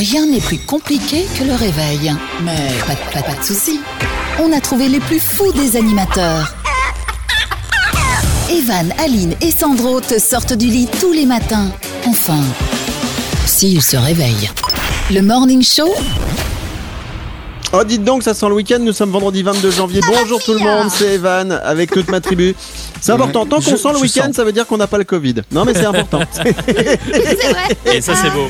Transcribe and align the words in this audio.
Rien 0.00 0.24
n'est 0.24 0.40
plus 0.40 0.56
compliqué 0.58 1.26
que 1.38 1.44
le 1.44 1.52
réveil. 1.54 2.14
Mais 2.42 2.56
pas, 2.86 2.94
de- 2.94 3.12
pas, 3.12 3.22
pas 3.22 3.38
de 3.38 3.44
soucis. 3.44 3.80
On 4.38 4.50
a 4.56 4.58
trouvé 4.60 4.88
les 4.88 4.98
plus 5.00 5.20
fous 5.20 5.52
des 5.52 5.76
animateurs. 5.76 6.54
Evan, 8.50 8.94
Aline 8.98 9.34
et 9.42 9.50
Sandro 9.50 10.00
te 10.00 10.18
sortent 10.18 10.54
du 10.54 10.68
lit 10.68 10.88
tous 11.02 11.12
les 11.12 11.26
matins. 11.26 11.70
Enfin, 12.06 12.40
s'ils 13.44 13.82
se 13.82 13.98
réveillent. 13.98 14.48
Le 15.10 15.20
Morning 15.20 15.62
Show, 15.62 15.92
Oh, 17.72 17.84
dites 17.84 18.02
donc, 18.02 18.24
ça 18.24 18.34
sent 18.34 18.48
le 18.48 18.54
week-end. 18.54 18.78
Nous 18.80 18.92
sommes 18.92 19.10
vendredi 19.10 19.44
22 19.44 19.70
janvier. 19.70 20.00
Bonjour 20.04 20.42
tout 20.42 20.54
le 20.54 20.58
monde, 20.58 20.88
c'est 20.90 21.14
Evan 21.14 21.52
avec 21.52 21.92
toute 21.92 22.08
ma 22.10 22.20
tribu. 22.20 22.56
C'est 23.00 23.12
important. 23.12 23.46
Tant 23.46 23.60
qu'on 23.60 23.76
sent 23.76 23.92
le 23.92 23.98
week-end, 24.00 24.30
ça 24.34 24.42
veut 24.44 24.50
dire 24.52 24.66
qu'on 24.66 24.78
n'a 24.78 24.88
pas 24.88 24.98
le 24.98 25.04
Covid. 25.04 25.34
Non, 25.52 25.64
mais 25.66 25.74
c'est 25.74 25.84
important. 25.84 26.20
Et 27.84 28.00
ça, 28.00 28.14
c'est 28.16 28.30
beau. 28.30 28.48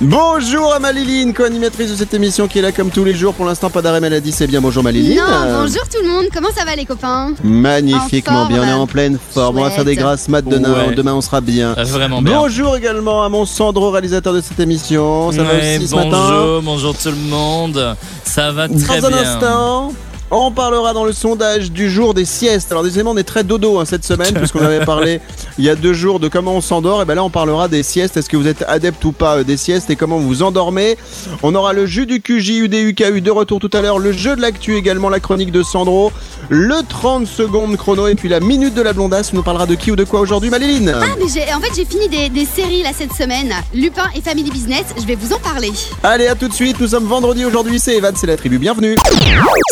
Bonjour 0.00 0.72
à 0.72 0.78
Maliline, 0.78 1.32
co-animatrice 1.34 1.90
de 1.90 1.96
cette 1.96 2.14
émission 2.14 2.48
qui 2.48 2.58
est 2.58 2.62
là 2.62 2.72
comme 2.72 2.90
tous 2.90 3.04
les 3.04 3.14
jours. 3.14 3.34
Pour 3.34 3.44
l'instant, 3.46 3.70
pas 3.70 3.82
d'arrêt 3.82 4.00
maladie. 4.00 4.32
C'est 4.32 4.46
bien. 4.46 4.60
Bonjour 4.60 4.82
Maliline. 4.82 5.16
Non, 5.18 5.62
bonjour 5.62 5.82
tout 5.88 6.02
le 6.02 6.08
monde, 6.08 6.24
comment 6.32 6.48
ça 6.56 6.64
va 6.64 6.74
les 6.76 6.84
copains? 6.84 7.32
Magnifiquement 7.44 8.42
En 8.42 8.46
bien. 8.46 8.62
On 8.62 8.66
est 8.66 8.72
en 8.72 8.86
pleine 8.86 9.18
forme. 9.32 9.58
On 9.58 9.62
va 9.64 9.70
faire 9.70 9.84
des 9.84 9.94
Chouette. 9.94 10.04
grasses 10.04 10.28
mat 10.28 10.42
demain. 10.44 10.88
Ouais. 10.88 10.94
Demain, 10.94 11.14
on 11.14 11.20
sera 11.20 11.40
bien. 11.40 11.74
Ah, 11.76 11.84
Vraiment 11.84 12.22
bien. 12.22 12.38
Bonjour 12.38 12.76
également 12.76 13.24
à 13.24 13.28
mon 13.28 13.44
Sandro, 13.46 13.90
réalisateur 13.90 14.32
de 14.32 14.40
cette 14.40 14.60
émission. 14.60 15.32
Ça 15.32 15.42
va 15.42 15.54
Ouais, 15.54 15.76
aussi 15.78 15.88
ce 15.88 15.92
bonjour, 15.94 16.10
matin 16.10 16.60
bonjour 16.62 16.96
tout 16.96 17.08
le 17.10 17.16
monde. 17.30 17.96
Ça 18.24 18.52
va 18.52 18.68
très 18.68 19.00
Dans 19.00 19.06
un 19.06 19.10
bien. 19.10 19.18
instant, 19.34 19.92
on 20.30 20.50
parlera 20.52 20.92
dans 20.92 21.04
le 21.04 21.12
sondage 21.12 21.72
du 21.72 21.90
jour 21.90 22.14
des 22.14 22.24
siestes. 22.24 22.70
Alors 22.70 22.84
décidément, 22.84 23.10
on 23.10 23.16
est 23.16 23.24
très 23.24 23.44
dodo 23.44 23.78
hein, 23.78 23.84
cette 23.84 24.04
semaine, 24.04 24.34
puisqu'on 24.34 24.64
avait 24.64 24.84
parlé 24.84 25.20
il 25.58 25.64
y 25.64 25.68
a 25.68 25.74
deux 25.74 25.92
jours 25.92 26.20
de 26.20 26.28
comment 26.28 26.54
on 26.54 26.60
s'endort. 26.60 27.02
Et 27.02 27.04
ben 27.04 27.14
là, 27.14 27.24
on 27.24 27.30
parlera 27.30 27.68
des 27.68 27.82
siestes. 27.82 28.16
Est-ce 28.16 28.28
que 28.28 28.36
vous 28.36 28.46
êtes 28.46 28.64
adepte 28.68 29.04
ou 29.04 29.12
pas 29.12 29.38
euh, 29.38 29.44
des 29.44 29.56
siestes 29.56 29.90
et 29.90 29.96
comment 29.96 30.18
vous 30.18 30.28
vous 30.28 30.42
endormez? 30.42 30.96
On 31.42 31.54
aura 31.54 31.72
le 31.72 31.86
jus 31.86 32.06
du 32.06 32.20
QJ, 32.20 32.50
UDUKU 32.50 33.20
de 33.20 33.30
retour 33.30 33.60
tout 33.60 33.70
à 33.72 33.80
l'heure, 33.80 33.98
le 33.98 34.12
jeu 34.12 34.36
de 34.36 34.40
l'actu 34.40 34.76
également, 34.76 35.08
la 35.08 35.20
chronique 35.20 35.52
de 35.52 35.62
Sandro, 35.62 36.12
le 36.48 36.76
30 36.88 37.26
secondes 37.26 37.76
chrono 37.76 38.06
et 38.06 38.14
puis 38.14 38.28
la 38.28 38.40
minute 38.40 38.74
de 38.74 38.82
la 38.82 38.92
blondasse. 38.92 39.30
On 39.32 39.36
nous 39.36 39.42
parlera 39.42 39.66
de 39.66 39.74
qui 39.74 39.90
ou 39.90 39.96
de 39.96 40.04
quoi 40.04 40.20
aujourd'hui, 40.20 40.50
Maléline? 40.50 40.92
Ah 40.94 41.06
mais 41.18 41.26
j'ai, 41.32 41.52
en 41.52 41.60
fait 41.60 41.72
j'ai 41.74 41.84
fini 41.84 42.08
des, 42.08 42.28
des 42.28 42.44
séries 42.44 42.82
là 42.82 42.90
cette 42.96 43.12
semaine, 43.12 43.52
Lupin 43.74 44.08
et 44.14 44.20
Family 44.20 44.50
Business, 44.50 44.84
je 44.96 45.06
vais 45.06 45.16
vous 45.16 45.32
en 45.32 45.38
parler. 45.38 45.72
Allez, 46.02 46.26
à 46.26 46.34
tout 46.34 46.48
de 46.48 46.54
suite. 46.54 46.78
Nous 46.80 46.88
sommes 46.88 47.06
vendredi 47.06 47.44
aujourd'hui. 47.44 47.78
C'est 47.78 47.96
Evan, 47.96 48.14
c'est 48.16 48.26
la 48.26 48.36
tribu. 48.36 48.58
Bienvenue. 48.58 48.96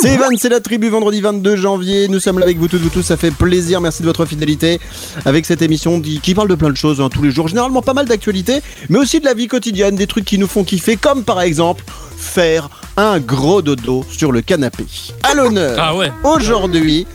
C'est 0.02 0.14
Evan, 0.14 0.30
c'est 0.36 0.47
la 0.48 0.60
tribu. 0.60 0.88
Vendredi 0.88 1.20
22 1.20 1.56
janvier. 1.56 2.08
Nous 2.08 2.20
sommes 2.20 2.38
là 2.38 2.44
avec 2.44 2.58
vous 2.58 2.68
toutes, 2.68 2.80
vous 2.80 2.88
tous. 2.88 3.02
Ça 3.02 3.16
fait 3.16 3.30
plaisir. 3.30 3.80
Merci 3.80 4.02
de 4.02 4.06
votre 4.06 4.24
fidélité 4.26 4.80
avec 5.24 5.46
cette 5.46 5.62
émission 5.62 6.00
qui, 6.00 6.34
parle 6.34 6.48
de 6.48 6.54
plein 6.54 6.70
de 6.70 6.76
choses 6.76 7.00
hein, 7.00 7.08
tous 7.08 7.22
les 7.22 7.30
jours. 7.30 7.48
Généralement 7.48 7.82
pas 7.82 7.94
mal 7.94 8.06
d'actualités, 8.06 8.60
mais 8.88 8.98
aussi 8.98 9.20
de 9.20 9.24
la 9.24 9.34
vie 9.34 9.48
quotidienne, 9.48 9.96
des 9.96 10.06
trucs 10.06 10.24
qui 10.24 10.38
nous 10.38 10.46
font 10.46 10.64
kiffer, 10.64 10.96
comme 10.96 11.24
par 11.24 11.40
exemple 11.40 11.84
faire 12.16 12.68
un 12.96 13.20
gros 13.20 13.62
dodo 13.62 14.04
sur 14.10 14.32
le 14.32 14.42
canapé. 14.42 14.84
À 15.22 15.34
l'honneur. 15.34 15.76
Ah 15.80 15.96
ouais. 15.96 16.10
Aujourd'hui, 16.24 17.06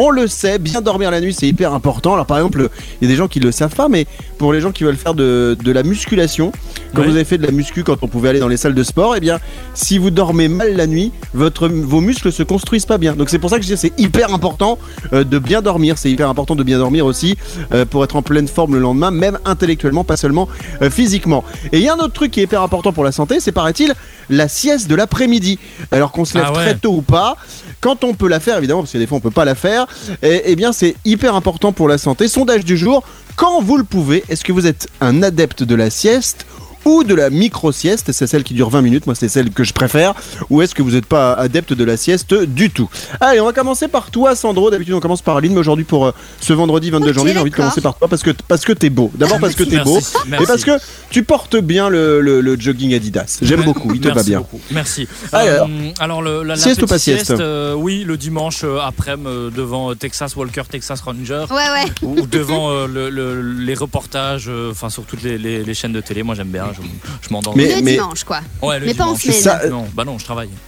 on 0.00 0.10
le 0.10 0.26
sait, 0.26 0.58
bien 0.58 0.80
dormir 0.80 1.10
la 1.10 1.20
nuit 1.20 1.34
c'est 1.34 1.46
hyper 1.46 1.74
important. 1.74 2.14
Alors 2.14 2.26
par 2.26 2.38
exemple, 2.38 2.68
il 3.00 3.04
y 3.04 3.10
a 3.10 3.12
des 3.12 3.16
gens 3.16 3.28
qui 3.28 3.38
le 3.40 3.52
savent 3.52 3.74
pas, 3.74 3.88
mais 3.88 4.06
pour 4.38 4.52
les 4.52 4.60
gens 4.60 4.72
qui 4.72 4.84
veulent 4.84 4.96
faire 4.96 5.14
de, 5.14 5.56
de 5.62 5.72
la 5.72 5.82
musculation, 5.82 6.52
quand 6.94 7.02
Ouais. 7.02 7.06
vous 7.06 7.14
avez 7.14 7.24
fait 7.24 7.38
de 7.38 7.46
la 7.46 7.52
muscu 7.52 7.84
quand 7.84 7.96
on 8.02 8.08
pouvait 8.08 8.30
aller 8.30 8.40
dans 8.40 8.48
les 8.48 8.56
salles 8.56 8.74
de 8.74 8.82
sport, 8.82 9.14
eh 9.16 9.20
bien, 9.20 9.38
si 9.74 9.98
vous 9.98 10.10
dormez 10.10 10.48
mal 10.48 10.74
la 10.76 10.86
nuit, 10.86 11.12
votre, 11.34 11.68
vos 11.68 12.00
muscles 12.00 12.32
se 12.32 12.42
construisent 12.42 12.86
pas 12.86 12.98
bien. 12.98 13.14
Donc 13.14 13.30
c'est 13.30 13.38
pour 13.38 13.50
ça 13.50 13.56
que 13.58 13.62
je 13.62 13.68
dis 13.68 13.76
c'est 13.76 13.92
hyper 14.00 14.32
important 14.34 14.78
euh, 15.12 15.22
de 15.22 15.38
bien 15.38 15.62
dormir. 15.62 15.98
C'est 15.98 16.10
hyper 16.10 16.28
important 16.28 16.56
de 16.56 16.62
bien 16.64 16.78
dormir 16.78 17.06
aussi 17.06 17.36
euh, 17.72 17.84
pour 17.84 18.02
être 18.04 18.16
en 18.16 18.22
pleine 18.22 18.48
forme 18.48 18.74
le 18.74 18.80
lendemain, 18.80 19.10
même 19.10 19.38
intellectuellement, 19.44 20.02
pas 20.04 20.16
seulement 20.16 20.48
euh, 20.82 20.90
physiquement. 20.90 21.44
Et 21.72 21.78
il 21.78 21.84
y 21.84 21.88
a 21.88 21.94
un 21.94 21.98
autre 21.98 22.12
truc 22.14 22.30
qui 22.32 22.40
est 22.40 22.44
hyper 22.44 22.62
important 22.62 22.92
pour 22.92 23.04
la 23.04 23.12
santé, 23.12 23.38
c'est 23.40 23.52
paraît-il 23.52 23.94
la 24.30 24.48
sieste 24.48 24.88
de 24.88 24.94
l'après-midi. 24.94 25.58
Alors 25.90 26.12
qu'on 26.12 26.24
se 26.24 26.34
lève 26.34 26.46
Ah 26.48 26.52
ouais. 26.52 26.64
très 26.64 26.74
tôt 26.76 26.94
ou 26.94 27.02
pas, 27.02 27.36
quand 27.80 28.04
on 28.04 28.14
peut 28.14 28.28
la 28.28 28.40
faire 28.40 28.56
évidemment, 28.58 28.80
parce 28.82 28.92
que 28.92 28.98
des 28.98 29.06
fois 29.06 29.18
on 29.18 29.20
peut 29.20 29.30
pas 29.30 29.44
la 29.44 29.54
faire, 29.54 29.86
eh, 30.22 30.42
eh 30.46 30.56
bien 30.56 30.72
c'est 30.72 30.94
hyper 31.04 31.34
important 31.34 31.72
pour 31.72 31.88
la 31.88 31.98
santé. 31.98 32.28
Sondage 32.28 32.64
du 32.64 32.76
jour, 32.76 33.02
quand 33.36 33.60
vous 33.62 33.76
le 33.76 33.84
pouvez, 33.84 34.24
est-ce 34.28 34.44
que 34.44 34.52
vous 34.52 34.66
êtes 34.66 34.88
un 35.00 35.22
adepte 35.22 35.62
de 35.62 35.74
la 35.74 35.90
sieste 35.90 36.46
ou 36.84 37.04
de 37.04 37.14
la 37.14 37.30
micro-sieste, 37.30 38.12
c'est 38.12 38.26
celle 38.26 38.42
qui 38.44 38.54
dure 38.54 38.70
20 38.70 38.82
minutes, 38.82 39.06
moi 39.06 39.14
c'est 39.14 39.28
celle 39.28 39.50
que 39.50 39.64
je 39.64 39.72
préfère, 39.72 40.14
ou 40.50 40.62
est-ce 40.62 40.74
que 40.74 40.82
vous 40.82 40.92
n'êtes 40.92 41.06
pas 41.06 41.32
adepte 41.34 41.72
de 41.72 41.84
la 41.84 41.96
sieste 41.96 42.34
du 42.34 42.70
tout? 42.70 42.88
Allez, 43.20 43.40
on 43.40 43.46
va 43.46 43.52
commencer 43.52 43.88
par 43.88 44.10
toi 44.10 44.34
Sandro, 44.36 44.70
d'habitude 44.70 44.94
on 44.94 45.00
commence 45.00 45.22
par 45.22 45.36
Aline, 45.36 45.52
mais 45.52 45.60
aujourd'hui 45.60 45.84
pour 45.84 46.06
euh, 46.06 46.12
ce 46.40 46.52
vendredi 46.52 46.90
22 46.90 47.08
Ok, 47.08 47.14
janvier, 47.14 47.32
j'ai 47.34 47.38
envie 47.40 47.50
de 47.50 47.56
commencer 47.56 47.80
par 47.80 47.96
toi 47.96 48.08
parce 48.08 48.22
que, 48.22 48.30
parce 48.48 48.64
que 48.64 48.72
t'es 48.72 48.90
beau. 48.90 49.10
D'abord 49.14 49.38
parce 49.40 49.54
que 49.54 49.64
t'es 49.64 49.78
beau, 49.80 49.98
merci. 50.26 50.44
et 50.44 50.46
parce 50.46 50.64
que 50.64 50.72
tu 51.10 51.22
portes 51.22 51.56
bien 51.56 51.88
le, 51.88 52.20
le- 52.20 52.40
le 52.40 52.58
jogging 52.58 52.94
Adidas. 52.94 53.38
J'aime 53.42 53.62
beaucoup, 53.62 53.92
il 53.94 54.00
te 54.00 54.08
va 54.08 54.22
bien. 54.22 54.38
beaucoup. 54.38 54.60
Merci. 54.70 55.08
Alors. 55.32 55.68
Euh, 55.68 55.90
alors 55.98 56.22
le, 56.22 56.42
la, 56.42 56.54
la 56.54 56.56
Sieste 56.56 56.82
ou 56.82 56.86
pas 56.86 56.98
sieste? 56.98 57.30
euh, 57.30 57.74
Oui, 57.74 58.04
le 58.06 58.16
dimanche 58.16 58.60
euh, 58.64 58.78
après 58.80 59.14
euh, 59.26 59.50
devant 59.50 59.90
euh, 59.90 59.94
Texas 59.94 60.36
Walker, 60.36 60.62
Texas 60.70 61.00
Ranger. 61.00 61.44
Ouais 61.50 61.56
ouais, 61.56 61.92
Ou 62.02 62.26
devant 62.26 62.70
euh, 62.70 62.86
le- 62.86 63.10
le- 63.10 63.40
les 63.42 63.74
reportages, 63.74 64.46
euh, 64.48 64.70
enfin 64.70 64.88
sur 64.90 65.04
toutes 65.04 65.22
les, 65.22 65.38
les- 65.38 65.62
les 65.62 65.74
chaînes 65.74 65.92
de 65.92 66.00
télé, 66.00 66.22
moi 66.22 66.34
j'aime 66.34 66.48
bien, 66.48 66.69
je, 66.72 66.80
je 67.26 67.32
m'endors. 67.32 67.56
Mais- 67.56 67.76
le 67.76 67.82
mais- 67.82 67.92
dimanche 67.94 68.24
quoi. 68.24 68.40
ouais, 68.62 68.78
le 68.80 68.86
mais 68.86 68.94
pas 68.94 69.04
en 69.04 69.12
dimanche. 69.14 69.22
semaine. 69.36 69.60
Ça- 69.60 69.68
Non, 69.68 69.86
bah 69.94 70.04
non, 70.04 70.18
je 70.18 70.24
travaille. 70.24 70.50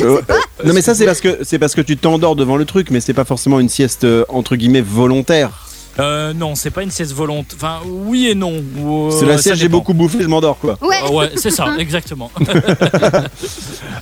Euh, 0.00 0.20
euh, 0.30 0.34
non 0.64 0.72
mais 0.72 0.80
ça 0.80 0.94
c'est 0.94 1.04
parce 1.04 1.20
que 1.20 1.38
c'est 1.42 1.58
parce 1.58 1.74
que 1.74 1.80
tu 1.82 1.96
t'endors 1.96 2.34
devant 2.34 2.56
le 2.56 2.64
truc, 2.64 2.90
mais 2.90 3.00
c'est 3.00 3.12
pas 3.14 3.24
forcément 3.26 3.60
une 3.60 3.68
sieste 3.68 4.04
euh, 4.04 4.24
entre 4.28 4.56
guillemets 4.56 4.80
volontaire. 4.80 5.66
Euh, 6.00 6.32
non, 6.32 6.54
c'est 6.54 6.70
pas 6.70 6.82
une 6.82 6.90
sieste 6.90 7.12
volontaire. 7.12 7.56
Enfin, 7.56 7.78
oui 7.86 8.28
et 8.28 8.34
non. 8.34 8.54
Euh, 8.78 9.10
c'est 9.10 9.26
la 9.26 9.36
ça 9.36 9.42
sieste 9.42 9.56
j'ai 9.56 9.68
beaucoup 9.68 9.94
bouffé, 9.94 10.18
je 10.22 10.26
m'endors 10.26 10.58
quoi. 10.58 10.78
Ouais. 10.82 10.96
Euh, 11.04 11.12
ouais, 11.12 11.30
c'est 11.36 11.50
ça, 11.50 11.66
exactement. 11.78 12.30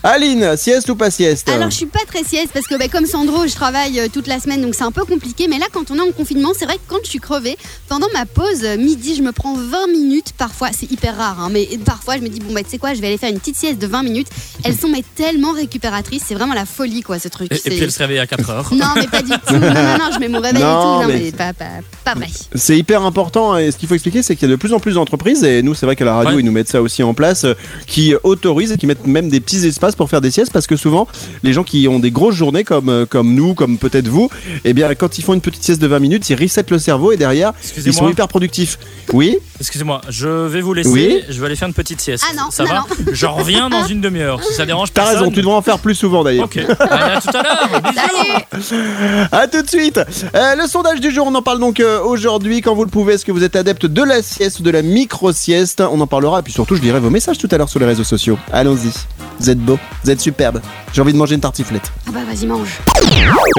Aline, 0.02 0.56
sieste 0.56 0.88
ou 0.88 0.96
pas 0.96 1.10
sieste 1.10 1.48
Alors 1.48 1.70
je 1.70 1.76
suis 1.76 1.86
pas 1.86 2.04
très 2.06 2.22
sieste 2.24 2.50
parce 2.52 2.66
que 2.66 2.76
bah, 2.78 2.88
comme 2.88 3.04
Sandro 3.06 3.46
je 3.46 3.54
travaille 3.54 3.98
euh, 4.00 4.06
toute 4.12 4.26
la 4.26 4.38
semaine 4.38 4.62
donc 4.62 4.74
c'est 4.74 4.84
un 4.84 4.92
peu 4.92 5.04
compliqué 5.04 5.48
mais 5.48 5.58
là 5.58 5.66
quand 5.72 5.90
on 5.90 5.96
est 5.96 6.00
en 6.00 6.12
confinement 6.12 6.50
c'est 6.56 6.66
vrai 6.66 6.76
que 6.76 6.82
quand 6.86 6.98
je 7.02 7.08
suis 7.10 7.18
crevée 7.18 7.56
pendant 7.88 8.06
ma 8.14 8.24
pause 8.24 8.62
midi 8.78 9.16
je 9.16 9.22
me 9.22 9.32
prends 9.32 9.54
20 9.56 9.88
minutes 9.88 10.32
parfois 10.38 10.68
c'est 10.72 10.90
hyper 10.90 11.16
rare 11.16 11.40
hein, 11.40 11.48
mais 11.50 11.68
parfois 11.84 12.16
je 12.16 12.22
me 12.22 12.28
dis 12.28 12.38
bon 12.40 12.52
bah 12.54 12.62
tu 12.62 12.70
sais 12.70 12.78
quoi 12.78 12.94
je 12.94 13.00
vais 13.00 13.08
aller 13.08 13.18
faire 13.18 13.30
une 13.30 13.40
petite 13.40 13.56
sieste 13.56 13.80
de 13.80 13.86
20 13.88 14.02
minutes 14.04 14.28
elles 14.64 14.76
sont 14.78 14.88
mais 14.88 15.02
tellement 15.16 15.52
récupératrices 15.52 16.22
c'est 16.26 16.34
vraiment 16.34 16.54
la 16.54 16.64
folie 16.66 17.02
quoi 17.02 17.18
ce 17.18 17.28
truc 17.28 17.50
Et, 17.52 17.56
et 17.56 17.70
puis 17.70 17.80
elle 17.82 17.92
se 17.92 17.98
réveille 17.98 18.20
à 18.20 18.26
4 18.26 18.50
heures. 18.50 18.72
Non 18.74 18.86
mais 18.94 19.06
pas 19.08 19.22
du 19.22 19.30
tout 19.30 19.54
non 19.54 19.60
non 19.60 19.98
non 19.98 20.10
je 20.14 20.18
mets 20.20 20.28
mon 20.28 20.40
réveil 20.40 20.62
Non, 20.62 20.68
et 20.68 20.82
tout 20.82 21.02
non 21.02 21.06
mais- 21.08 21.20
mais, 21.24 21.32
pas, 21.32 21.52
pas, 21.52 21.64
pas 22.04 22.14
vrai 22.14 22.28
C'est 22.54 22.76
hyper 22.78 23.02
important 23.02 23.56
et 23.56 23.70
ce 23.70 23.76
qu'il 23.76 23.88
faut 23.88 23.94
expliquer 23.94 24.22
c'est 24.22 24.34
qu'il 24.36 24.48
y 24.48 24.50
a 24.50 24.54
de 24.54 24.58
plus 24.60 24.72
en 24.72 24.80
plus 24.80 24.94
d'entreprises 24.94 25.44
et 25.44 25.62
nous 25.62 25.74
c'est 25.74 25.86
vrai 25.86 25.96
qu'à 25.96 26.04
la 26.04 26.14
radio 26.14 26.34
Ouais. 26.36 26.40
ils 26.42 26.44
nous 26.46 26.52
mettent 26.52 26.68
ça 26.68 26.80
aussi 26.82 27.02
en 27.02 27.14
place 27.14 27.44
euh, 27.44 27.54
qui 27.86 28.14
autorisent 28.22 28.72
et 28.72 28.76
qui 28.76 28.86
mettent 28.86 29.06
même 29.06 29.28
des 29.28 29.40
petits 29.40 29.66
espaces 29.66 29.94
pour 29.96 30.08
faire 30.10 30.20
des 30.20 30.30
siestes 30.30 30.52
parce 30.52 30.66
que 30.66 30.76
souvent 30.76 31.06
les 31.42 31.52
gens 31.52 31.64
qui 31.64 31.86
ont 31.88 31.98
des 31.98 32.10
grosses 32.10 32.34
journées 32.34 32.64
comme, 32.64 32.88
euh, 32.88 33.06
comme 33.06 33.34
nous, 33.34 33.54
comme 33.54 33.78
peut-être 33.78 34.08
vous, 34.08 34.30
eh 34.64 34.72
bien 34.72 34.94
quand 34.94 35.18
ils 35.18 35.22
font 35.22 35.34
une 35.34 35.40
petite 35.40 35.62
sieste 35.64 35.80
de 35.82 35.86
20 35.86 35.98
minutes 35.98 36.30
ils 36.30 36.36
resettent 36.40 36.70
le 36.70 36.78
cerveau 36.78 37.12
et 37.12 37.16
derrière 37.16 37.52
ils 37.84 37.92
sont 37.92 38.08
hyper 38.08 38.28
productifs. 38.28 38.78
Oui 39.12 39.36
Excusez-moi, 39.60 40.00
je 40.08 40.28
vais 40.28 40.60
vous 40.60 40.72
laisser. 40.72 40.88
Oui. 40.88 41.22
Je 41.28 41.40
vais 41.40 41.46
aller 41.46 41.56
faire 41.56 41.66
une 41.66 41.74
petite 41.74 42.00
sieste. 42.00 42.24
Ah 42.30 42.34
non, 42.36 42.50
ça 42.52 42.62
non, 42.62 42.70
va 42.70 42.86
Je 43.12 43.26
reviens 43.26 43.68
dans 43.68 43.84
une 43.88 44.00
demi-heure. 44.00 44.40
Si 44.44 44.54
ça 44.54 44.64
dérange 44.64 44.92
T'as 44.92 45.02
personne. 45.02 45.18
raison, 45.18 45.30
tu 45.32 45.40
devrais 45.40 45.56
en 45.56 45.62
faire 45.62 45.80
plus 45.80 45.96
souvent 45.96 46.22
d'ailleurs. 46.22 46.44
Ok. 46.44 46.58
Allez, 46.58 46.68
à 47.16 47.20
tout 47.20 47.36
à 47.36 47.42
l'heure. 47.42 47.82
Bisous. 47.82 48.72
A 49.32 49.48
tout 49.48 49.62
de 49.62 49.68
suite 49.68 49.98
Euh, 50.34 50.54
Le 50.54 50.66
sondage 50.68 51.00
du 51.00 51.10
jour, 51.10 51.26
on 51.26 51.34
en 51.34 51.42
parle 51.42 51.58
donc 51.58 51.77
euh, 51.80 52.02
aujourd'hui. 52.02 52.60
Quand 52.60 52.74
vous 52.74 52.84
le 52.84 52.90
pouvez, 52.90 53.14
est-ce 53.14 53.24
que 53.24 53.32
vous 53.32 53.44
êtes 53.44 53.56
adepte 53.56 53.86
de 53.86 54.02
la 54.02 54.22
sieste 54.22 54.60
ou 54.60 54.62
de 54.62 54.70
la 54.70 54.82
micro-sieste? 54.82 55.80
On 55.80 56.00
en 56.00 56.06
parlera. 56.06 56.40
Et 56.40 56.42
puis 56.42 56.52
surtout, 56.52 56.76
je 56.76 56.82
lirai 56.82 57.00
vos 57.00 57.10
messages 57.10 57.38
tout 57.38 57.48
à 57.50 57.58
l'heure 57.58 57.68
sur 57.68 57.80
les 57.80 57.86
réseaux 57.86 58.04
sociaux. 58.04 58.38
Allons-y. 58.52 59.27
Vous 59.40 59.50
êtes 59.50 59.58
beau, 59.58 59.78
vous 60.04 60.10
êtes 60.10 60.20
superbe. 60.20 60.60
J'ai 60.92 61.00
envie 61.00 61.12
de 61.12 61.18
manger 61.18 61.34
une 61.34 61.40
tartiflette. 61.40 61.92
Ah 62.06 62.10
bah 62.12 62.20
vas-y 62.26 62.46
mange 62.46 62.78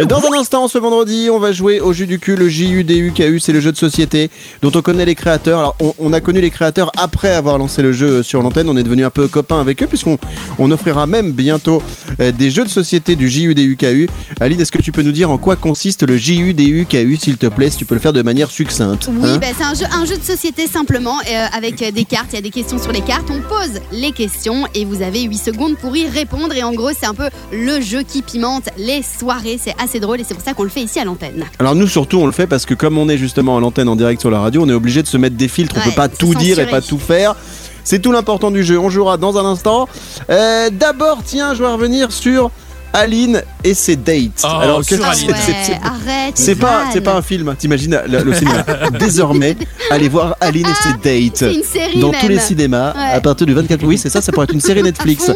Dans 0.08 0.18
un 0.18 0.40
instant, 0.40 0.68
ce 0.68 0.78
vendredi, 0.78 1.30
on 1.32 1.40
va 1.40 1.52
jouer 1.52 1.80
au 1.80 1.94
jus 1.94 2.08
du 2.08 2.20
cul, 2.20 2.36
le 2.36 2.50
JUDUKU, 2.50 3.40
c'est 3.40 3.54
le 3.54 3.60
jeu 3.60 3.72
de 3.72 3.78
société 3.78 4.30
dont 4.62 4.72
on 4.74 4.82
connaît 4.82 5.06
les 5.06 5.16
créateurs. 5.16 5.60
Alors, 5.60 5.76
on, 5.80 5.94
on 6.00 6.14
a 6.14 6.22
connu 6.22 6.42
les 6.42 6.50
créateurs 6.50 6.92
après 6.98 7.34
avoir 7.34 7.58
lancé 7.58 7.82
le 7.82 7.94
jeu 7.94 8.24
sur 8.24 8.42
l'antenne. 8.42 8.68
On 8.68 8.76
est 8.78 8.84
devenu 8.84 9.06
un 9.06 9.10
peu 9.10 9.28
copains 9.28 9.62
avec 9.62 9.82
eux, 9.84 9.88
puisqu'on 9.88 10.18
on 10.58 10.72
offrira 10.72 11.06
même 11.08 11.32
bientôt 11.32 11.82
euh, 12.20 12.32
des 12.32 12.50
jeux 12.50 12.64
de 12.64 12.70
société 12.70 13.16
du 13.16 13.30
JUDUKU. 13.30 14.10
Aline, 14.40 14.60
est-ce 14.60 14.72
que 14.72 14.82
tu 14.82 14.92
peux 14.92 15.04
nous 15.04 15.12
dire 15.12 15.30
en 15.30 15.38
quoi 15.38 15.56
consiste 15.56 16.04
le 16.04 16.18
JUDUKU, 16.18 17.18
s'il 17.18 17.38
te 17.38 17.48
plaît, 17.48 17.70
si 17.70 17.78
tu 17.78 17.86
peux 17.86 17.96
le 17.96 18.02
faire 18.02 18.14
de 18.14 18.22
manière 18.22 18.50
succincte 18.52 19.08
Oui, 19.10 19.30
hein 19.30 19.38
bah, 19.40 19.48
c'est 19.58 19.64
un 19.64 19.76
jeu, 19.76 19.86
un 19.94 20.06
jeu 20.06 20.18
de 20.18 20.24
société 20.24 20.68
simplement, 20.68 21.20
euh, 21.20 21.46
avec 21.56 21.82
euh, 21.82 21.92
des 21.92 22.06
cartes. 22.06 22.28
Il 22.32 22.36
y 22.36 22.40
a 22.40 22.42
des 22.42 22.50
questions 22.50 22.80
sur 22.80 22.92
les 22.92 23.02
cartes. 23.02 23.30
On 23.30 23.42
pose 23.42 23.80
les 23.92 24.12
questions 24.12 24.66
et 24.74 24.84
vous 24.84 25.02
avez 25.02 25.22
8 25.22 25.38
secondes 25.38 25.69
pour 25.76 25.96
y 25.96 26.08
répondre. 26.08 26.54
Et 26.56 26.64
en 26.64 26.74
gros, 26.74 26.90
c'est 26.98 27.06
un 27.06 27.14
peu 27.14 27.30
le 27.52 27.82
jeu 27.82 28.02
qui 28.04 28.22
pimente 28.22 28.70
les 28.78 29.02
soirées. 29.04 29.60
C'est 29.64 29.76
assez 29.82 30.00
drôle 30.00 30.20
et 30.22 30.24
c'est 30.24 30.34
pour 30.34 30.44
ça 30.44 30.54
qu'on 30.54 30.64
le 30.64 30.70
fait 30.70 30.82
ici 30.82 31.00
à 31.00 31.06
l'antenne. 31.06 31.46
Alors 31.60 31.76
nous 31.76 31.88
surtout 31.88 32.18
on 32.20 32.26
le 32.26 32.32
fait 32.32 32.48
parce 32.48 32.66
que 32.66 32.74
comme 32.74 32.98
on 32.98 33.10
est 33.10 33.18
justement 33.18 33.58
à 33.58 33.60
l'antenne 33.60 33.90
en 33.90 33.96
direct 33.96 34.22
sur 34.22 34.32
la 34.32 34.40
radio, 34.40 34.64
on 34.64 34.70
est 34.70 34.74
obligé 34.74 35.02
de 35.02 35.08
se 35.08 35.18
mettre 35.18 35.36
des 35.36 35.48
filtres, 35.48 35.76
on 35.76 35.80
Ouais, 35.80 35.86
peut 35.86 35.92
pas 35.96 36.10
tout 36.10 36.34
dire 36.36 36.60
et 36.60 36.66
pas 36.68 36.82
tout 36.82 37.00
faire. 37.00 37.36
C'est 37.84 38.00
tout 38.00 38.12
l'important 38.12 38.52
du 38.52 38.64
jeu, 38.64 38.78
on 38.78 38.90
jouera 38.90 39.18
dans 39.18 39.38
un 39.38 39.46
instant. 39.46 39.88
Euh, 40.30 40.70
D'abord 40.72 41.20
tiens 41.26 41.54
je 41.54 41.64
vais 41.64 41.70
revenir 41.72 42.12
sur 42.12 42.52
Aline 42.94 43.42
et 43.64 43.74
ses 43.74 43.96
dates. 43.96 44.42
Oh, 44.44 44.48
Alors 44.48 44.80
qu'est-ce 44.86 45.00
que 45.00 45.06
Ah 45.06 45.14
c'est- 45.14 45.28
ouais, 45.28 45.34
c'est- 45.46 45.56
c'est- 45.66 45.80
arrête. 45.84 46.34
c'est 46.36 46.56
pas, 46.56 46.86
c'est 46.92 47.02
pas 47.02 47.16
un 47.16 47.22
film, 47.22 47.54
t'imagines 47.58 48.00
le, 48.08 48.24
le 48.24 48.34
cinéma. 48.34 48.64
Désormais, 49.00 49.56
allez 49.92 50.10
voir 50.10 50.36
Aline 50.42 50.66
et 50.68 50.74
ses 50.84 50.94
dates 50.94 51.38
C'est 51.38 51.54
une 51.54 51.64
série 51.64 52.00
dans 52.00 52.12
même. 52.12 52.20
tous 52.22 52.28
les 52.28 52.40
cinémas 52.40 52.94
Ouais. 52.94 53.14
à 53.14 53.22
partir 53.22 53.46
du 53.46 53.54
24. 53.54 53.84
Oui, 53.86 53.98
c'est 53.98 54.10
ça, 54.10 54.22
ça 54.22 54.32
pourrait 54.32 54.46
être 54.46 54.54
une 54.54 54.62
série 54.62 54.82
Netflix. 54.90 55.32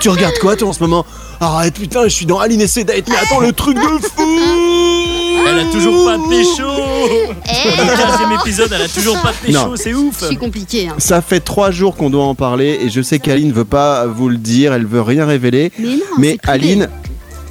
Tu 0.00 0.08
regardes 0.08 0.38
quoi 0.40 0.56
toi 0.56 0.68
en 0.68 0.72
ce 0.72 0.80
moment? 0.82 1.04
Arrête, 1.40 1.74
putain, 1.74 2.04
je 2.04 2.08
suis 2.10 2.26
dans 2.26 2.38
Aline 2.38 2.60
et 2.60 2.66
ses 2.68 2.84
dates. 2.84 3.08
Mais 3.08 3.16
attends, 3.16 3.40
le 3.40 3.52
truc 3.52 3.76
de 3.76 3.80
fou 4.16 4.22
Elle 5.48 5.58
a 5.58 5.64
toujours 5.72 6.04
pas 6.04 6.16
de 6.16 6.28
pécho 6.28 6.62
Eh, 7.04 7.80
Le 7.80 7.96
15 7.96 8.40
épisode, 8.42 8.72
elle 8.74 8.82
a 8.82 8.88
toujours 8.88 9.20
pas 9.20 9.32
pécho, 9.32 9.52
Non. 9.58 9.76
c'est 9.76 9.94
ouf 9.94 10.20
Je 10.20 10.26
suis 10.26 10.36
compliqué. 10.36 10.88
Hein. 10.88 10.94
Ça 10.98 11.20
fait 11.22 11.40
trois 11.40 11.70
jours 11.70 11.96
qu'on 11.96 12.10
doit 12.10 12.24
en 12.24 12.34
parler 12.34 12.78
et 12.82 12.90
je 12.90 13.00
sais 13.02 13.18
qu'Aline 13.18 13.52
veut 13.52 13.64
pas 13.64 14.06
vous 14.06 14.28
le 14.28 14.36
dire, 14.36 14.72
elle 14.72 14.86
veut 14.86 15.02
rien 15.02 15.26
révéler. 15.26 15.72
Mais 15.78 15.88
non, 15.88 16.00
Mais 16.18 16.30
c'est 16.32 16.38
privé. 16.42 16.52
Aline, 16.72 16.88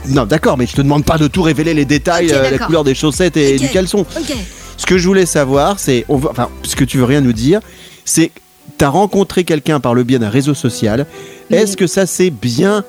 non, 0.09 0.25
d'accord, 0.25 0.57
mais 0.57 0.65
je 0.67 0.73
te 0.75 0.81
demande 0.81 1.05
pas 1.05 1.17
de 1.17 1.27
tout 1.27 1.41
révéler 1.41 1.73
les 1.73 1.85
détails, 1.85 2.27
Ok, 2.27 2.33
euh, 2.33 2.41
la 2.44 2.51
d'accord. 2.51 2.67
couleur 2.67 2.83
des 2.83 2.95
chaussettes 2.95 3.38
et 3.38 3.55
Ok. 3.55 3.61
du 3.61 3.69
caleçon. 3.69 4.00
Ok. 4.01 4.35
Ce 4.77 4.85
que 4.85 4.97
je 4.97 5.07
voulais 5.07 5.25
savoir, 5.25 5.79
c'est, 5.79 6.05
on 6.09 6.17
va- 6.17 6.31
enfin, 6.31 6.50
ce 6.63 6.75
que 6.75 6.83
tu 6.83 6.97
veux 6.97 7.05
rien 7.05 7.21
nous 7.21 7.31
dire, 7.33 7.59
c'est, 8.05 8.31
t'as 8.77 8.89
rencontré 8.89 9.44
quelqu'un 9.44 9.79
par 9.79 9.94
le 9.94 10.03
biais 10.03 10.19
d'un 10.19 10.29
réseau 10.29 10.53
social. 10.53 11.05
Est-ce 11.51 11.77
que 11.77 11.88
ça 11.88 12.05
s'est 12.05 12.31
bien 12.31 12.83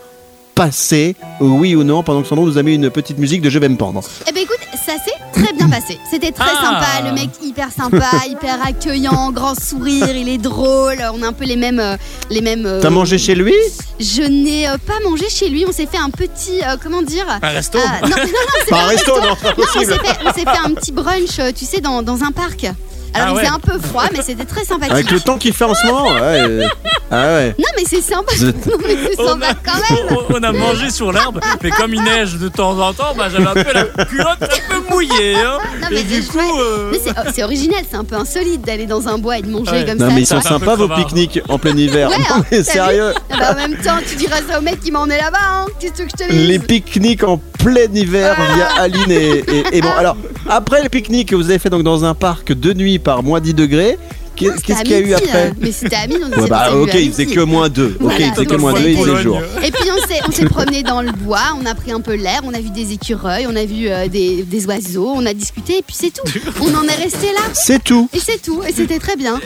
passé, 0.55 1.16
oui 1.40 1.75
ou 1.75 1.82
non, 1.84 2.02
pendant 2.02 2.22
que 2.22 2.28
Sandro 2.28 2.46
nous 2.46 2.58
a 2.58 2.62
mis 2.62 2.75
une 2.75 2.88
petite 2.90 3.19
musique 3.19 3.43
de 3.43 3.50
Je 3.50 3.58
vais 3.58 3.69
me 3.69 3.76
pendre 3.76 4.02
Eh 4.28 4.32
ben 4.32 4.43
écoute, 4.44 4.58
ça 4.87 4.93
s'est 4.93 5.13
très 5.34 5.52
bien 5.52 5.69
passé. 5.69 5.98
C'était 6.10 6.32
très 6.32 6.44
Ah. 6.56 6.62
sympa, 7.00 7.08
le 7.08 7.12
mec 7.14 7.31
hyper 7.42 7.69
sympa, 7.70 8.10
hyper 8.28 8.58
accueillant, 8.66 9.31
grand 9.32 9.54
sourire, 9.60 10.08
il 10.16 10.28
est 10.28 10.38
drôle. 10.38 10.96
On 11.14 11.22
a 11.22 11.28
un 11.28 11.32
peu 11.32 11.44
les 11.44 11.56
mêmes, 11.56 11.81
euh, 11.81 11.96
les 12.31 12.40
mêmes. 12.40 12.64
euh, 12.66 12.81
T'as 12.81 12.90
mangé 12.90 13.19
chez 13.19 13.34
lui? 13.34 13.54
Je 14.00 14.22
n'ai 14.22 14.69
euh, 14.69 14.76
pas 14.78 14.98
mangé 15.08 15.28
chez 15.28 15.48
lui. 15.48 15.64
On 15.69 15.72
s'est 15.72 15.86
fait 15.86 15.98
un 15.98 16.10
petit, 16.10 16.60
euh, 16.62 16.76
comment 16.82 17.02
dire? 17.02 17.26
Un 17.42 17.48
resto 17.48 17.78
Ah, 17.84 18.00
non, 18.02 18.08
non, 18.08 18.16
non, 18.16 18.25
c'est 18.64 18.70
Pas 18.70 18.76
pas 18.76 18.82
un 18.82 18.86
resto, 18.88 19.12
non, 19.20 19.36
pas 19.36 19.48
Non, 19.58 19.64
on 19.76 19.81
s'est 19.81 19.86
fait, 19.86 20.19
on 20.25 20.32
s'est 20.32 20.40
fait 20.44 20.58
un 20.64 20.70
petit 20.75 20.92
brunch, 20.92 21.40
tu 21.56 21.64
sais, 21.64 21.80
dans, 21.80 22.02
dans 22.02 22.22
un 22.22 22.32
parc. 22.32 22.66
Alors 23.14 23.28
Ah 23.28 23.31
il 23.31 23.34
ouais. 23.37 23.40
faisait 23.44 23.52
un 23.55 23.58
peu 23.61 23.78
froid, 23.78 24.05
mais 24.12 24.22
c'était 24.22 24.44
très 24.44 24.64
sympathique. 24.64 24.93
Avec 24.93 25.11
le 25.11 25.20
temps 25.20 25.38
qu'il 25.38 25.52
fait 25.52 25.64
en 25.64 25.75
ce 25.75 25.87
moment 25.87 26.05
ouais, 26.05 26.66
Ah 27.11 27.26
ouais. 27.34 27.55
Non, 27.58 27.64
mais 27.76 27.84
c'est 27.87 28.00
sympa. 28.00 28.32
Non, 28.43 28.76
mais 28.82 28.96
c'est 29.11 29.20
on 29.20 29.28
sympa 29.28 29.46
a, 29.49 29.55
quand 29.55 29.94
même. 29.94 30.19
on- 30.31 30.43
a 30.43 30.52
mangé 30.52 30.90
sur 30.90 31.12
l'herbe, 31.12 31.40
mais 31.62 31.70
comme 31.70 31.94
il 31.94 32.02
neige 32.02 32.34
de 32.38 32.49
temps 32.49 32.78
en 32.78 32.93
temps, 32.93 33.14
bah, 33.16 33.28
j'avais 33.31 33.46
un 33.46 33.55
peu 33.64 33.72
la 33.72 34.05
culotte 34.05 34.43
un 34.43 34.75
peu 34.75 34.82
mouillée. 34.93 35.37
Hein. 35.37 35.58
Non, 35.81 35.88
mais 35.90 36.00
Et 36.00 36.02
du 36.02 36.22
c'est 36.22 36.28
coup, 36.32 36.61
euh, 36.61 36.90
Mais 36.93 36.99
c'est 37.02 37.11
oh, 37.16 37.28
c'est 37.34 37.43
original, 37.44 37.82
c'est 37.88 37.96
un 37.96 38.05
peu 38.05 38.16
insolite 38.16 38.62
d'aller 38.62 38.87
dans 38.87 39.06
un 39.08 39.16
bois 39.19 39.38
et 39.38 39.43
de 39.43 39.49
manger 39.49 39.70
Ouais. 39.70 39.84
comme 39.87 39.99
Non, 39.99 40.08
ça. 40.08 40.14
mais 40.14 40.20
ils 40.22 40.26
sont 40.26 40.40
sympas 40.40 40.75
vos 40.75 40.88
pique-niques 40.88 41.40
en 41.49 41.58
plein 41.58 41.76
hiver. 41.76 42.11
Ouais, 42.11 42.19
Non, 42.31 42.37
hein, 42.37 42.44
mais 42.50 42.62
sérieux 42.62 43.12
Ah 43.31 43.37
bah, 43.38 43.52
en 43.52 43.55
même 43.55 43.76
temps, 43.76 43.99
tu 44.06 44.16
diras 44.16 44.38
ça 44.49 44.58
au 44.58 44.62
mec 44.62 44.81
qui 44.81 44.90
m'en 44.90 45.06
est 45.06 45.19
là-bas, 45.20 45.38
hein. 45.40 45.66
Qu'est-ce 45.81 46.02
que 46.02 46.08
je 46.08 46.25
te 46.25 46.31
dise 46.31 46.49
Les 46.49 46.58
pique-niques 46.58 47.22
en 47.25 47.38
plein 47.38 47.90
hiver 47.94 48.37
via 48.55 48.66
Aline 48.82 49.11
et, 49.11 49.38
et- 49.38 49.64
et 49.78 49.81
bon. 49.81 49.90
Alors, 49.96 50.16
après 50.49 50.82
le 50.82 50.88
pique-nique 50.88 51.31
que 51.31 51.37
vous 51.37 51.49
avez 51.50 51.58
fait 51.58 51.70
donc 51.70 51.82
dans 51.84 52.05
un 52.05 52.14
parc 52.14 52.52
de 52.52 52.72
nuit 52.75 52.99
par 53.04 53.22
moins 53.22 53.40
10 53.40 53.54
degrés, 53.54 53.98
qu'est-ce 54.34 54.82
qu'il 54.82 54.90
y 54.90 54.94
a 54.94 54.98
eu 54.98 55.14
après 55.14 55.48
euh, 55.48 55.52
Mais 55.60 55.70
c'était 55.72 55.96
à 55.96 56.06
midi, 56.06 56.20
on 56.24 56.30
Ouais, 56.40 56.48
bah 56.48 56.74
ok, 56.74 56.90
il 56.94 57.10
faisait 57.12 57.26
que 57.26 57.40
moins 57.40 57.68
2. 57.68 57.86
Ok, 57.86 57.96
Voilà, 58.00 58.18
il 58.18 58.30
faisait 58.32 58.46
que 58.46 58.54
moins 58.56 58.72
2, 58.72 58.88
il 58.88 58.96
faisait 58.96 59.22
jour. 59.22 59.40
Et 59.62 59.70
puis 59.70 59.88
on 59.90 60.06
s'est, 60.06 60.20
on 60.26 60.32
s'est 60.32 60.46
promené 60.46 60.82
dans 60.82 61.02
le 61.02 61.12
bois, 61.12 61.54
on 61.60 61.66
a 61.66 61.74
pris 61.74 61.92
un 61.92 62.00
peu 62.00 62.14
l'air, 62.14 62.40
on 62.44 62.54
a 62.54 62.60
vu 62.60 62.70
des 62.70 62.92
écureuils, 62.92 63.46
on 63.48 63.54
a 63.54 63.64
vu 63.64 63.88
euh, 63.88 64.08
des, 64.08 64.42
des 64.42 64.66
oiseaux, 64.66 65.12
on 65.14 65.24
a 65.26 65.34
discuté 65.34 65.78
et 65.78 65.82
puis 65.82 65.94
c'est 65.98 66.10
tout. 66.10 66.24
On 66.60 66.74
en 66.74 66.84
est 66.84 66.96
resté 66.96 67.26
là. 67.32 67.40
C'est 67.52 67.82
tout, 67.84 68.08
Et 68.12 68.18
c'est 68.18 68.42
tout, 68.42 68.62
et 68.66 68.72
c'était 68.72 68.98
très 68.98 69.16
bien. 69.16 69.40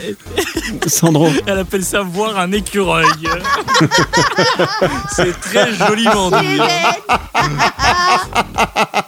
Sandro. 0.87 1.29
elle 1.45 1.59
appelle 1.59 1.83
ça 1.83 2.01
voir 2.01 2.39
un 2.39 2.51
écureuil. 2.51 3.05
c'est 5.15 5.39
très 5.39 5.71
joliment 5.73 6.31
dit. 6.31 6.35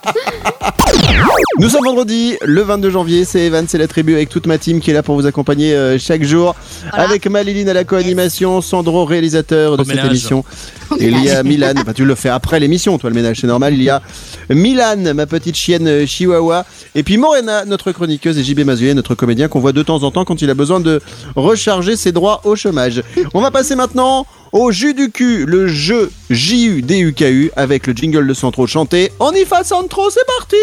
Nous 1.61 1.69
sommes 1.69 1.85
vendredi, 1.85 2.37
le 2.43 2.63
22 2.63 2.89
janvier. 2.89 3.23
C'est 3.23 3.41
Evan, 3.41 3.67
c'est 3.67 3.77
la 3.77 3.87
tribu 3.87 4.15
avec 4.15 4.29
toute 4.29 4.47
ma 4.47 4.57
team 4.57 4.79
qui 4.79 4.89
est 4.89 4.95
là 4.95 5.03
pour 5.03 5.13
vous 5.13 5.27
accompagner 5.27 5.75
euh, 5.75 5.99
chaque 5.99 6.23
jour. 6.23 6.55
Voilà. 6.89 7.03
Avec 7.03 7.27
Maliline 7.27 7.69
à 7.69 7.73
la 7.73 7.83
co-animation, 7.83 8.61
Sandro 8.61 9.05
réalisateur 9.05 9.77
de 9.77 9.83
Au 9.83 9.85
cette 9.85 9.95
ménage. 9.97 10.07
émission. 10.07 10.43
Au 10.89 10.95
Et 10.97 11.09
il 11.09 11.23
y 11.23 11.29
a 11.29 11.43
Milan, 11.43 11.73
enfin 11.77 11.93
tu 11.93 12.03
le 12.03 12.15
fais 12.15 12.29
après 12.29 12.59
l'émission, 12.59 12.97
toi 12.97 13.11
le 13.11 13.15
ménage, 13.15 13.41
c'est 13.41 13.47
normal. 13.47 13.75
Il 13.75 13.83
y 13.83 13.91
a 13.91 14.01
Milan, 14.49 15.13
ma 15.13 15.27
petite 15.27 15.55
chienne 15.55 15.87
euh, 15.87 16.07
chihuahua. 16.07 16.65
Et 16.95 17.03
puis 17.03 17.17
Morena, 17.17 17.63
notre 17.65 17.91
chroniqueuse, 17.91 18.39
et 18.39 18.43
JB 18.43 18.61
Mazuet, 18.61 18.95
notre 18.95 19.13
comédien 19.13 19.47
qu'on 19.47 19.59
voit 19.59 19.71
de 19.71 19.83
temps 19.83 20.01
en 20.01 20.09
temps 20.09 20.25
quand 20.25 20.41
il 20.41 20.49
a 20.49 20.55
besoin 20.55 20.79
de 20.79 20.99
recharger 21.35 21.95
ses 21.95 22.11
droits 22.11 22.41
au 22.43 22.55
chômage. 22.55 23.03
On 23.35 23.41
va 23.41 23.51
passer 23.51 23.75
maintenant 23.75 24.25
au 24.51 24.71
jus 24.71 24.93
du 24.93 25.11
cul, 25.11 25.45
le 25.45 25.67
jeu 25.67 26.11
J-U-D-U-K-U 26.29 27.51
avec 27.55 27.87
le 27.87 27.93
jingle 27.93 28.27
de 28.27 28.33
Sandro 28.33 28.67
chanté. 28.67 29.11
On 29.19 29.31
y 29.31 29.45
fa 29.45 29.63
Sandro, 29.63 30.09
c'est 30.09 30.25
parti 30.25 30.55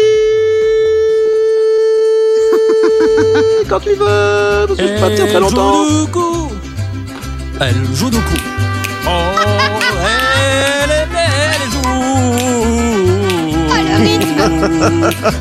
Quand 3.69 3.79
tu 3.79 3.89
veux, 3.89 4.65
parce 4.67 4.79
que 4.79 4.87
je 4.87 4.93
peux 4.93 4.99
pas 4.99 5.09
tenir 5.09 5.27
très 5.27 5.39
longtemps. 5.39 5.85
joue 5.85 6.05
du 6.05 6.11
coup. 6.11 6.51
Elle 7.61 7.75
joue 7.95 8.09
du 8.09 8.17
coup. 8.17 8.37
Oh, 9.07 9.09
elle 10.85 10.91
est 10.91 11.07
belle, 11.11 11.51
elle 11.55 11.71
joue. 11.71 11.89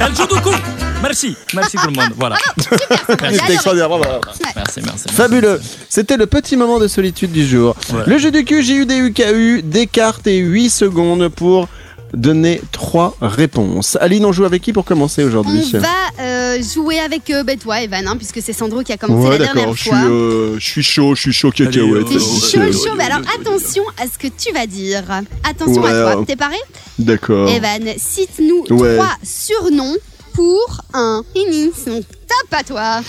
Elle 0.00 0.14
joue 0.16 0.26
du 0.26 0.40
coup. 0.40 0.87
Merci, 1.02 1.36
merci 1.54 1.76
tout 1.76 1.86
le 1.86 1.92
monde. 1.92 2.10
Voilà. 2.16 2.36
C'était 2.58 3.52
extraordinaire, 3.54 3.88
bravo. 3.88 4.04
Merci, 4.04 4.42
merci. 4.56 4.80
merci. 4.84 5.08
Fabuleux. 5.10 5.60
C'était 5.88 6.16
le 6.16 6.26
petit 6.26 6.56
moment 6.56 6.78
de 6.78 6.88
solitude 6.88 7.30
du 7.32 7.46
jour. 7.46 7.76
Voilà. 7.88 8.06
Le 8.06 8.18
jeu 8.18 8.30
du 8.30 8.44
cul, 8.44 8.62
J-U-D-U-K-U, 8.62 9.62
des 9.62 9.86
cartes 9.86 10.26
et 10.26 10.38
8 10.38 10.70
secondes 10.70 11.28
pour 11.28 11.68
donner 12.14 12.60
trois 12.72 13.14
réponses. 13.20 13.96
Aline, 14.00 14.24
on 14.24 14.32
joue 14.32 14.44
avec 14.44 14.62
qui 14.62 14.72
pour 14.72 14.84
commencer 14.84 15.22
aujourd'hui 15.22 15.60
On 15.74 15.78
va 15.78 15.88
euh, 16.20 16.58
jouer 16.62 16.98
avec 16.98 17.30
euh, 17.30 17.44
bah, 17.44 17.54
toi, 17.56 17.80
Evan, 17.82 18.06
hein, 18.06 18.16
puisque 18.16 18.40
c'est 18.42 18.54
Sandro 18.54 18.82
qui 18.82 18.92
a 18.92 18.96
commencé 18.96 19.28
la 19.38 19.44
dernière 19.44 19.72
je 19.74 19.80
suis, 19.80 19.90
fois. 19.90 19.98
euh, 20.00 20.56
je 20.58 20.64
suis 20.66 20.82
chaud, 20.82 21.14
je 21.14 21.20
suis 21.20 21.32
chaud, 21.32 21.52
Allez, 21.58 21.66
cacahuète. 21.66 22.06
euh, 22.06 22.08
T'es 22.08 22.14
ouais, 22.14 22.20
chaud, 22.20 22.60
ouais, 22.60 22.72
chaud. 22.72 22.78
ouais, 22.84 22.90
Mais 22.96 23.04
alors 23.04 23.18
ouais, 23.18 23.24
ouais. 23.26 23.46
attention 23.52 23.82
à 24.02 24.06
ce 24.06 24.18
que 24.18 24.26
tu 24.34 24.52
vas 24.54 24.66
dire. 24.66 25.02
Attention 25.48 25.82
Ouais, 25.82 25.90
à 25.90 26.12
toi. 26.12 26.20
euh, 26.22 26.24
T'es 26.24 26.36
paré? 26.36 26.56
D'accord. 26.98 27.48
Evan, 27.50 27.82
cite-nous 27.98 28.64
Ouais. 28.74 28.96
trois 28.96 29.12
surnoms 29.22 29.96
pour 30.38 30.82
un 30.94 31.24
Ininson. 31.34 32.00
Top 32.28 32.52
à 32.52 32.62
toi. 32.62 33.00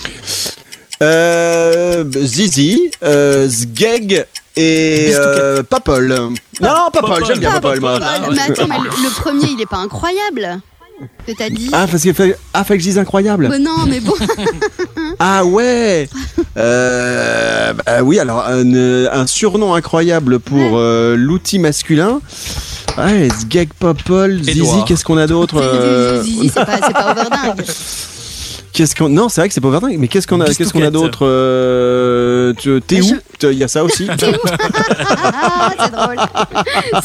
Euh, 1.00 2.04
Zizi, 2.24 2.90
euh, 3.04 3.46
Zgeg 3.46 4.26
et 4.56 5.12
euh, 5.14 5.62
Papol. 5.62 6.08
Non, 6.08 6.30
non, 6.60 6.90
Papol, 6.92 7.10
Papol, 7.10 7.24
j'aime 7.26 7.38
bien 7.38 7.52
pas 7.52 7.60
Papol, 7.60 7.80
moi. 7.80 8.00
Ah, 8.02 8.18
mais 8.32 8.40
attends, 8.40 8.66
mais 8.66 8.78
le, 8.78 8.88
le 8.88 9.10
premier, 9.14 9.46
il 9.46 9.60
est 9.60 9.66
pas 9.66 9.76
incroyable. 9.76 10.60
Que 11.24 11.32
t'as 11.32 11.48
dit 11.50 11.70
Ah, 11.72 11.86
parce 11.88 12.02
qu'il 12.02 12.14
fait, 12.14 12.36
ah, 12.52 12.64
fait 12.64 12.74
que 12.74 12.80
je 12.82 12.88
dise 12.88 12.98
incroyable. 12.98 13.48
Bah 13.48 13.58
non, 13.58 13.86
mais 13.86 14.00
bon. 14.00 14.14
Ah 15.22 15.44
ouais 15.44 16.08
euh, 16.56 17.74
bah 17.74 18.02
oui, 18.02 18.18
alors 18.18 18.44
un, 18.46 18.74
euh, 18.74 19.08
un 19.12 19.26
surnom 19.26 19.74
incroyable 19.74 20.40
pour 20.40 20.78
euh, 20.78 21.14
l'outil 21.14 21.58
masculin. 21.58 22.20
Ouais, 23.04 23.28
Zgeg 23.28 23.70
Popol, 23.78 24.42
Zizi, 24.42 24.84
qu'est-ce 24.86 25.04
qu'on 25.04 25.16
a 25.16 25.26
d'autre 25.26 25.56
euh, 25.62 26.22
Zizi, 26.22 26.50
c'est 26.54 26.64
pas, 26.64 26.78
c'est 26.86 26.92
pas 26.92 27.12
overdingue. 27.12 27.64
Qu'est-ce 28.72 28.94
qu'on 28.94 29.08
Non, 29.08 29.28
c'est 29.28 29.40
vrai 29.40 29.48
que 29.48 29.54
c'est 29.54 29.60
pas 29.60 29.70
verdun, 29.70 29.88
mais 29.98 30.06
qu'est-ce 30.08 30.26
qu'on 30.26 30.40
a 30.40 30.46
qu'est-ce 30.46 30.72
qu'on 30.72 30.82
a 30.82 30.90
d'autre 30.90 31.20
euh, 31.26 32.52
T'es 32.86 33.02
Je- 33.02 33.14
où 33.48 33.50
Il 33.50 33.58
y 33.58 33.64
a 33.64 33.68
ça 33.68 33.82
aussi. 33.84 34.06
Ah, 35.32 35.72
c'est 35.78 35.92
drôle. 35.92 36.16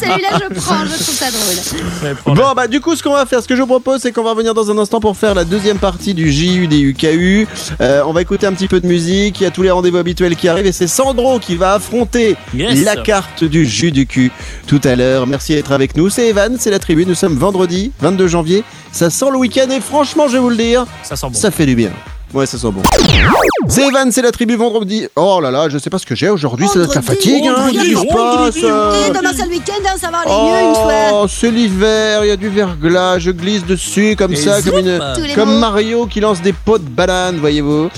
Celui-là, 0.00 0.28
je 0.50 0.54
prends, 0.60 0.84
je 0.84 1.02
trouve 1.02 1.14
ça 1.14 1.26
drôle. 1.30 2.36
Bon 2.36 2.52
bah 2.54 2.66
du 2.68 2.80
coup 2.80 2.94
ce 2.96 3.02
qu'on 3.02 3.12
va 3.14 3.26
faire, 3.26 3.42
ce 3.42 3.48
que 3.48 3.54
je 3.56 3.60
vous 3.60 3.66
propose 3.66 4.00
c'est 4.00 4.12
qu'on 4.12 4.22
va 4.22 4.30
revenir 4.30 4.54
dans 4.54 4.70
un 4.70 4.78
instant 4.78 5.00
pour 5.00 5.16
faire 5.16 5.34
la 5.34 5.44
deuxième 5.44 5.78
partie 5.78 6.14
du 6.14 6.30
JUDUKU. 6.32 7.46
Euh, 7.80 8.02
on 8.06 8.12
va 8.12 8.22
écouter 8.22 8.46
un 8.46 8.52
petit 8.52 8.68
peu 8.68 8.80
de 8.80 8.86
musique, 8.86 9.40
il 9.40 9.44
y 9.44 9.46
a 9.46 9.50
tous 9.50 9.62
les 9.62 9.70
rendez-vous 9.70 9.96
habituels 9.98 10.36
qui 10.36 10.48
arrivent 10.48 10.66
et 10.66 10.72
c'est 10.72 10.86
Sandro 10.86 11.38
qui 11.38 11.56
va 11.56 11.74
affronter 11.74 12.36
Yes. 12.54 12.84
la 12.84 12.96
carte 12.96 13.44
du 13.44 13.66
jus 13.66 13.92
du 13.92 14.06
cul 14.06 14.30
tout 14.66 14.80
à 14.84 14.96
l'heure. 14.96 15.26
Merci 15.26 15.54
d'être 15.54 15.72
avec 15.72 15.96
nous. 15.96 16.08
C'est 16.10 16.28
Evan, 16.28 16.56
c'est 16.58 16.70
la 16.70 16.78
tribu, 16.78 17.04
nous 17.06 17.14
sommes 17.14 17.34
vendredi 17.36 17.92
22 18.00 18.26
janvier. 18.28 18.64
Ça 18.92 19.10
sent 19.10 19.26
le 19.30 19.36
week-end 19.38 19.68
et 19.70 19.80
franchement 19.80 20.26
je 20.28 20.34
vais 20.34 20.38
vous 20.38 20.48
le 20.50 20.56
dire, 20.56 20.86
Ça 21.02 21.16
sent 21.16 21.26
bon. 21.28 21.34
ça 21.34 21.50
fait 21.56 21.66
du 21.66 21.74
bien. 21.74 21.90
Ouais, 22.34 22.44
ça 22.44 22.58
sent 22.58 22.70
bon. 22.70 22.82
C'est 23.68 23.86
Evan, 23.86 24.10
c'est 24.12 24.20
la 24.20 24.30
tribu 24.32 24.56
vendredi. 24.56 25.06
Oh 25.16 25.40
là 25.40 25.50
là, 25.50 25.68
je 25.68 25.78
sais 25.78 25.88
pas 25.90 25.98
ce 25.98 26.04
que 26.04 26.14
j'ai 26.14 26.28
aujourd'hui, 26.28 26.66
c'est 26.70 26.78
la 26.80 26.84
Vendredi, 26.86 27.06
fatigue, 27.06 27.46
hein, 27.46 27.68
qu'est-ce 27.72 27.84
qui 27.84 27.90
se 27.94 28.06
passe 28.06 28.56
euh 28.62 29.08
demain, 29.14 29.30
c'est 29.34 29.44
le 29.44 29.50
week-end, 29.50 29.72
hein, 29.86 29.94
ça 29.98 30.10
va 30.10 30.18
aller 30.18 30.30
mieux 30.30 30.68
une 30.68 30.74
fois. 30.74 31.22
Oh, 31.22 31.26
c'est 31.28 31.50
l'hiver, 31.50 32.24
il 32.24 32.28
y 32.28 32.30
a 32.30 32.36
du 32.36 32.48
verglas, 32.48 33.18
je 33.20 33.30
glisse 33.30 33.64
dessus 33.64 34.16
comme 34.18 34.32
Et 34.32 34.36
ça, 34.36 34.60
comme, 34.60 34.78
une, 34.80 35.58
Mario 35.58 36.06
qui 36.06 36.20
lance 36.20 36.42
des 36.42 36.52
pots 36.52 36.78
de 36.78 36.84
banane, 36.88 37.38
voyez-vous. 37.38 37.88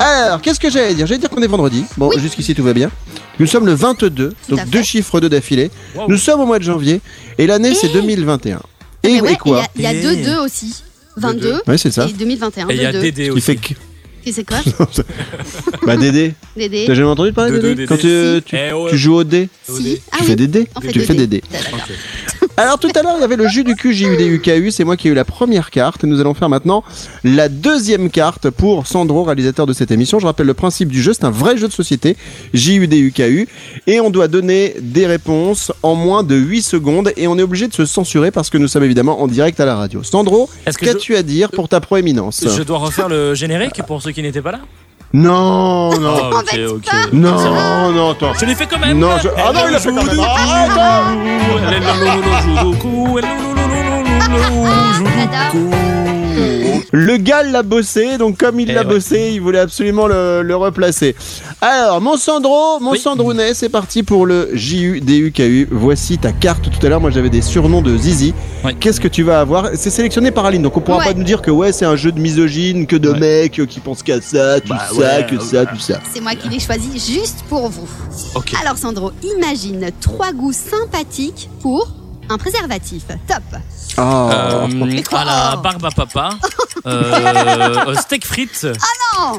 Alors, 0.00 0.40
qu'est-ce 0.40 0.60
que 0.60 0.70
j'allais 0.70 0.94
dire? 0.94 1.06
J'allais 1.06 1.20
dire 1.20 1.28
qu'on 1.28 1.42
est 1.42 1.46
vendredi. 1.46 1.84
Bon, 1.96 2.10
jusqu'ici 2.16 2.54
tout 2.54 2.62
va 2.64 2.72
bien. 2.72 2.90
Nous 3.38 3.46
sommes 3.46 3.66
le 3.66 3.74
22, 3.74 4.34
Tout 4.48 4.56
donc 4.56 4.68
deux 4.70 4.82
chiffres 4.82 5.20
de 5.20 5.28
d'affilée. 5.28 5.70
Wow. 5.96 6.04
Nous 6.08 6.16
sommes 6.18 6.40
au 6.40 6.46
mois 6.46 6.58
de 6.58 6.64
janvier 6.64 7.00
et 7.36 7.46
l'année 7.46 7.74
c'est 7.74 7.88
Et- 7.88 7.92
2021. 7.92 8.60
Et, 9.02 9.08
Mais 9.08 9.18
et 9.18 9.20
ouais, 9.20 9.36
quoi 9.36 9.62
Il 9.74 9.82
y 9.82 9.86
a- 9.86 9.92
il 9.92 10.02
y 10.04 10.06
a 10.08 10.12
Et- 10.12 10.16
2-2 10.16 10.38
aussi. 10.44 10.82
22 11.16 11.54
Ouais, 11.66 11.78
c'est 11.78 11.90
ça. 11.90 12.06
et 12.08 12.12
2021. 12.12 12.68
Et 12.68 12.74
il 12.74 12.82
y 12.82 12.86
a 12.86 12.92
2-2. 12.92 13.00
Dédé 13.00 13.24
Qui 13.24 13.30
aussi. 13.30 13.40
fait 13.42 13.56
que. 13.56 13.74
Et 14.24 14.30
c'est 14.32 14.44
quoi 14.44 14.58
Bah, 15.86 15.96
Dédé. 15.96 16.34
Dédé 16.56 16.84
T'as 16.86 16.94
jamais 16.94 17.08
entendu 17.08 17.32
parler 17.32 17.52
de 17.52 17.56
Dédé 17.58 17.74
Dédé. 17.74 17.86
Quand 17.86 17.96
tu, 17.96 18.42
tu, 18.44 18.56
Eh 18.56 18.72
ouais. 18.72 18.90
tu 18.90 18.96
joues 18.98 19.14
au 19.16 19.24
dé 19.24 19.48
Si. 19.64 20.00
Ah 20.12 20.16
Tu 20.18 20.22
oui. 20.22 20.26
fais 20.28 20.36
Dédé 20.36 20.68
On 20.76 20.80
fait 20.80 20.92
Tu 20.92 21.00
fais 21.00 21.14
Dédé. 21.14 21.42
Dédé. 21.42 21.42
Ok. 21.72 22.41
Alors 22.58 22.78
tout 22.78 22.90
à 22.94 23.02
l'heure, 23.02 23.14
il 23.16 23.22
y 23.22 23.24
avait 23.24 23.36
le 23.36 23.48
jus 23.48 23.64
du 23.64 23.74
cul 23.74 23.94
JUDUKU, 23.94 24.70
c'est 24.70 24.84
moi 24.84 24.98
qui 24.98 25.08
ai 25.08 25.10
eu 25.10 25.14
la 25.14 25.24
première 25.24 25.70
carte. 25.70 26.04
Et 26.04 26.06
nous 26.06 26.20
allons 26.20 26.34
faire 26.34 26.50
maintenant 26.50 26.84
la 27.24 27.48
deuxième 27.48 28.10
carte 28.10 28.50
pour 28.50 28.86
Sandro, 28.86 29.24
réalisateur 29.24 29.66
de 29.66 29.72
cette 29.72 29.90
émission. 29.90 30.18
Je 30.18 30.26
rappelle 30.26 30.46
le 30.46 30.54
principe 30.54 30.90
du 30.90 31.02
jeu, 31.02 31.14
c'est 31.14 31.24
un 31.24 31.30
vrai 31.30 31.56
jeu 31.56 31.66
de 31.66 31.72
société, 31.72 32.14
JUDUKU. 32.52 33.48
Et 33.86 34.00
on 34.00 34.10
doit 34.10 34.28
donner 34.28 34.74
des 34.80 35.06
réponses 35.06 35.72
en 35.82 35.94
moins 35.94 36.22
de 36.22 36.34
8 36.34 36.62
secondes. 36.62 37.12
Et 37.16 37.26
on 37.26 37.38
est 37.38 37.42
obligé 37.42 37.68
de 37.68 37.72
se 37.72 37.86
censurer 37.86 38.30
parce 38.30 38.50
que 38.50 38.58
nous 38.58 38.68
sommes 38.68 38.84
évidemment 38.84 39.22
en 39.22 39.28
direct 39.28 39.58
à 39.58 39.64
la 39.64 39.74
radio. 39.74 40.02
Sandro, 40.02 40.50
qu'as-tu 40.78 41.16
à 41.16 41.22
dire 41.22 41.50
pour 41.50 41.70
ta 41.70 41.80
proéminence 41.80 42.44
Je 42.46 42.62
dois 42.62 42.78
refaire 42.78 43.08
le 43.08 43.34
générique 43.34 43.80
pour 43.86 44.02
ceux 44.02 44.12
qui 44.12 44.20
n'étaient 44.20 44.42
pas 44.42 44.52
là? 44.52 44.60
Non, 45.14 45.90
non. 46.00 46.30
Ah, 46.32 46.38
ok, 46.38 46.58
ok. 46.76 47.12
Non, 47.12 47.92
non, 47.92 48.10
attends. 48.12 48.32
Je 48.40 48.46
l'ai 48.46 48.54
fait 48.54 48.66
quand 48.66 48.78
même 48.78 48.98
Non, 48.98 49.18
je- 49.22 49.28
Ah 49.36 49.52
non, 49.52 49.60
il 49.68 49.74
a 49.74 49.78
fait 49.80 49.90
quand 49.92 50.04
même. 50.04 50.18
Ah, 50.18 50.66
attends. 50.70 52.02
Le 56.90 57.16
gars 57.16 57.42
l'a 57.42 57.62
bossé, 57.62 58.18
donc 58.18 58.38
comme 58.38 58.58
il 58.60 58.70
Eh 58.70 58.74
l'a 58.74 58.82
ouais. 58.82 58.86
bossé, 58.94 59.30
il 59.34 59.40
voulait 59.40 59.58
absolument 59.60 60.06
le, 60.06 60.42
le 60.42 60.56
replacer. 60.56 61.14
Alors, 61.60 62.00
mon 62.00 62.16
Sandro, 62.16 62.80
mon 62.80 62.92
Oui. 62.92 62.98
Sandrounet, 62.98 63.54
c'est 63.54 63.68
parti 63.68 64.02
pour 64.02 64.26
le 64.26 64.50
JUDUKU. 64.52 65.68
Voici 65.70 66.18
ta 66.18 66.32
carte. 66.32 66.64
Tout 66.70 66.84
à 66.86 66.88
l'heure, 66.88 67.00
moi 67.00 67.10
j'avais 67.10 67.30
des 67.30 67.42
surnoms 67.42 67.82
de 67.82 67.96
Zizi. 67.96 68.34
Qu'est-ce 68.80 69.00
que 69.00 69.08
tu 69.08 69.22
vas 69.22 69.40
avoir? 69.40 69.70
C'est 69.74 69.90
sélectionné 69.90 70.30
par 70.30 70.44
Aline, 70.46 70.62
donc 70.62 70.76
on 70.76 70.80
pourra 70.80 70.98
Ouais. 70.98 71.04
pas 71.06 71.14
nous 71.14 71.24
dire 71.24 71.42
que 71.42 71.50
ouais, 71.50 71.72
c'est 71.72 71.84
un 71.84 71.96
jeu 71.96 72.12
de 72.12 72.20
misogyne, 72.20 72.86
que 72.86 72.96
de 72.96 73.10
Ouais. 73.10 73.18
mecs 73.18 73.58
euh, 73.60 73.66
qui 73.66 73.80
pensent 73.80 74.02
qu'à 74.02 74.20
ça, 74.20 74.60
tout 74.60 74.68
Bah 74.70 74.80
ça, 74.88 74.94
ouais, 74.94 75.26
que 75.28 75.38
ça, 75.40 75.66
tout 75.66 75.78
ça. 75.78 76.00
C'est 76.12 76.20
moi 76.20 76.34
qui 76.34 76.48
l'ai 76.48 76.60
choisi 76.60 76.90
juste 76.94 77.44
pour 77.48 77.68
vous. 77.68 77.88
Alors 78.62 78.78
Sandro, 78.78 79.12
imagine 79.36 79.90
trois 80.00 80.32
goûts 80.32 80.52
sympathiques 80.52 81.48
pour 81.60 81.88
un 82.28 82.38
préservatif. 82.38 83.02
Top. 83.26 83.42
Ah. 83.96 84.28
Euh, 84.32 85.02
quoi 85.08 85.20
à 85.20 85.24
la 85.24 85.56
barbe 85.56 85.84
à 85.84 85.90
papa, 85.90 86.30
euh, 86.86 87.94
steak 87.96 88.26
frites 88.26 88.66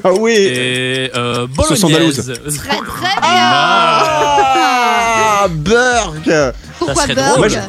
Ah 0.03 0.11
oui. 0.19 0.31
et 0.33 1.11
euh, 1.15 1.47
bolognaise. 1.47 2.33
Très 2.45 2.77
très 2.77 3.15
bien. 3.21 3.49
Ah, 5.35 5.47
Burg 5.49 6.53
Pourquoi 6.79 7.07
Burg 7.07 7.59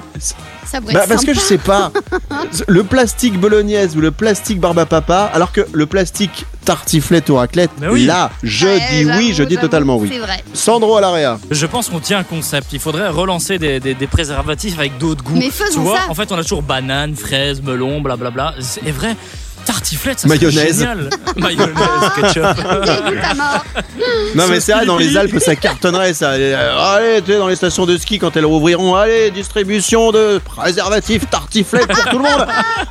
Ça 0.74 0.80
pourrait 0.80 0.94
Bah, 0.94 1.02
être 1.04 1.08
parce 1.08 1.24
que 1.24 1.32
je 1.34 1.38
sais 1.40 1.58
pas. 1.58 1.92
Le 2.66 2.82
plastique 2.82 3.38
bolognaise 3.38 3.96
ou 3.96 4.00
le 4.00 4.10
plastique 4.10 4.58
barbe 4.58 4.78
à 4.80 4.86
papa, 4.86 5.30
alors 5.32 5.52
que 5.52 5.60
le 5.72 5.86
plastique 5.86 6.44
tartiflette 6.64 7.28
ou 7.30 7.36
raclette, 7.36 7.70
oui. 7.90 8.06
là, 8.06 8.30
je 8.42 8.66
Ouais, 8.66 8.80
dis 8.90 9.04
oui, 9.04 9.32
je 9.34 9.44
dis 9.44 9.56
totalement 9.56 9.96
oui. 9.98 10.08
C'est 10.12 10.18
vrai. 10.18 10.42
Sandro 10.52 10.96
à 10.96 11.00
l'area. 11.00 11.38
Je 11.50 11.66
pense 11.66 11.88
qu'on 11.90 12.00
tient 12.00 12.18
un 12.18 12.24
concept. 12.24 12.72
Il 12.72 12.80
faudrait 12.80 13.08
relancer 13.08 13.58
des, 13.58 13.78
des- 13.80 13.94
des 13.94 14.06
préservatifs 14.08 14.76
avec 14.78 14.98
d'autres 14.98 15.22
goûts. 15.22 15.36
Mais 15.36 15.50
faisons 15.50 15.80
tu 15.82 15.86
vois, 15.86 15.98
ça. 15.98 16.10
en 16.10 16.14
fait, 16.14 16.32
on 16.32 16.36
a 16.38 16.42
toujours 16.42 16.62
banane, 16.62 17.14
fraise, 17.14 17.62
melon, 17.62 18.00
blablabla. 18.00 18.54
C'est 18.60 18.90
vrai. 18.90 19.14
Tartiflette, 19.64 20.20
ça 20.20 20.28
Mayonnaise. 20.28 20.78
génial. 20.78 21.10
Mayonnaise, 21.36 21.74
ketchup. 22.16 22.44
Non 24.34 24.44
mais 24.48 24.60
c'est 24.60 24.72
vrai, 24.72 24.86
dans 24.86 24.96
les. 24.96 25.16
Alpes, 25.16 25.38
ça 25.38 25.54
cartonnerait 25.56 26.14
ça. 26.14 26.30
Euh, 26.32 26.94
allez, 26.96 27.22
tu 27.22 27.32
sais, 27.32 27.38
dans 27.38 27.48
les 27.48 27.56
stations 27.56 27.86
de 27.86 27.96
ski, 27.96 28.18
quand 28.18 28.36
elles 28.36 28.44
rouvriront, 28.44 28.94
allez, 28.96 29.30
distribution 29.30 30.10
de 30.12 30.40
préservatifs 30.44 31.28
tartiflette 31.30 31.86
pour 31.88 32.04
tout 32.04 32.18
le 32.18 32.24
monde. 32.24 32.46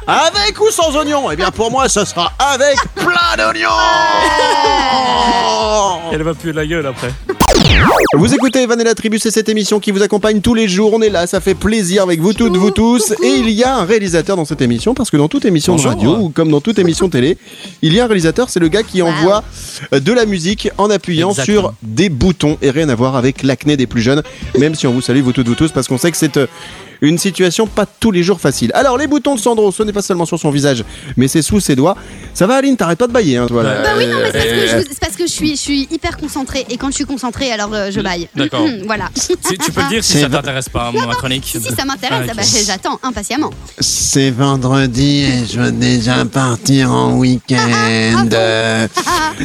Avec 0.08 0.60
ou 0.60 0.70
sans 0.72 0.96
oignons? 0.96 1.30
Eh 1.32 1.36
bien 1.36 1.51
pour 1.51 1.70
moi, 1.72 1.89
ce 1.89 2.06
sera 2.06 2.32
avec 2.39 2.77
plein 2.96 3.36
d'oignons 3.38 3.70
Elle 6.12 6.24
va 6.24 6.34
puer 6.34 6.53
la 6.53 6.65
gueule 6.65 6.86
après. 6.88 7.12
Vous 8.15 8.33
écoutez 8.33 8.65
Van 8.67 8.77
et 8.77 8.83
la 8.83 8.93
Tribu, 8.93 9.17
c'est 9.17 9.31
cette 9.31 9.50
émission 9.50 9.79
qui 9.79 9.91
vous 9.91 10.03
accompagne 10.03 10.39
tous 10.39 10.53
les 10.53 10.67
jours. 10.67 10.93
On 10.93 11.01
est 11.01 11.10
là, 11.10 11.25
ça 11.25 11.39
fait 11.41 11.55
plaisir 11.55 12.03
avec 12.03 12.19
vous 12.19 12.33
toutes, 12.33 12.55
vous 12.55 12.69
tous. 12.72 13.12
Et 13.24 13.27
il 13.39 13.50
y 13.50 13.63
a 13.63 13.75
un 13.77 13.86
réalisateur 13.86 14.36
dans 14.36 14.45
cette 14.45 14.62
émission, 14.62 14.93
parce 14.93 15.10
que 15.10 15.17
dans 15.17 15.27
toute 15.27 15.45
émission 15.45 15.74
Bonjour. 15.74 15.91
de 15.91 15.95
radio, 15.95 16.15
ou 16.17 16.29
comme 16.29 16.51
dans 16.51 16.62
toute 16.62 16.77
émission 16.77 17.10
télé, 17.10 17.38
il 17.81 17.93
y 17.93 18.00
a 18.00 18.03
un 18.05 18.07
réalisateur, 18.07 18.50
c'est 18.50 18.60
le 18.60 18.67
gars 18.67 18.83
qui 18.83 19.01
envoie 19.01 19.43
euh, 19.93 20.00
de 20.00 20.13
la 20.13 20.25
musique 20.25 20.69
en 20.77 20.89
appuyant 20.91 21.31
Exactement. 21.31 21.62
sur 21.62 21.74
des 21.81 22.10
boutons 22.10 22.57
et 22.62 22.69
rien 22.69 22.88
à 22.89 22.95
voir 22.95 23.15
avec 23.15 23.41
l'acné 23.41 23.77
des 23.77 23.88
plus 23.88 24.01
jeunes, 24.01 24.22
même 24.60 24.75
si 24.75 24.86
on 24.86 24.91
vous 24.91 25.01
salue, 25.01 25.22
vous 25.22 25.33
toutes, 25.33 25.48
vous 25.48 25.55
tous, 25.55 25.72
parce 25.72 25.88
qu'on 25.88 25.98
sait 25.98 26.12
que 26.12 26.17
c'est 26.17 26.38
euh, 26.38 26.48
une 27.03 27.17
situation 27.17 27.67
pas 27.67 27.86
tous 28.00 28.12
les 28.12 28.24
jours 28.24 28.39
facile. 28.39 28.72
Alors, 28.74 28.98
les 28.98 29.07
boutons 29.07 29.36
de 29.36 29.39
Sandro, 29.39 29.72
ce 29.74 29.83
n'est 29.83 29.91
pas 29.93 30.01
seulement 30.01 30.25
sur 30.25 30.39
son 30.39 30.50
visage, 30.51 30.83
mais 31.17 31.27
c'est 31.27 31.41
sous 31.41 31.60
ses 31.60 31.75
doigts. 31.75 31.98
Ça 32.33 32.48
va, 32.48 32.55
Aline, 32.55 32.77
t'arrêtes 32.77 32.98
pas 32.98 33.07
de 33.07 33.12
bailler, 33.12 33.36
hein, 33.38 33.45
toi. 33.45 33.62
là. 33.62 33.81
Bah 33.83 33.89
oui, 33.98 34.07
non, 34.07 34.17
mais 34.22 34.31
c'est 34.31 34.38
parce 34.39 34.45
que, 34.45 34.53
Euh, 34.53 34.81
je, 34.81 34.88
c'est 34.89 35.00
parce 35.00 35.15
que 35.17 35.27
je, 35.27 35.31
suis, 35.31 35.51
je 35.51 35.62
suis 35.62 35.88
hyper 35.91 36.17
concentrée. 36.17 36.65
Et 36.69 36.77
quand 36.77 36.88
je 36.89 36.95
suis 36.95 37.05
concentrée, 37.05 37.51
alors 37.51 37.69
euh, 37.74 37.91
je 37.91 38.00
baille. 38.00 38.29
D'accord. 38.36 38.65
voilà. 38.86 39.10
Si- 39.15 39.36
tu 39.38 39.72
peux 39.72 39.81
le 39.81 39.89
dire 39.89 40.03
si 40.03 40.13
C'est 40.13 40.22
ça 40.22 40.29
t'intéresse 40.29 40.69
pas, 40.69 40.91
ma 40.93 41.13
chronique. 41.15 41.43
Si, 41.45 41.62
si 41.62 41.75
ça 41.75 41.83
m'intéresse, 41.86 42.22
Ah, 42.27 42.31
ah 42.31 42.33
bah, 42.36 42.41
j'attends 42.65 43.00
impatiemment. 43.03 43.50
C'est 43.79 44.31
vendredi 44.31 45.24
et 45.25 45.45
je 45.53 45.60
veux 45.60 45.72
déjà 45.72 46.24
partir 46.25 46.91
en 46.93 47.15
week-end. 47.17 48.29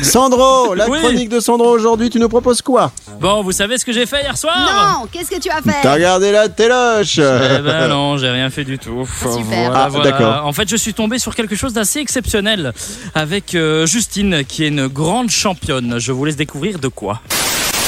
Sandro, 0.03 0.75
la 0.75 0.89
Oui. 0.89 0.99
chronique 1.01 1.29
de 1.29 1.41
Sandro 1.41 1.69
aujourd'hui, 1.71 2.11
tu 2.11 2.19
nous 2.21 2.29
proposes 2.29 2.63
quoi? 2.63 2.93
Bon, 3.21 3.43
vous 3.43 3.53
savez 3.53 3.79
ce 3.79 3.85
que 3.85 3.93
j'ai 3.93 4.07
fait 4.07 4.23
hier 4.23 4.37
soir? 4.37 4.57
Non, 5.01 5.09
qu'est-ce 5.11 5.31
que 5.31 5.41
tu 5.41 5.51
as 5.51 5.61
fait? 5.61 5.79
T'as 5.83 5.95
regardé 5.95 6.31
la 6.33 6.49
téloche 6.49 7.19
Eh 7.51 7.63
ben 7.63 7.89
non, 7.89 8.17
j'ai 8.19 8.29
rien 8.31 8.51
fait 8.51 8.65
du 8.65 8.79
tout. 8.79 9.07
super. 9.21 9.43
Voilà, 9.45 9.85
Ah, 9.85 9.89
voilà. 9.89 10.11
d'accord. 10.11 10.47
En 10.47 10.53
fait, 10.53 10.69
je 10.69 10.77
suis 10.77 10.95
tombé 10.95 11.19
sur 11.19 11.35
quelque 11.35 11.57
chose 11.57 11.73
d'assez 11.73 12.01
exceptionnel 12.01 12.73
avec 13.15 13.55
euh, 13.55 13.87
Justine, 13.87 14.45
qui 14.47 14.65
est 14.65 14.69
une 14.69 14.87
grande 14.89 15.31
championne. 15.31 15.97
Je 15.99 16.13
vous 16.13 16.25
laisse 16.25 16.37
découvrir 16.37 16.79
de 16.79 16.89
quoi. 16.89 17.21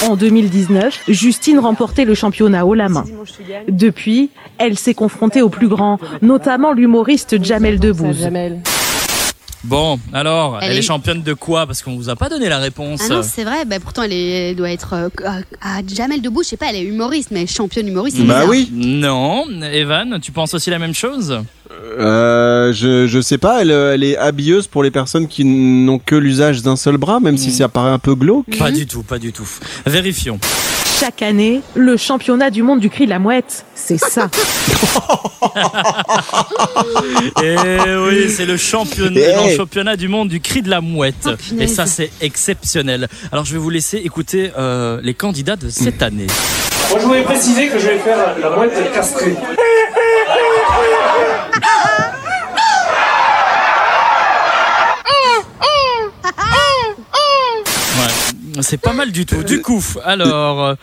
En 0.09 0.17
2019, 0.17 1.01
Justine 1.09 1.59
remportait 1.59 2.07
le 2.07 2.15
championnat 2.15 2.65
haut 2.65 2.73
la 2.75 2.89
main. 2.89 3.05
Depuis, 3.69 4.31
elle 4.57 4.79
s'est 4.79 4.95
confrontée 4.95 5.43
aux 5.43 5.51
plus 5.51 5.69
grands, 5.69 5.99
notamment 6.23 6.73
l'humoriste 6.73 7.43
Jamel 7.45 7.79
Debbouze. 7.79 8.29
Bon, 9.65 9.99
alors, 10.13 10.59
elle, 10.63 10.71
Elle 10.71 10.77
est... 10.77 10.79
est- 10.79 10.83
championne 10.83 11.23
de 11.23 11.35
quoi? 11.35 11.67
Parce 11.67 11.83
qu'on 11.83 11.95
vous 11.97 12.09
a 12.09 12.17
pas 12.17 12.29
donné 12.29 12.49
la 12.49 12.59
réponse. 12.59 13.01
Ah 13.05 13.09
non, 13.09 13.23
c'est 13.23 13.45
vrai. 13.45 13.65
Bah, 13.67 13.77
pourtant, 13.81 14.03
elle, 14.05 14.13
est- 14.13 14.51
elle 14.51 14.57
doit 14.57 14.71
être 14.71 14.95
euh, 14.95 15.09
à, 15.61 15.81
Jamel 15.87 16.23
Debbouze. 16.23 16.47
Je 16.47 16.51
sais 16.51 16.57
pas, 16.57 16.67
elle 16.71 16.77
est 16.77 16.83
humoriste, 16.83 17.31
mais 17.31 17.47
championne 17.47 17.87
humoriste. 17.89 18.17
Bah 18.19 18.23
bizarre. 18.47 18.49
oui. 18.49 18.71
Non, 18.73 19.45
Evan, 19.73 20.19
tu 20.21 20.33
penses 20.33 20.55
aussi 20.55 20.71
la 20.71 20.79
même 20.79 20.95
chose? 20.95 21.39
Euh, 21.99 22.73
je, 22.73 23.07
je 23.07 23.21
sais 23.21 23.39
pas, 23.39 23.61
elle, 23.63 23.71
elle 23.71 24.03
est 24.05 24.17
habilleuse 24.17 24.67
pour 24.67 24.83
les 24.83 24.91
personnes 24.91 25.29
qui 25.29 25.45
n'ont 25.45 25.99
que 25.99 26.15
l'usage 26.17 26.63
d'un 26.63 26.77
seul 26.77 26.97
bras, 26.97 27.21
même 27.21 27.37
si 27.37 27.49
Mm. 27.49 27.53
ça 27.53 27.69
paraît 27.69 27.91
un 27.93 27.99
peu 27.99 28.15
glauque. 28.15 28.57
Pas 28.59 28.71
du 28.73 28.87
tout, 28.87 29.03
pas 29.03 29.19
du 29.19 29.33
tout. 29.33 29.49
Vérifions. 29.87 30.39
Chaque 31.01 31.23
année, 31.23 31.63
le 31.75 31.97
championnat 31.97 32.51
du 32.51 32.63
monde 32.63 32.79
du 32.79 32.91
cri 32.91 33.07
de 33.07 33.11
la 33.11 33.19
mouette, 33.19 33.65
c'est 33.75 33.97
ça. 33.97 34.29
Et 37.43 37.57
oui, 38.07 38.29
c'est 38.31 38.45
le 38.45 38.59
championnat, 38.59 39.19
Eh. 39.19 39.51
le 39.53 39.57
championnat 39.57 39.97
du 39.97 40.09
monde 40.09 40.29
du 40.29 40.41
cri 40.41 40.61
de 40.61 40.69
la 40.69 40.83
mouette. 40.83 41.27
Oh, 41.27 41.31
Et 41.59 41.67
ça, 41.69 41.87
c'est 41.87 42.11
exceptionnel. 42.21 43.09
Alors, 43.33 43.47
je 43.47 43.55
vais 43.55 43.59
vous 43.59 43.71
laisser 43.71 43.97
écouter 43.97 44.53
euh, 44.59 45.01
les 45.03 45.15
candidats 45.15 45.57
de 45.57 45.71
cette 45.71 46.03
année. 46.03 46.27
Moi, 46.91 46.99
je 47.01 47.07
voulais 47.07 47.23
préciser 47.23 47.69
que 47.69 47.79
je 47.79 47.87
vais 47.87 47.99
faire 47.99 48.37
la 48.39 48.51
mouette 48.51 48.93
castrée. 48.93 49.37
Ouais, 57.99 58.50
c'est 58.63 58.77
pas 58.79 58.93
mal 58.93 59.13
du 59.13 59.27
tout. 59.27 59.43
Du 59.43 59.61
coup, 59.63 59.83
alors, 60.05 60.65
euh, 60.65 60.75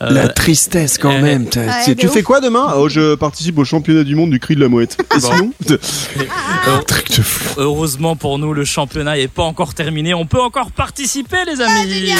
La 0.00 0.28
tristesse 0.28 0.98
quand 0.98 1.12
euh, 1.12 1.20
même. 1.22 1.46
Ouais, 1.54 1.94
tu- 1.96 2.08
fais 2.08 2.22
quoi 2.22 2.40
demain 2.40 2.72
Oh, 2.76 2.88
je 2.88 3.14
participe 3.14 3.58
au 3.58 3.64
championnat 3.64 4.04
du 4.04 4.14
monde 4.14 4.30
du 4.30 4.40
cri 4.40 4.54
de 4.54 4.60
la 4.60 4.68
mouette. 4.68 4.96
Et 5.00 5.20
Bon. 5.20 5.30
sinon 5.32 5.52
euh, 5.70 6.78
Truc 6.86 7.10
de 7.16 7.22
fou. 7.22 7.54
heureusement 7.60 8.16
pour 8.16 8.38
nous, 8.38 8.52
le 8.52 8.64
championnat 8.64 9.16
n'est 9.16 9.28
pas 9.28 9.42
encore 9.44 9.74
terminé. 9.74 10.14
On 10.14 10.26
peut 10.26 10.40
encore 10.40 10.70
participer, 10.72 11.38
les 11.46 11.60
amis. 11.60 12.12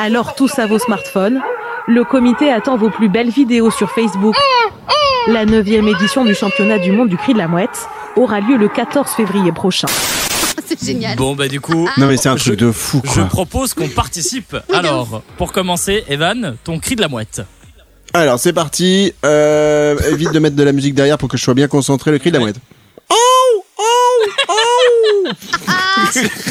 Alors 0.00 0.34
tous 0.34 0.58
à 0.58 0.66
vos 0.66 0.78
smartphones, 0.78 1.40
le 1.86 2.04
comité 2.04 2.50
attend 2.52 2.76
vos 2.76 2.90
plus 2.90 3.08
belles 3.08 3.30
vidéos 3.30 3.70
sur 3.70 3.90
Facebook. 3.90 4.34
La 5.28 5.44
neuvième 5.44 5.88
édition 5.88 6.24
du 6.24 6.34
championnat 6.34 6.78
du 6.78 6.90
monde 6.92 7.08
du 7.08 7.16
cri 7.16 7.32
de 7.34 7.38
la 7.38 7.48
mouette 7.48 7.88
aura 8.16 8.40
lieu 8.40 8.56
le 8.56 8.68
14 8.68 9.10
février 9.10 9.52
prochain. 9.52 9.88
C'est 10.66 10.82
génial. 10.84 11.16
Bon, 11.16 11.34
bah 11.34 11.48
du 11.48 11.60
coup, 11.60 11.88
Non 11.96 12.06
mais 12.06 12.16
c'est 12.16 12.28
un 12.28 12.36
Je- 12.36 12.44
truc 12.44 12.58
de 12.58 12.72
fou 12.72 13.00
je 13.14 13.20
propose 13.22 13.74
qu'on 13.74 13.88
participe. 13.88 14.56
Alors, 14.72 15.22
pour 15.36 15.52
commencer, 15.52 16.04
Evan, 16.08 16.56
ton 16.64 16.78
cri 16.78 16.96
de 16.96 17.00
la 17.00 17.08
mouette. 17.08 17.42
Alors 18.14 18.38
c'est 18.38 18.52
parti. 18.54 19.12
Euh, 19.24 19.96
évite 20.10 20.32
de 20.32 20.38
mettre 20.38 20.56
de 20.56 20.62
la 20.62 20.72
musique 20.72 20.94
derrière 20.94 21.18
pour 21.18 21.28
que 21.28 21.36
je 21.36 21.42
sois 21.44 21.54
bien 21.54 21.68
concentré. 21.68 22.10
Le 22.10 22.18
cri 22.18 22.30
de 22.30 22.38
la 22.38 22.44
mouette. 22.44 22.56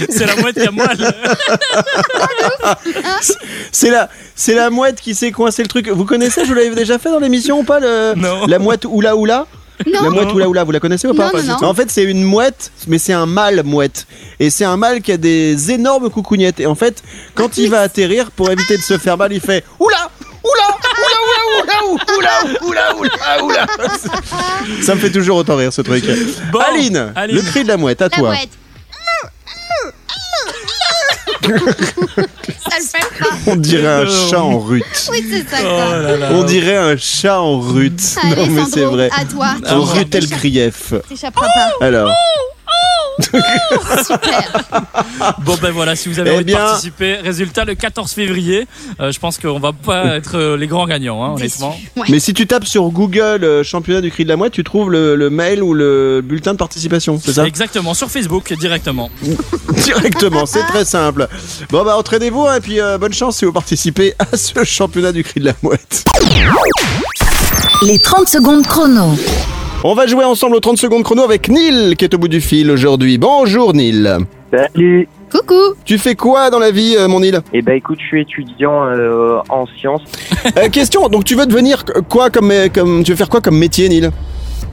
C'est 0.09 0.25
la 0.25 0.35
mouette 0.37 0.55
qui 0.55 0.67
a 0.67 0.71
moelle. 0.71 1.13
C'est 3.71 3.89
la, 3.89 4.09
c'est 4.35 4.53
la 4.53 4.69
mouette 4.69 5.01
qui 5.01 5.15
s'est 5.15 5.31
coincé 5.31 5.63
le 5.63 5.67
truc. 5.67 5.89
Vous 5.89 6.05
connaissez 6.05 6.43
Je 6.43 6.49
vous 6.49 6.53
l'avais 6.53 6.75
déjà 6.75 6.99
fait 6.99 7.09
dans 7.09 7.19
l'émission 7.19 7.59
ou 7.59 7.63
pas 7.63 7.79
le, 7.79 8.13
Non. 8.15 8.45
La 8.47 8.59
mouette 8.59 8.85
oula 8.85 9.15
oula? 9.15 9.47
Non. 9.85 10.01
La 10.03 10.09
mouette 10.09 10.33
oula 10.33 10.49
oula, 10.49 10.63
vous 10.63 10.71
la 10.71 10.79
connaissez 10.79 11.07
ou 11.07 11.13
pas 11.13 11.31
Non, 11.31 11.43
non, 11.43 11.57
non. 11.61 11.67
En 11.67 11.73
fait, 11.73 11.91
c'est 11.91 12.03
une 12.03 12.23
mouette, 12.23 12.71
mais 12.87 12.97
c'est 12.97 13.13
un 13.13 13.25
mâle 13.27 13.61
mouette. 13.63 14.07
Et 14.39 14.49
c'est 14.49 14.65
un 14.65 14.75
mâle 14.77 15.01
qui 15.01 15.11
a 15.11 15.17
des 15.17 15.71
énormes 15.71 16.09
coucougnettes. 16.09 16.59
Et 16.59 16.65
en 16.65 16.75
fait, 16.75 17.03
quand 17.35 17.57
il 17.57 17.69
va 17.69 17.81
atterrir, 17.81 18.31
pour 18.31 18.49
éviter 18.49 18.77
de 18.77 18.81
se 18.81 18.97
faire 18.97 19.17
mal, 19.17 19.31
il 19.33 19.39
fait 19.41 19.63
oula 19.79 20.09
oula 20.43 20.77
oula 21.61 21.97
oula 21.97 21.97
oula, 22.17 22.55
oula, 22.61 22.95
oula, 22.95 23.43
oula. 23.43 23.65
Ça 24.81 24.95
me 24.95 24.99
fait 24.99 25.11
toujours 25.11 25.37
autant 25.37 25.55
rire 25.55 25.71
ce 25.73 25.81
truc. 25.81 26.03
Bon, 26.51 26.59
Aline, 26.59 27.11
Aline. 27.15 27.35
le 27.35 27.41
cri 27.43 27.63
de 27.63 27.67
la 27.67 27.77
mouette, 27.77 28.01
à 28.01 28.05
La 28.05 28.09
toi. 28.17 28.29
mouette. 28.29 28.49
Ça 31.43 32.77
le 32.77 32.85
fait 32.85 33.19
pas. 33.19 33.51
On 33.51 33.55
dirait 33.55 33.87
un 33.87 34.05
chat 34.07 34.41
en 34.41 34.59
rut. 34.59 34.83
Oui, 35.11 35.25
c'est 35.29 35.47
ça. 35.49 35.57
Oh 35.61 35.65
quoi. 35.65 35.97
là 35.97 36.17
là. 36.17 36.29
On 36.31 36.43
dirait 36.43 36.77
un 36.77 36.97
chat 36.97 37.39
en 37.41 37.59
rut. 37.59 37.99
Allez, 38.23 38.35
Non 38.35 38.47
mais 38.51 38.61
c'est 38.71 38.83
vrai. 38.85 39.09
À 39.17 39.25
toi. 39.25 39.47
En 39.69 39.85
t'échappes- 40.21 40.39
crief. 40.39 40.93
T'échapperas 41.09 41.47
pas. 42.67 43.39
Alors, 43.39 44.05
Super. 44.05 44.51
Bon 45.39 45.55
ben 45.61 45.71
voilà, 45.71 45.95
si 45.95 46.07
vous 46.07 46.19
avez 46.19 46.31
Eh 46.31 46.35
envie 46.35 46.43
bien- 46.45 46.57
de 46.57 46.61
participer, 46.63 47.15
résultat 47.15 47.65
le 47.65 47.73
14 47.75 48.11
février. 48.11 48.67
Euh, 48.99 49.11
je 49.11 49.19
pense 49.19 49.37
qu'on 49.39 49.59
va 49.59 49.71
pas 49.73 50.17
être 50.17 50.35
euh, 50.37 50.55
les 50.57 50.67
grands 50.67 50.85
gagnants, 50.85 51.23
hein, 51.23 51.33
honnêtement. 51.35 51.75
Ouais. 51.95 52.05
mais 52.09 52.19
si 52.19 52.33
tu 52.33 52.45
tapes 52.45 52.65
sur 52.65 52.83
Google 52.89 53.43
euh, 53.43 53.63
championnat 53.63 54.01
du 54.01 54.11
cri 54.11 54.23
de 54.23 54.29
la 54.29 54.35
mouette, 54.37 54.53
tu 54.53 54.63
trouves 54.63 54.91
le, 54.91 55.15
le 55.15 55.29
mail 55.29 55.63
ou 55.63 55.73
le 55.73 56.21
bulletin 56.23 56.53
de 56.53 56.57
participation, 56.57 57.19
c'est 57.23 57.33
ça? 57.33 57.47
Exactement, 57.47 57.93
sur 57.95 58.09
Facebook 58.11 58.53
directement. 58.53 59.09
Directement, 59.83 60.45
c'est 60.45 60.63
très 60.67 60.85
simple. 60.85 61.27
Bon 61.71 61.83
bah 61.83 61.97
entraînez-vous 61.97 62.45
hein, 62.47 62.55
et 62.57 62.61
puis 62.61 62.79
euh, 62.79 62.97
bonne 62.97 63.13
chance 63.13 63.37
si 63.37 63.45
vous 63.45 63.53
participez 63.53 64.13
à 64.19 64.35
ce 64.37 64.63
championnat 64.63 65.11
du 65.11 65.23
cri 65.23 65.39
de 65.39 65.45
la 65.45 65.53
mouette. 65.63 66.03
Les 67.83 67.99
30 67.99 68.27
secondes 68.27 68.65
chrono. 68.65 69.15
On 69.83 69.93
va 69.93 70.07
jouer 70.07 70.25
ensemble 70.25 70.55
aux 70.55 70.59
30 70.59 70.77
secondes 70.77 71.03
chrono 71.03 71.23
avec 71.23 71.49
Neil 71.49 71.95
qui 71.95 72.05
est 72.05 72.13
au 72.13 72.17
bout 72.17 72.27
du 72.27 72.41
fil 72.41 72.69
aujourd'hui. 72.71 73.17
Bonjour 73.17 73.73
Neil. 73.73 74.09
Salut 74.51 75.07
Coucou. 75.31 75.75
Tu 75.85 75.97
fais 75.97 76.15
quoi 76.15 76.49
dans 76.49 76.59
la 76.59 76.71
vie 76.71 76.95
euh, 76.97 77.07
mon 77.07 77.19
Neil? 77.19 77.37
Eh 77.53 77.61
ben 77.61 77.73
écoute, 77.75 77.99
je 78.01 78.05
suis 78.05 78.21
étudiant 78.21 78.85
euh, 78.85 79.39
en 79.49 79.65
sciences. 79.67 80.01
Euh, 80.57 80.69
Question, 80.69 81.07
donc 81.09 81.25
tu 81.25 81.35
veux 81.35 81.45
devenir 81.45 81.83
quoi 82.09 82.29
comme, 82.29 82.51
comme 82.73 83.03
tu 83.03 83.11
veux 83.11 83.17
faire 83.17 83.29
quoi 83.29 83.41
comme 83.41 83.57
métier 83.57 83.87
Neil? 83.89 84.09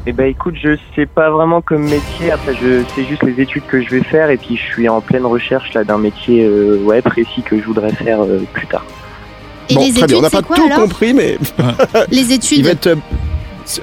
Eh 0.07 0.13
ben 0.13 0.27
écoute, 0.27 0.55
je 0.63 0.77
sais 0.95 1.07
pas 1.07 1.31
vraiment 1.31 1.61
comme 1.61 1.83
métier, 1.85 2.31
après 2.33 2.55
je 2.55 2.83
sais 2.95 3.05
juste 3.09 3.23
les 3.25 3.41
études 3.41 3.67
que 3.67 3.83
je 3.83 3.91
vais 3.91 4.03
faire 4.03 4.31
et 4.31 4.37
puis 4.37 4.57
je 4.57 4.63
suis 4.63 4.89
en 4.89 5.01
pleine 5.01 5.25
recherche 5.27 5.73
là 5.75 5.83
d'un 5.85 5.99
métier 5.99 6.45
euh, 6.45 6.79
ouais, 6.85 7.03
précis 7.03 7.43
que 7.45 7.59
je 7.59 7.65
voudrais 7.65 7.93
faire 7.93 8.23
euh, 8.23 8.41
plus 8.53 8.67
tard. 8.67 8.85
Et 9.71 9.75
Bon, 9.75 9.81
les 9.85 9.93
très 9.93 10.07
bien, 10.07 10.19
on 10.19 10.21
études, 10.21 10.35
n'a 10.35 10.43
pas 10.43 10.43
quoi 10.43 10.57
tout 10.57 10.69
compris 10.81 11.15
mais 11.15 11.39
Les 12.11 12.19
il 12.23 12.33
études. 12.33 12.65
va 12.65 12.71
être 12.73 12.97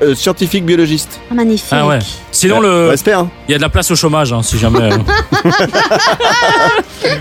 euh, 0.02 0.16
scientifique 0.16 0.66
biologiste. 0.66 1.20
Ah, 1.30 1.34
magnifique. 1.34 1.68
Ah 1.72 1.88
ouais. 1.88 2.00
Sinon 2.32 2.58
Ouais, 2.60 2.68
le, 2.68 2.88
Respect 2.90 3.14
hein. 3.14 3.30
il 3.48 3.52
y 3.52 3.56
a 3.56 3.58
de 3.58 3.62
la 3.64 3.70
place 3.70 3.90
au 3.92 3.96
chômage, 3.96 4.32
hein, 4.34 4.42
si 4.44 4.58
jamais. 4.58 4.92
euh. 4.92 4.98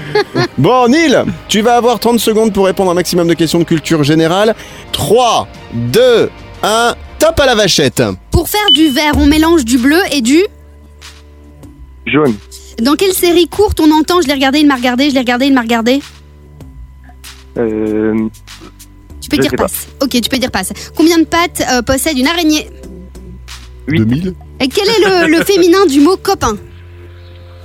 Bon, 0.59 0.89
Neil, 0.89 1.17
tu 1.49 1.63
vas 1.63 1.77
avoir 1.77 1.99
30 1.99 2.19
secondes 2.21 2.53
pour 2.53 2.67
répondre 2.67 2.91
à 2.91 2.93
un 2.93 2.95
maximum 2.95 3.27
de 3.29 3.35
questions 3.35 3.59
de 3.59 3.65
culture 3.65 4.03
générale. 4.05 4.55
3, 4.93 5.49
2, 5.73 6.31
1, 6.63 6.95
top 7.19 7.41
à 7.41 7.47
la 7.47 7.55
vachette. 7.55 8.03
Pour 8.31 8.49
faire 8.49 8.67
du 8.75 8.89
vert, 8.91 9.13
on 9.17 9.27
mélange 9.27 9.65
du 9.65 9.79
bleu 9.79 10.01
et 10.13 10.21
du. 10.21 10.43
Jaune, 12.07 12.35
Dans 12.83 12.95
quelle 12.95 13.13
série 13.13 13.49
courte 13.49 13.81
on 13.81 13.91
entend 13.93 14.21
Je 14.21 14.27
l'ai 14.27 14.35
regardé, 14.35 14.59
il 14.61 14.67
m'a 14.67 14.75
regardé, 14.77 15.09
je 15.11 15.15
l'ai 15.15 15.21
regardé, 15.21 15.47
il 15.47 15.55
m'a 15.55 15.63
regardé 15.63 16.01
euh, 17.59 18.29
peux 19.31 19.37
Je 19.37 19.43
dire 19.43 19.51
pas. 19.53 19.65
passe. 19.65 19.89
Ok, 20.03 20.11
tu 20.11 20.29
peux 20.29 20.39
dire 20.39 20.51
passe. 20.51 20.73
Combien 20.97 21.19
de 21.19 21.25
pattes 21.25 21.63
euh, 21.73 21.81
possède 21.83 22.19
une 22.19 22.27
araignée 22.27 22.69
Huit. 23.89 23.99
2000 24.01 24.35
Et 24.61 24.69
quel 24.69 24.87
est 24.89 25.01
le, 25.27 25.39
le 25.39 25.45
féminin 25.51 25.87
du 25.87 26.01
mot 26.01 26.17
copain 26.17 26.57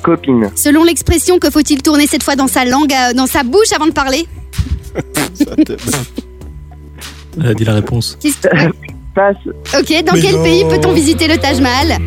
copine, 0.03 0.50
Selon 0.55 0.84
l'expression, 0.84 1.39
que 1.39 1.50
faut-il 1.50 1.81
tourner 1.81 2.05
cette 2.07 2.22
fois 2.24 2.36
dans 2.36 2.48
sa 2.48 2.63
langue, 2.63 2.93
euh, 2.93 3.13
dans 3.13 3.25
sa 3.27 3.41
bouche 3.43 3.72
avant 3.75 3.88
de 3.88 3.91
parler 3.91 4.27
Elle 7.38 7.48
a 7.48 7.53
dit 7.53 7.65
la 7.65 7.74
réponse. 7.74 8.17
Qu'est-ce 8.22 8.38
que- 8.39 8.48
passe 9.13 9.36
Ok, 9.77 10.03
dans 10.05 10.13
Mais 10.13 10.22
quel 10.22 10.36
non. 10.36 10.43
pays 10.43 10.63
peut-on 10.65 10.93
visiter 10.93 11.27
le 11.27 11.38
Taj 11.38 11.60
Mahal 11.62 11.98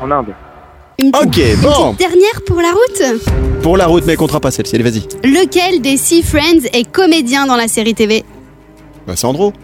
en 0.00 0.10
Inde. 0.10 0.26
Une 0.98 1.10
petite- 1.10 1.26
Ok, 1.26 1.36
une 1.38 1.60
bon, 1.60 1.94
petite 1.94 1.98
dernière 2.08 2.42
pour 2.46 2.60
la 2.60 2.68
route 2.70 3.20
pour 3.62 3.76
la 3.78 3.86
route, 3.86 4.04
mais 4.06 4.14
comptera 4.16 4.40
pas 4.40 4.50
celle-ci. 4.50 4.74
Allez, 4.74 4.84
vas-y. 4.84 5.00
Lequel 5.24 5.80
des 5.80 5.96
six 5.96 6.22
Friends 6.22 6.66
est 6.74 6.84
comédien 6.90 7.46
dans 7.46 7.56
la 7.56 7.66
série 7.66 7.94
TV 7.94 8.22
Bah, 9.06 9.16
Sandro. 9.16 9.54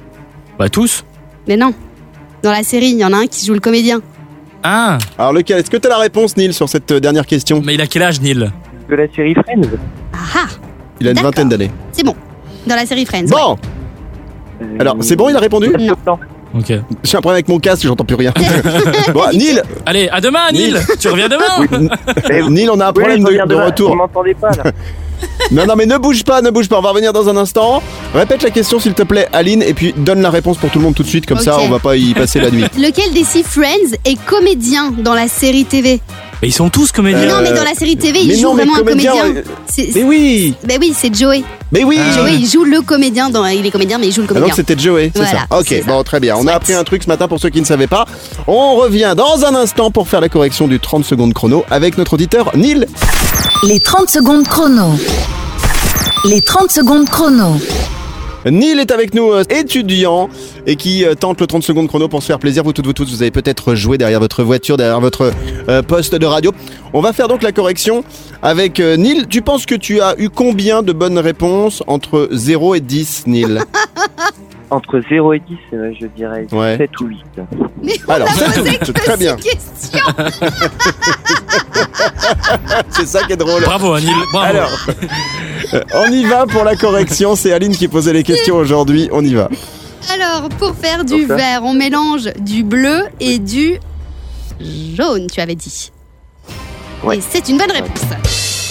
Bah 0.58 0.70
tous. 0.70 1.04
Mais 1.46 1.56
non. 1.58 1.74
Dans 2.42 2.50
la 2.50 2.62
série, 2.62 2.88
il 2.92 2.96
y 2.98 3.04
en 3.04 3.12
a 3.12 3.18
un 3.18 3.26
qui 3.26 3.44
joue 3.44 3.52
le 3.52 3.60
comédien. 3.60 4.00
Ah, 4.62 4.96
Alors, 5.18 5.34
lequel? 5.34 5.58
Est-ce 5.60 5.70
que 5.70 5.76
tu 5.76 5.86
as 5.86 5.90
la 5.90 5.98
réponse, 5.98 6.34
Neil, 6.38 6.54
sur 6.54 6.68
cette 6.68 6.90
euh, 6.92 7.00
dernière 7.00 7.26
question? 7.26 7.60
Mais 7.64 7.74
il 7.74 7.80
a 7.82 7.86
quel 7.86 8.02
âge, 8.02 8.20
Neil? 8.22 8.50
De 8.88 8.94
la 8.94 9.06
série 9.14 9.34
Friends 9.34 9.68
Ah 10.14 10.18
ah 10.34 10.46
Il 11.00 11.06
a 11.06 11.10
une 11.10 11.16
D'accord. 11.16 11.30
vingtaine 11.30 11.48
d'années. 11.50 11.70
C'est 11.92 12.04
bon. 12.04 12.14
Dans 12.66 12.76
la 12.76 12.86
série 12.86 13.04
Friends. 13.04 13.24
ouais. 13.26 13.30
Bon, 13.30 13.56
alors, 14.78 14.96
c'est 15.00 15.16
bon, 15.16 15.28
il 15.28 15.36
a 15.36 15.40
répondu? 15.40 15.68
Non. 15.78 16.18
Ok. 16.54 16.66
J'ai 17.04 17.16
un 17.16 17.20
problème 17.20 17.34
avec 17.36 17.48
mon 17.48 17.58
casque, 17.58 17.84
j'entends 17.86 18.04
plus 18.04 18.16
rien. 18.16 18.32
bon, 19.14 19.22
Neil, 19.32 19.62
Allez, 19.86 20.08
à 20.08 20.20
demain, 20.20 20.50
Neil. 20.52 20.74
tu 20.98 21.08
reviens 21.08 21.28
demain 21.28 22.48
Neil, 22.50 22.68
on 22.70 22.80
a 22.80 22.88
un 22.88 22.92
problème 22.92 23.24
Oui, 23.24 23.38
de, 23.38 23.46
de 23.46 23.54
Vous 23.54 23.64
retour. 23.64 23.94
m'entendez 23.96 24.34
pas 24.34 24.50
là 24.50 24.64
Non, 25.52 25.66
non, 25.66 25.74
mais 25.76 25.86
ne 25.86 25.96
bouge 25.98 26.24
pas, 26.24 26.40
ne 26.42 26.50
bouge 26.50 26.68
pas. 26.68 26.78
On 26.78 26.82
va 26.82 26.90
revenir 26.90 27.12
dans 27.12 27.28
un 27.28 27.36
instant. 27.36 27.82
Répète 28.14 28.42
la 28.42 28.50
question, 28.50 28.80
s'il 28.80 28.94
te 28.94 29.02
plaît, 29.02 29.28
Aline, 29.32 29.62
et 29.62 29.74
puis 29.74 29.92
donne 29.96 30.22
la 30.22 30.30
réponse 30.30 30.56
pour 30.58 30.70
tout 30.70 30.78
le 30.78 30.84
monde 30.84 30.94
tout 30.94 31.02
de 31.02 31.08
suite. 31.08 31.26
Comme 31.26 31.38
ça, 31.38 31.58
on 31.60 31.68
va 31.68 31.78
pas 31.78 31.96
y 31.96 32.14
passer 32.14 32.40
la 32.40 32.50
nuit. 32.50 32.64
Lequel 32.78 33.12
des 33.12 33.24
six 33.24 33.42
Friends 33.42 33.96
est 34.04 34.18
comédien 34.24 34.90
dans 34.90 35.14
la 35.14 35.28
série 35.28 35.64
TV 35.64 36.00
Mais 36.42 36.48
ils 36.48 36.52
sont 36.52 36.70
tous 36.70 36.90
comédiens. 36.90 37.26
Non, 37.28 37.42
mais 37.42 37.52
dans 37.52 37.64
la 37.64 37.74
série 37.74 37.96
TV, 37.96 38.20
il 38.22 38.28
mais 38.28 38.34
joue 38.36 38.42
non, 38.44 38.54
mais 38.54 38.64
vraiment 38.64 38.78
un 38.78 38.84
comédien, 38.84 39.12
euh, 39.26 39.42
Mais 39.94 40.02
oui, 40.02 40.54
Ben 40.64 40.78
oui, 40.80 40.94
c'est 40.98 41.14
Joey. 41.14 41.42
mais 41.70 41.84
oui. 41.84 41.98
Ah, 42.00 42.12
Joey, 42.16 42.34
il 42.36 42.48
joue 42.48 42.64
le 42.64 42.80
comédien 42.80 43.28
dans. 43.28 43.44
Il 43.46 43.66
est 43.66 43.70
comédien, 43.70 43.98
mais 43.98 44.06
il 44.08 44.12
joue 44.12 44.22
le 44.22 44.26
Ah, 44.30 44.34
donc 44.34 44.42
comédien. 44.44 44.54
c'était 44.56 44.78
Joey, 44.78 45.10
c'est 45.14 45.22
Voilà, 45.22 45.46
ça. 45.50 45.58
Ok, 45.58 45.66
ça. 45.68 45.86
bon, 45.92 46.02
très 46.02 46.18
bien. 46.18 46.36
On 46.38 46.46
a 46.46 46.54
appris 46.54 46.72
un 46.72 46.84
truc 46.84 47.02
ce 47.02 47.08
matin 47.08 47.28
pour 47.28 47.38
ceux 47.40 47.50
qui 47.50 47.60
ne 47.60 47.66
savaient 47.66 47.86
pas. 47.86 48.06
On 48.46 48.76
revient 48.76 49.12
dans 49.16 49.44
un 49.44 49.54
instant 49.54 49.90
pour 49.90 50.08
faire 50.08 50.20
la 50.22 50.28
correction 50.30 50.66
du 50.66 50.80
30 50.80 51.04
secondes 51.04 51.34
chrono 51.34 51.64
avec 51.70 51.98
notre 51.98 52.14
auditeur 52.14 52.50
Neil. 52.56 52.86
Les 53.66 53.80
30 53.80 54.08
secondes 54.08 54.46
chrono. 54.48 54.94
Les 56.24 56.40
30 56.40 56.70
secondes 56.70 57.08
chrono. 57.08 57.56
Neil 58.46 58.78
est 58.78 58.90
avec 58.90 59.14
nous, 59.14 59.30
euh, 59.32 59.44
étudiant, 59.50 60.30
et 60.66 60.76
qui 60.76 61.04
euh, 61.04 61.14
tente 61.14 61.40
le 61.40 61.46
30 61.46 61.62
secondes 61.62 61.88
chrono 61.88 62.08
pour 62.08 62.22
se 62.22 62.26
faire 62.26 62.38
plaisir. 62.38 62.64
Vous 62.64 62.72
toutes, 62.72 62.86
vous 62.86 62.92
tous, 62.92 63.10
vous 63.10 63.22
avez 63.22 63.30
peut-être 63.30 63.74
joué 63.74 63.98
derrière 63.98 64.20
votre 64.20 64.42
voiture, 64.42 64.76
derrière 64.76 65.00
votre 65.00 65.32
euh, 65.68 65.82
poste 65.82 66.14
de 66.14 66.26
radio. 66.26 66.52
On 66.92 67.00
va 67.00 67.12
faire 67.12 67.28
donc 67.28 67.42
la 67.42 67.52
correction 67.52 68.04
avec 68.42 68.80
euh, 68.80 68.96
Neil. 68.96 69.26
Tu 69.28 69.42
penses 69.42 69.66
que 69.66 69.74
tu 69.74 70.00
as 70.00 70.14
eu 70.18 70.28
combien 70.28 70.82
de 70.82 70.92
bonnes 70.92 71.18
réponses 71.18 71.82
entre 71.86 72.28
0 72.32 72.74
et 72.74 72.80
10, 72.80 73.24
Neil? 73.26 73.58
Entre 74.72 75.02
0 75.10 75.32
et 75.32 75.40
10, 75.40 75.56
euh, 75.72 75.92
je 76.00 76.06
dirais 76.06 76.46
Ouais. 76.52 76.76
7 76.78 77.00
ou 77.00 77.06
8. 77.06 77.18
Mais 77.82 77.94
on 78.06 78.12
Alors, 78.12 78.28
a 78.28 78.32
c'est 78.32 78.54
posé 78.60 78.78
que 78.78 78.92
très 78.92 79.16
bien. 79.16 79.34
questions. 79.34 79.98
C'est 82.90 83.06
ça 83.06 83.24
qui 83.24 83.32
est 83.32 83.36
drôle. 83.36 83.62
Bravo, 83.64 83.98
Neil. 83.98 84.12
Bravo. 84.32 84.46
Alors, 84.56 84.86
euh, 85.74 85.80
on 85.94 86.12
y 86.12 86.24
va 86.24 86.46
pour 86.46 86.62
la 86.62 86.76
correction. 86.76 87.34
C'est 87.34 87.52
Aline 87.52 87.74
qui 87.74 87.88
posait 87.88 88.12
les 88.12 88.22
questions 88.22 88.54
aujourd'hui. 88.56 89.08
On 89.10 89.24
y 89.24 89.34
va. 89.34 89.48
Alors, 90.14 90.48
pour 90.50 90.76
faire 90.76 91.04
du 91.04 91.26
Pour 91.26 91.28
ça. 91.28 91.36
vert, 91.36 91.60
on 91.64 91.74
mélange 91.74 92.28
du 92.38 92.62
bleu 92.62 93.02
et 93.18 93.40
du 93.40 93.80
jaune, 94.94 95.26
tu 95.32 95.40
avais 95.40 95.56
dit. 95.56 95.90
Ouais. 97.02 97.18
Et 97.18 97.20
c'est 97.20 97.48
une 97.48 97.58
bonne 97.58 97.70
réponse. 97.70 98.00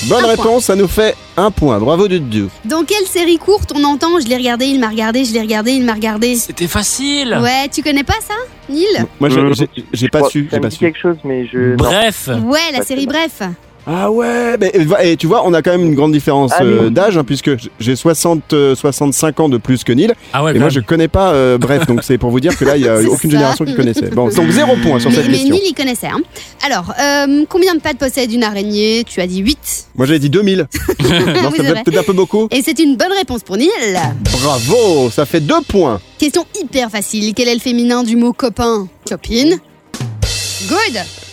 Bonne 0.07 0.23
Un 0.23 0.27
réponse, 0.27 0.65
ça 0.65 0.75
nous 0.75 0.87
fait 0.87 1.15
un 1.35 1.51
point. 1.51 1.77
Bravo 1.79 2.07
du 2.07 2.19
deux. 2.19 2.49
Dans 2.63 2.83
quelle 2.85 3.05
série 3.05 3.37
courte 3.37 3.73
on 3.75 3.83
entend 3.83 4.19
Je 4.19 4.27
l'ai 4.27 4.37
regardé, 4.37 4.65
il 4.65 4.79
m'a 4.79 4.87
regardé, 4.89 5.25
je 5.25 5.33
l'ai 5.33 5.41
regardé, 5.41 5.71
il 5.71 5.83
m'a 5.83 5.93
regardé 5.93 6.35
C'était 6.35 6.67
facile. 6.67 7.37
Ouais, 7.41 7.67
tu 7.73 7.81
connais 7.83 8.03
pas 8.05 8.13
ça, 8.25 8.35
Neil? 8.69 8.85
Moi, 9.19 9.29
je- 9.29 9.39
Euh, 9.39 9.53
j'ai- 9.53 9.69
j'ai 9.91 10.07
pas 10.07 10.29
su. 10.29 10.47
J'ai 10.51 10.59
pas 10.59 10.69
dit 10.69 10.75
su. 10.77 10.79
quelque 10.85 10.99
chose, 10.99 11.17
mais 11.25 11.47
je. 11.47 11.75
Bref. 11.75 12.29
Ouais, 12.45 12.59
la 12.71 12.83
série. 12.83 13.07
Bref. 13.07 13.41
Ah 13.87 14.11
ouais, 14.11 14.57
mais, 14.59 14.71
et 15.03 15.17
tu 15.17 15.25
vois, 15.27 15.47
on 15.47 15.53
a 15.53 15.61
quand 15.61 15.71
même 15.71 15.85
une 15.85 15.95
grande 15.95 16.11
différence 16.11 16.51
Ah, 16.55 16.63
euh, 16.63 16.89
d'âge, 16.89 17.17
hein, 17.17 17.23
puisque 17.23 17.49
j'ai 17.79 17.95
60, 17.95 18.53
euh, 18.53 18.75
65 18.75 19.39
ans 19.39 19.49
de 19.49 19.57
plus 19.57 19.83
que 19.83 19.91
Neil, 19.91 20.13
Ah 20.33 20.43
ouais, 20.43 20.55
et 20.55 20.59
moi 20.59 20.69
je 20.69 20.79
connais 20.79 21.07
pas, 21.07 21.31
euh, 21.33 21.57
bref, 21.57 21.87
donc 21.87 22.03
c'est 22.03 22.17
pour 22.17 22.29
vous 22.29 22.39
dire 22.39 22.55
que 22.57 22.65
là, 22.65 22.77
il 22.77 22.83
y 22.83 22.87
a 22.87 22.99
aucune 23.09 23.31
ça. 23.31 23.37
génération 23.37 23.65
qui 23.65 23.75
connaissait. 23.75 24.09
Bon, 24.09 24.27
donc 24.29 24.49
zéro 24.51 24.75
point 24.77 24.99
sur 24.99 25.09
Mais, 25.09 25.15
cette 25.15 25.27
mais 25.27 25.33
question. 25.33 25.55
Neil, 25.55 25.63
il 25.69 25.73
connaissait. 25.73 26.07
Hein. 26.07 26.21
Alors, 26.65 26.93
euh, 26.99 27.45
combien 27.49 27.73
de 27.75 27.79
pattes 27.79 27.97
possède 27.97 28.31
une 28.31 28.43
araignée? 28.43 29.03
Tu 29.07 29.21
as 29.21 29.27
dit 29.27 29.39
8. 29.39 29.57
Moi 29.95 30.05
j'avais 30.05 30.19
dit 30.19 30.29
2000. 30.29 30.67
non, 30.99 31.51
ça 31.51 31.63
fait 31.63 31.83
peut-être 31.83 31.97
un 31.99 32.03
peu 32.03 32.13
beaucoup. 32.13 32.47
Et 32.51 32.61
c'est 32.63 32.77
une 32.79 32.95
bonne 32.95 33.13
réponse 33.17 33.43
pour 33.43 33.57
Neil. 33.57 33.69
Bravo, 34.31 35.09
ça 35.09 35.25
fait 35.25 35.39
deux 35.39 35.61
points. 35.67 35.99
Question 36.17 36.45
hyper 36.61 36.91
facile. 36.91 37.33
Quel 37.33 37.47
est 37.47 37.53
le 37.55 37.59
féminin 37.59 38.03
du 38.03 38.15
mot 38.17 38.33
copain? 38.33 38.87
Copine. 39.07 39.57
Good. 40.67 41.28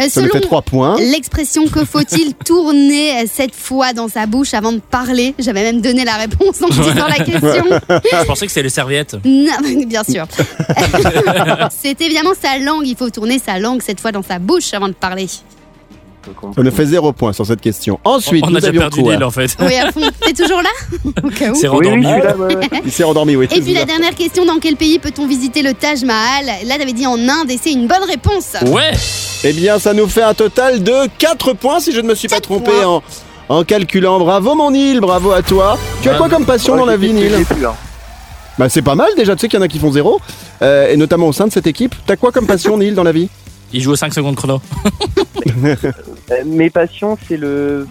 Euh, 0.00 0.08
Ça 0.08 0.20
selon 0.22 0.32
fait 0.32 0.40
trois 0.40 0.62
points. 0.62 0.96
l'expression 0.98 1.66
que 1.68 1.84
faut-il 1.84 2.34
tourner 2.44 3.26
cette 3.32 3.54
fois 3.54 3.92
dans 3.92 4.08
sa 4.08 4.26
bouche 4.26 4.54
avant 4.54 4.72
de 4.72 4.78
parler? 4.80 5.34
J'avais 5.38 5.62
même 5.62 5.80
donné 5.80 6.04
la 6.04 6.16
réponse 6.16 6.62
en 6.62 6.68
disant 6.68 7.06
la 7.06 7.24
question. 7.24 7.64
Je 7.88 8.24
pensais 8.26 8.46
que 8.46 8.52
c'était 8.52 8.62
les 8.62 8.68
serviettes. 8.70 9.16
Non, 9.24 9.84
bien 9.86 10.04
sûr. 10.04 10.26
c'est 11.70 12.00
évidemment 12.00 12.32
sa 12.40 12.58
langue. 12.58 12.86
Il 12.86 12.96
faut 12.96 13.10
tourner 13.10 13.38
sa 13.38 13.58
langue 13.58 13.82
cette 13.82 14.00
fois 14.00 14.12
dans 14.12 14.22
sa 14.22 14.38
bouche 14.38 14.72
avant 14.74 14.88
de 14.88 14.92
parler. 14.94 15.26
On 16.56 16.66
a 16.66 16.70
fait 16.70 16.86
zéro 16.86 17.12
point 17.12 17.32
sur 17.32 17.46
cette 17.46 17.60
question. 17.60 17.98
Ensuite, 18.04 18.44
on 18.44 18.48
a 18.48 18.50
nous 18.50 18.60
déjà 18.60 18.72
perdu 18.72 19.02
Neil 19.02 19.22
en 19.24 19.30
fait. 19.30 19.56
Oui, 19.60 19.74
à 19.76 19.90
fond. 19.90 20.00
T'es 20.20 20.32
toujours 20.32 20.60
là 20.62 20.68
Au 21.24 21.28
cas 21.30 21.50
où. 21.50 21.54
C'est 21.54 21.68
Oui, 21.68 21.78
oui, 21.80 21.88
rendormi. 21.88 22.04
je 22.04 22.08
suis 22.10 22.22
là, 22.22 22.36
ouais, 22.36 22.56
ouais. 22.56 22.68
Il 22.84 22.92
s'est 22.92 23.04
rendormi, 23.04 23.36
oui. 23.36 23.48
Et 23.54 23.60
puis 23.60 23.72
la 23.72 23.84
dernière 23.84 24.14
question, 24.14 24.44
dans 24.44 24.58
quel 24.58 24.76
pays 24.76 24.98
peut-on 24.98 25.26
visiter 25.26 25.62
le 25.62 25.72
Taj 25.74 26.02
Mahal 26.04 26.46
Là, 26.66 26.78
t'avais 26.78 26.92
dit 26.92 27.06
en 27.06 27.18
Inde 27.18 27.50
et 27.50 27.58
c'est 27.62 27.72
une 27.72 27.86
bonne 27.86 28.04
réponse. 28.08 28.54
Ouais. 28.66 28.90
Eh 29.44 29.52
bien, 29.52 29.78
ça 29.78 29.94
nous 29.94 30.06
fait 30.08 30.22
un 30.22 30.34
total 30.34 30.82
de 30.82 31.08
4 31.18 31.54
points 31.54 31.80
si 31.80 31.92
je 31.92 32.00
ne 32.00 32.08
me 32.08 32.14
suis 32.14 32.28
pas 32.28 32.40
trompé 32.40 32.70
points. 32.70 32.86
en, 32.86 33.02
en 33.48 33.64
calculant. 33.64 34.18
Bravo 34.18 34.54
mon 34.54 34.70
Nil, 34.70 35.00
bravo 35.00 35.32
à 35.32 35.42
toi. 35.42 35.78
Tu 36.02 36.08
as 36.10 36.14
quoi 36.14 36.28
comme 36.28 36.44
passion 36.44 36.74
Ouais, 36.74 36.80
dans 36.80 36.86
la 36.86 36.96
vie, 36.96 37.12
Nil 37.12 37.32
hein. 37.34 37.72
Bah 38.58 38.68
c'est 38.68 38.82
pas 38.82 38.94
mal 38.94 39.08
déjà, 39.16 39.34
tu 39.36 39.40
sais 39.40 39.48
qu'il 39.48 39.58
y 39.58 39.62
en 39.62 39.64
a 39.64 39.68
qui 39.68 39.78
font 39.78 39.90
zéro, 39.90 40.20
euh, 40.60 40.90
et 40.92 40.96
notamment 40.98 41.28
au 41.28 41.32
sein 41.32 41.46
de 41.46 41.52
cette 41.52 41.66
équipe. 41.66 41.94
T'as 42.04 42.16
quoi 42.16 42.30
comme 42.30 42.46
passion, 42.46 42.76
Nil, 42.76 42.94
dans 42.94 43.04
la 43.04 43.12
vie? 43.12 43.30
Il 43.72 43.80
joue 43.80 43.92
aux 43.92 43.96
5 43.96 44.12
secondes 44.12 44.36
chrono. 44.36 44.60
Euh, 46.30 46.44
Mes 46.44 46.70
passions, 46.70 47.18
c'est 47.26 47.36
le, 47.36 47.86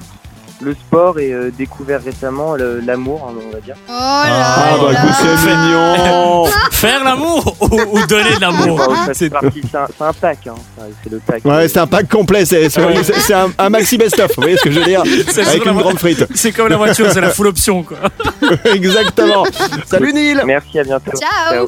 le 0.61 0.73
sport 0.73 1.19
et 1.19 1.31
euh, 1.31 1.51
découvert 1.57 2.01
récemment 2.03 2.55
le- 2.55 2.81
l'amour, 2.81 3.27
hein, 3.29 3.33
on 3.47 3.53
va 3.53 3.61
dire. 3.61 3.75
Oh 3.87 3.91
là 3.91 4.27
Ah, 4.27 4.75
bah 4.81 4.91
là. 4.91 4.99
écoute, 5.03 5.15
c'est 5.21 5.45
mignon 5.55 6.45
Faire 6.71 7.03
l'amour 7.05 7.55
ou, 7.61 7.97
ou 7.99 8.05
donner 8.07 8.35
de 8.35 8.41
l'amour 8.41 8.81
ça 9.05 9.13
C'est- 9.13 9.25
fait 9.25 9.29
partie- 9.29 9.61
C'est 9.71 9.77
un, 9.77 9.87
c'est 9.97 10.03
un 10.03 10.13
pack, 10.13 10.39
hein. 10.47 10.55
C'est 11.03 11.11
le 11.11 11.19
pack. 11.25 11.45
Ouais, 11.45 11.67
c'est 11.69 11.79
un 11.79 11.87
pack 11.87 12.09
complet, 12.09 12.43
c'est 12.45 12.69
c'est- 12.69 12.81
Ouais. 12.83 13.03
c'est- 13.03 13.19
c'est 13.19 13.33
un, 13.33 13.49
un 13.57 13.69
maxi 13.69 13.97
best-of, 13.97 14.31
vous 14.35 14.41
voyez 14.41 14.57
ce 14.57 14.63
que 14.63 14.71
je 14.71 14.79
veux 14.79 14.85
dire 14.85 15.01
C'est 15.29 15.41
Avec 15.47 15.63
sur 15.63 15.71
une 15.71 15.79
grande 15.79 15.97
frite. 15.99 16.25
C'est 16.35 16.51
comme 16.51 16.67
la 16.67 16.77
voiture, 16.77 17.07
c'est 17.11 17.21
la 17.21 17.29
full 17.29 17.47
option 17.47 17.83
quoi. 17.83 17.97
Exactement. 18.73 19.45
Salut 19.85 20.11
Nil 20.13 20.41
Merci, 20.45 20.79
à 20.79 20.83
bientôt. 20.83 21.11
Ciao. 21.17 21.65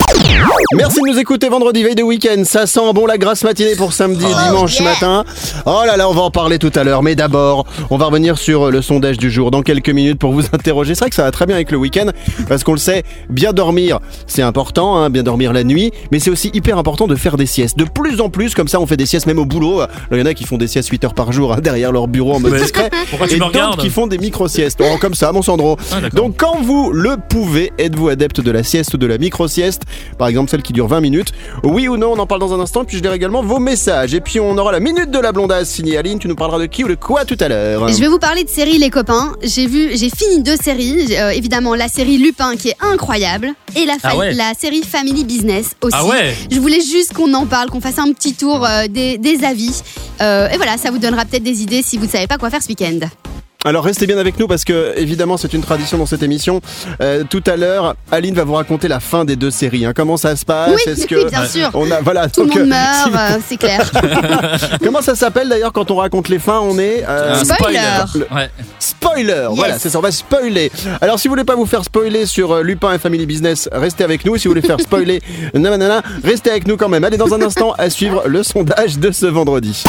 Merci 0.76 1.00
de 1.02 1.12
nous 1.12 1.20
écouter 1.20 1.48
vendredi 1.50 1.84
veille 1.84 1.96
de 1.96 2.04
week-end. 2.04 2.44
Ça 2.46 2.66
sent 2.68 2.80
bon 2.94 3.06
la 3.06 3.18
grasse 3.18 3.44
matinée 3.44 3.76
pour 3.76 3.94
samedi 3.94 4.26
et 4.26 4.34
Oh, 4.34 4.48
dimanche 4.48 4.80
yeah. 4.80 4.90
matin. 4.92 5.24
Oh 5.66 5.82
là 5.86 5.96
là, 5.98 6.10
on 6.10 6.14
va 6.14 6.22
en 6.24 6.32
parler 6.32 6.60
tout 6.60 6.72
à 6.76 6.84
l'heure. 6.84 7.04
Mais 7.04 7.16
d'abord, 7.16 7.66
on 7.90 7.98
va 7.98 8.06
revenir 8.06 8.38
sur 8.38 8.72
le 8.72 8.81
sondage 8.82 9.18
du 9.18 9.30
jour 9.32 9.52
dans 9.52 9.62
quelques 9.62 9.90
minutes 9.90 10.20
pour 10.20 10.32
vous 10.34 10.44
interroger. 10.54 10.96
C'est 10.96 11.02
vrai 11.02 11.10
que 11.10 11.16
ça 11.16 11.24
va 11.24 11.32
très 11.32 11.46
bien 11.46 11.56
avec 11.56 11.72
le 11.72 11.78
week-end 11.78 12.08
parce 12.48 12.64
qu'on 12.64 12.74
le 12.74 12.78
sait, 12.78 13.04
bien 13.30 13.54
dormir, 13.54 14.00
c'est 14.28 14.42
important, 14.42 14.98
hein, 14.98 15.10
bien 15.10 15.24
dormir 15.24 15.54
la 15.54 15.64
nuit. 15.64 15.92
Mais 16.12 16.20
c'est 16.20 16.30
aussi 16.30 16.50
hyper 16.54 16.78
important 16.78 17.08
de 17.08 17.16
faire 17.16 17.38
des 17.38 17.46
siestes. 17.46 17.78
De 17.78 17.86
plus 17.86 18.22
en 18.22 18.30
plus, 18.30 18.54
comme 18.56 18.68
ça, 18.68 18.80
on 18.80 18.86
fait 18.88 18.98
des 18.98 19.06
siestes 19.06 19.28
même 19.28 19.40
au 19.40 19.46
boulot. 19.46 19.82
Il 20.12 20.18
y 20.18 20.22
en 20.22 20.26
a 20.26 20.34
qui 20.34 20.46
font 20.46 20.58
des 20.58 20.68
siestes 20.68 20.90
8 20.90 21.06
heures 21.06 21.14
par 21.14 21.32
jour 21.32 21.54
hein, 21.54 21.60
derrière 21.62 21.92
leur 21.92 22.08
bureau 22.08 22.34
en 22.34 22.40
mode 22.40 22.52
Ouais. 22.54 22.62
discret. 22.62 22.90
Pourquoi 23.10 23.28
tu 23.28 23.36
et 23.36 23.40
d'autres 23.40 23.78
qui 23.78 23.90
font 23.90 24.08
des 24.08 24.18
micro-siestes. 24.18 24.82
Oh, 24.84 24.98
comme 25.00 25.14
ça, 25.14 25.32
mon 25.32 25.42
Sandro. 25.42 25.78
Ah. 25.92 26.10
Donc 26.14 26.36
quand 26.38 26.62
vous 26.62 26.92
le 26.92 27.16
pouvez, 27.30 27.72
êtes-vous 27.78 28.10
adepte 28.10 28.42
de 28.42 28.52
la 28.52 28.64
sieste 28.64 28.94
ou 28.94 28.98
de 28.98 29.06
la 29.08 29.18
micro-sieste? 29.18 29.84
Par 30.18 30.28
exemple 30.28 30.50
celle 30.52 30.62
qui 30.62 30.74
dure 30.74 30.88
20 30.88 31.00
minutes 31.02 31.32
Oui 31.64 31.88
ou 31.88 31.98
non, 31.98 32.14
on 32.14 32.20
en 32.20 32.26
parle 32.28 32.42
dans 32.42 32.54
un 32.54 32.60
instant, 32.60 32.84
puis 32.86 32.98
je 32.98 33.04
lirai 33.04 33.16
également 33.16 33.42
vos 33.44 33.60
messages. 33.60 34.14
Et 34.14 34.22
puis 34.22 34.40
on 34.40 34.58
aura 34.58 34.72
la 34.72 34.80
minute 34.80 35.12
de 35.12 35.20
la 35.20 35.32
blondasse 35.32 35.70
signée 35.70 35.98
Aline, 35.98 36.20
tu 36.20 36.28
nous 36.28 36.36
parleras 36.36 36.60
de 36.60 36.66
qui 36.66 36.84
ou 36.84 36.88
de 36.88 36.96
quoi 36.96 37.26
tout 37.26 37.38
à 37.40 37.48
l'heure? 37.48 37.88
Je 37.88 38.00
vais 38.00 38.08
vous 38.08 38.20
parler 38.20 38.44
de 38.44 38.50
séries 38.50 38.71
les 38.78 38.90
copains. 38.90 39.34
J'ai 39.44 39.68
vu, 39.68 39.90
j'ai 39.96 40.10
fini 40.10 40.42
deux 40.44 40.56
séries. 40.56 41.16
Euh, 41.18 41.30
évidemment 41.32 41.76
la 41.76 41.88
série 41.88 42.18
Lupin 42.18 42.56
qui 42.56 42.70
est 42.70 42.78
incroyable 42.82 43.52
et 43.76 43.86
la, 43.86 43.96
Ah 44.04 44.16
ouais. 44.18 44.34
la 44.34 44.54
série 44.54 44.84
Family 44.84 45.24
Business 45.24 45.72
aussi. 45.82 45.96
Ah 45.98 46.06
ouais 46.06 46.34
Je 46.52 46.60
voulais 46.60 46.82
juste 46.82 47.14
qu'on 47.14 47.34
en 47.34 47.46
parle, 47.46 47.70
qu'on 47.70 47.82
fasse 47.82 48.00
un 48.00 48.12
petit 48.14 48.34
tour 48.34 48.66
euh, 48.66 48.88
des, 48.88 49.18
des 49.18 49.44
avis. 49.44 49.82
Euh, 50.22 50.50
et 50.50 50.58
voilà, 50.58 50.78
ça 50.78 50.92
vous 50.92 50.98
donnera 51.00 51.26
peut-être 51.26 51.44
des 51.44 51.62
idées 51.62 51.82
si 51.84 51.98
vous 51.98 52.06
ne 52.06 52.10
savez 52.12 52.28
pas 52.28 52.38
quoi 52.38 52.50
faire 52.50 52.62
ce 52.62 52.68
week-end. 52.70 53.00
Alors 53.64 53.84
restez 53.84 54.08
bien 54.08 54.18
avec 54.18 54.40
nous 54.40 54.48
parce 54.48 54.64
que 54.66 54.94
évidemment 54.98 55.38
c'est 55.38 55.54
une 55.54 55.62
tradition 55.62 55.98
dans 55.98 56.06
cette 56.08 56.24
émission. 56.24 56.62
Euh, 57.02 57.24
tout 57.30 57.44
à 57.46 57.56
l'heure, 57.58 57.96
Aline 58.12 58.34
va 58.34 58.44
vous 58.44 58.54
raconter 58.54 58.88
la 58.88 59.00
fin 59.00 59.24
des 59.24 59.36
deux 59.36 59.52
séries. 59.52 59.86
hein. 59.86 59.94
Comment 59.96 60.18
ça 60.18 60.36
se 60.36 60.44
passe? 60.46 60.72
Oui, 60.74 60.92
Est-ce 60.92 61.02
oui, 61.02 61.08
que 61.08 61.30
bien 61.30 61.46
sûr. 61.46 61.70
on 61.76 61.90
a 61.92 62.02
voilà 62.02 62.28
Tout 62.28 62.42
le 62.42 62.48
donc, 62.48 62.58
monde 62.58 62.66
euh, 62.66 62.70
meurt, 62.70 63.04
si 63.04 63.10
vous- 63.10 63.18
euh, 63.20 63.40
c'est 63.48 63.58
clair. 63.58 63.92
Comment 64.84 65.02
ça 65.02 65.14
s'appelle 65.16 65.48
d'ailleurs 65.50 65.74
quand 65.74 65.92
on 65.92 65.98
raconte 65.98 66.30
les 66.30 66.40
fins 66.40 66.60
On 66.62 66.80
est 66.80 67.04
euh, 67.08 67.36
Un 67.40 67.44
Spoiler. 67.44 67.80
Ouais. 68.34 68.50
Spoiler, 68.80 69.48
voilà, 69.52 69.78
c'est 69.78 69.90
ça, 69.90 70.00
on 70.00 70.02
va 70.02 70.12
spoiler. 70.12 70.72
Alors 71.00 71.20
si 71.20 71.28
vous 71.28 71.34
voulez 71.34 71.44
pas 71.44 71.56
vous 71.56 71.66
faire 71.68 71.84
spoiler 71.84 72.26
sur 72.26 72.52
euh, 72.54 72.64
Lupin 72.64 72.94
et 72.94 72.98
Family 73.00 73.26
Business, 73.28 73.70
restez 73.72 74.04
avec 74.04 74.26
nous. 74.26 74.38
Si 74.38 74.48
vous 74.48 74.54
voulez 74.56 74.66
faire 74.66 74.80
spoiler, 74.82 75.22
nanana, 75.54 76.02
restez 76.24 76.50
avec 76.50 76.68
nous 76.68 76.78
quand 76.78 76.90
même. 76.90 77.04
Allez, 77.04 77.18
dans 77.18 77.34
un 77.34 77.42
instant, 77.42 77.74
à 77.78 77.90
suivre 77.92 78.24
le 78.26 78.42
sondage 78.44 78.98
de 78.98 79.12
ce 79.12 79.28
vendredi. 79.28 79.84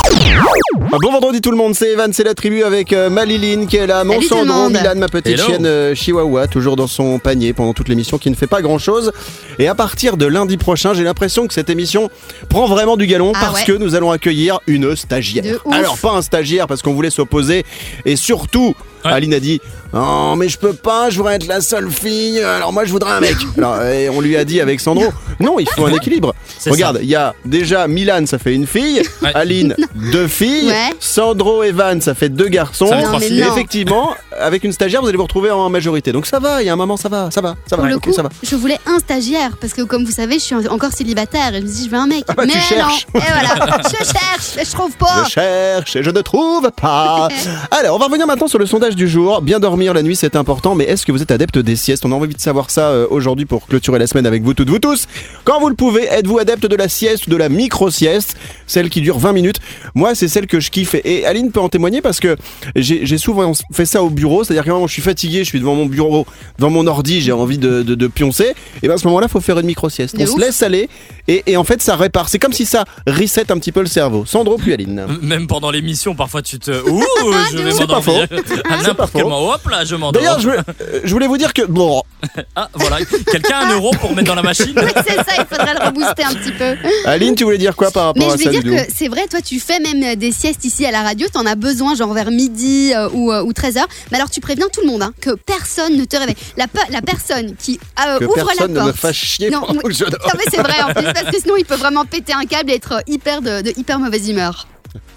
Bon 1.00 1.10
vendredi 1.10 1.40
tout 1.40 1.50
le 1.50 1.56
monde, 1.56 1.74
c'est 1.74 1.92
Evan, 1.92 2.12
c'est 2.12 2.22
la 2.22 2.34
tribu 2.34 2.62
avec 2.64 2.92
euh, 2.92 3.08
Maliline 3.08 3.66
qui 3.66 3.78
est 3.78 3.86
là, 3.86 4.04
mon 4.04 4.14
Salut 4.16 4.28
tout 4.28 4.34
le 4.34 4.40
Sandro, 4.40 4.54
monde. 4.64 4.72
Milan, 4.74 4.92
ma 4.96 5.08
petite 5.08 5.26
Hello. 5.38 5.44
chienne 5.46 5.64
euh, 5.64 5.94
Chihuahua, 5.94 6.46
toujours 6.48 6.76
dans 6.76 6.86
son 6.86 7.18
panier 7.18 7.54
pendant 7.54 7.72
toute 7.72 7.88
l'émission 7.88 8.18
qui 8.18 8.28
ne 8.28 8.34
fait 8.34 8.46
pas 8.46 8.60
grand 8.60 8.76
chose. 8.78 9.10
Et 9.58 9.68
à 9.68 9.74
partir 9.74 10.18
de 10.18 10.26
lundi 10.26 10.58
prochain, 10.58 10.92
j'ai 10.92 11.02
l'impression 11.02 11.46
que 11.46 11.54
cette 11.54 11.70
émission 11.70 12.10
prend 12.50 12.66
vraiment 12.66 12.98
du 12.98 13.06
galon 13.06 13.32
Ah 13.34 13.38
parce 13.40 13.60
ouais. 13.60 13.64
que 13.64 13.72
nous 13.72 13.94
allons 13.94 14.10
accueillir 14.10 14.60
une 14.66 14.94
stagiaire. 14.94 15.42
De 15.44 15.58
ouf. 15.64 15.74
Alors 15.74 15.96
pas 15.98 16.10
un 16.12 16.20
stagiaire 16.22 16.66
parce 16.66 16.82
qu'on 16.82 16.92
voulait 16.92 17.10
s'opposer 17.10 17.64
et 18.04 18.16
surtout 18.16 18.74
Ouais. 19.04 19.10
Aline 19.10 19.34
a 19.34 19.40
dit 19.40 19.60
Non, 19.92 20.36
mais 20.36 20.48
je 20.48 20.58
peux 20.58 20.72
pas, 20.72 21.10
je 21.10 21.18
voudrais 21.18 21.34
être 21.36 21.46
la 21.46 21.60
seule 21.60 21.90
fille, 21.90 22.40
alors 22.42 22.72
moi 22.72 22.84
je 22.84 22.92
voudrais 22.92 23.12
un 23.12 23.20
mec. 23.20 23.36
Alors, 23.58 23.82
et 23.82 24.08
on 24.08 24.20
lui 24.20 24.36
a 24.36 24.44
dit 24.44 24.60
avec 24.60 24.80
Sandro 24.80 25.04
Non, 25.40 25.58
il 25.58 25.68
faut 25.68 25.84
un 25.86 25.92
équilibre. 25.94 26.34
Regarde, 26.66 27.00
il 27.02 27.08
y 27.08 27.14
a 27.14 27.34
déjà 27.44 27.86
Milan, 27.88 28.24
ça 28.26 28.38
fait 28.38 28.54
une 28.54 28.66
fille, 28.66 29.02
Ouais. 29.20 29.30
Aline, 29.34 29.76
deux 30.12 30.28
filles, 30.28 30.68
Ouais. 30.68 30.94
Sandro 30.98 31.62
et 31.62 31.72
Van, 31.72 32.00
ça 32.00 32.14
fait 32.14 32.28
deux 32.30 32.48
garçons. 32.48 32.86
Ça 32.86 32.96
fait 32.96 33.04
Non. 33.04 33.18
Et 33.20 33.38
effectivement, 33.40 34.14
avec 34.38 34.64
une 34.64 34.72
stagiaire, 34.72 35.02
vous 35.02 35.08
allez 35.08 35.16
vous 35.16 35.22
retrouver 35.24 35.50
en 35.50 35.68
majorité. 35.68 36.12
Donc 36.12 36.26
ça 36.26 36.38
va, 36.38 36.62
il 36.62 36.66
y 36.66 36.68
a 36.70 36.72
un 36.72 36.76
moment, 36.76 36.96
ça 36.96 37.08
va, 37.08 37.30
ça 37.30 37.40
va, 37.40 37.54
ça 37.66 37.76
va, 37.76 37.82
Pour 37.82 37.86
le 37.90 37.96
ok, 37.96 38.04
coup, 38.04 38.12
ça 38.12 38.22
va. 38.22 38.30
je 38.42 38.56
voulais 38.56 38.78
un 38.86 38.98
stagiaire 38.98 39.56
parce 39.60 39.74
que 39.74 39.82
comme 39.82 40.04
vous 40.04 40.10
savez, 40.12 40.34
je 40.34 40.44
suis 40.44 40.54
encore 40.68 40.92
célibataire 40.92 41.54
et 41.54 41.58
je 41.60 41.66
me 41.66 41.68
dis 41.68 41.84
je 41.84 41.90
veux 41.90 41.96
un 41.98 42.06
mec. 42.06 42.24
bah, 42.28 42.44
tu 42.46 42.54
mais 42.56 42.60
cherches. 42.60 43.06
non. 43.14 43.20
Et 43.20 43.24
voilà, 43.30 43.78
je 43.84 43.96
cherche, 44.04 44.52
mais 44.56 44.64
je 44.64 44.70
trouve 44.72 44.92
pas. 44.96 45.24
Je 45.26 45.30
cherche 45.30 45.96
et 45.96 46.02
je 46.02 46.10
ne 46.10 46.20
trouve 46.22 46.70
pas. 46.70 47.28
Alors, 47.70 47.96
on 47.96 47.98
va 47.98 48.06
revenir 48.06 48.26
maintenant 48.26 48.48
sur 48.48 48.58
le 48.58 48.66
sondage 48.66 48.96
du 48.96 49.06
jour. 49.08 49.42
Bien 49.42 49.60
dormir 49.82 49.94
la 49.94 50.02
nuit, 50.04 50.14
c'est 50.14 50.36
important, 50.36 50.76
mais 50.76 50.84
est-ce 50.84 51.04
que 51.04 51.10
vous 51.10 51.22
êtes 51.22 51.32
adepte 51.32 51.58
des 51.58 51.74
siestes? 51.74 52.04
On 52.04 52.12
a 52.12 52.14
envie 52.14 52.32
de 52.32 52.40
savoir 52.40 52.70
ça 52.70 52.90
euh, 52.90 53.08
aujourd'hui 53.10 53.46
pour 53.46 53.66
clôturer 53.66 53.98
la 53.98 54.06
semaine 54.06 54.26
avec 54.26 54.44
vous 54.44 54.54
toutes, 54.54 54.70
vous 54.70 54.78
tous. 54.78 55.08
Quand 55.42 55.58
vous 55.58 55.68
le 55.68 55.74
pouvez, 55.74 56.04
êtes-vous 56.04 56.38
adepte 56.38 56.66
de 56.66 56.76
la 56.76 56.88
sieste 56.88 57.26
ou 57.26 57.30
de 57.30 57.36
la 57.36 57.48
micro-sieste? 57.48 58.36
Celle 58.68 58.90
qui 58.90 59.00
dure 59.00 59.18
20 59.18 59.32
minutes. 59.32 59.56
Moi, 59.96 60.14
c'est 60.14 60.28
celle 60.28 60.46
que 60.46 60.60
je 60.60 60.70
kiffe. 60.70 60.94
Et 61.04 61.26
Aline 61.26 61.50
peut 61.50 61.58
en 61.58 61.68
témoigner 61.68 62.00
parce 62.00 62.20
que 62.20 62.36
j'ai 62.76 63.18
souvent 63.18 63.52
fait 63.72 63.86
ça 63.86 64.04
au 64.04 64.10
bureau. 64.10 64.44
C'est-à-dire 64.44 64.64
que 64.64 64.70
quand 64.70 64.86
je 64.86 64.92
suis 64.92 65.02
fatigué, 65.02 65.38
je 65.40 65.48
suis 65.48 65.58
devant 65.58 65.74
mon 65.74 65.86
bureau, 65.86 66.26
devant 66.58 66.70
mon 66.70 66.86
ordi, 66.86 67.20
j'ai 67.20 67.32
envie 67.32 67.58
de, 67.58 67.82
de, 67.82 67.96
de 67.96 68.06
pioncer. 68.06 68.52
Et 68.84 68.86
bien 68.86 68.94
à 68.94 68.98
ce 68.98 69.06
moment-là, 69.08 69.26
il 69.28 69.32
faut 69.32 69.40
faire 69.40 69.58
une 69.58 69.66
micro-sieste. 69.66 70.14
On 70.16 70.26
se 70.26 70.38
laisse 70.38 70.62
aller 70.62 70.88
et, 71.26 71.42
et 71.46 71.56
en 71.56 71.64
fait, 71.64 71.82
ça 71.82 71.96
répare. 71.96 72.28
C'est 72.28 72.38
comme 72.38 72.52
si 72.52 72.66
ça 72.66 72.84
reset 73.06 73.50
un 73.50 73.58
petit 73.58 73.72
peu 73.72 73.80
le 73.80 73.86
cerveau. 73.86 74.24
Sandro 74.26 74.58
puis 74.58 74.72
Aline. 74.72 75.06
Même 75.22 75.48
pendant 75.48 75.70
l'émission, 75.70 76.14
parfois 76.14 76.42
tu 76.42 76.58
te. 76.60 76.70
Ouh, 76.70 77.02
je 77.52 77.58
vais 77.58 77.72
m'endormir. 77.72 78.28
À 78.70 78.82
n'importe 78.82 79.14
moment. 79.14 79.52
Hop 79.52 79.68
là, 79.72 79.84
je 79.84 79.94
m'endors. 79.96 80.12
D'ailleurs, 80.22 80.38
je, 80.40 80.48
voulais- 80.48 80.60
euh, 80.80 81.00
je 81.04 81.12
voulais 81.12 81.26
vous 81.26 81.36
dire 81.38 81.52
que 81.52 81.62
bon, 81.62 82.02
Ah, 82.56 82.68
voilà. 82.74 82.98
Quelqu'un 83.30 83.56
a 83.58 83.66
un 83.66 83.72
euro 83.74 83.90
pour 84.00 84.14
mettre 84.14 84.28
dans 84.28 84.34
la 84.36 84.42
machine 84.42 84.72
Oui, 84.76 84.90
c'est 85.06 85.16
ça, 85.16 85.32
il 85.38 85.44
faudrait 85.50 85.74
le 85.74 85.84
rebooster 85.86 86.22
un 86.24 86.34
petit 86.34 86.52
peu. 86.52 86.76
Aline, 87.04 87.34
tu 87.34 87.44
voulais 87.44 87.58
dire 87.58 87.74
quoi 87.74 87.90
par 87.90 88.06
rapport 88.06 88.22
Mais 88.26 88.32
à 88.32 88.36
je 88.36 88.42
ça, 88.44 88.50
vais 88.50 88.60
dire 88.60 88.62
Didou 88.62 88.76
que 88.76 88.92
c'est 88.96 89.08
vrai, 89.08 89.26
toi 89.28 89.40
tu 89.40 89.58
fais 89.58 89.80
même 89.80 90.02
euh, 90.04 90.14
des 90.14 90.30
siestes 90.32 90.64
ici 90.64 90.86
à 90.86 90.90
la 90.92 91.02
radio, 91.02 91.26
t'en 91.32 91.44
as 91.46 91.54
besoin 91.56 91.94
genre 91.96 92.12
vers 92.12 92.30
midi 92.30 92.92
euh, 92.94 93.08
ou, 93.12 93.32
euh, 93.32 93.42
ou 93.42 93.52
13h. 93.52 93.80
Mais 94.10 94.18
alors 94.18 94.30
tu 94.30 94.40
préviens 94.40 94.66
tout 94.72 94.82
le 94.82 94.86
monde 94.86 95.02
hein, 95.02 95.12
que 95.20 95.30
personne 95.30 95.96
ne 95.96 96.04
te 96.04 96.16
réveille. 96.16 96.36
La, 96.56 96.68
pe- 96.68 96.78
la 96.90 97.02
personne 97.02 97.54
qui 97.56 97.80
euh, 98.06 98.18
Que 98.18 98.24
ouvre 98.26 98.36
la 98.38 98.44
personne 98.44 98.72
ne 98.72 98.76
porte. 98.76 98.86
me 98.88 98.92
fasse 98.92 99.16
chier 99.16 99.50
Non, 99.50 99.60
pendant 99.62 99.80
oui. 99.84 99.92
que 99.92 99.92
je 99.94 100.04
dors. 100.04 100.20
Non 100.26 100.32
mais 100.38 100.44
c'est 100.50 100.62
vrai 100.62 100.80
en 100.82 100.92
plus 100.94 101.04
parce 101.12 101.30
que 101.34 101.40
sinon 101.40 101.54
il 101.58 101.64
peut 101.64 101.74
vraiment 101.76 102.04
péter 102.04 102.32
un 102.34 102.44
câble 102.44 102.70
et 102.70 102.74
être 102.74 103.02
hyper 103.08 103.42
de, 103.42 103.62
de 103.62 103.72
hyper 103.76 103.98
mauvaise 103.98 104.28
humeur. 104.28 104.68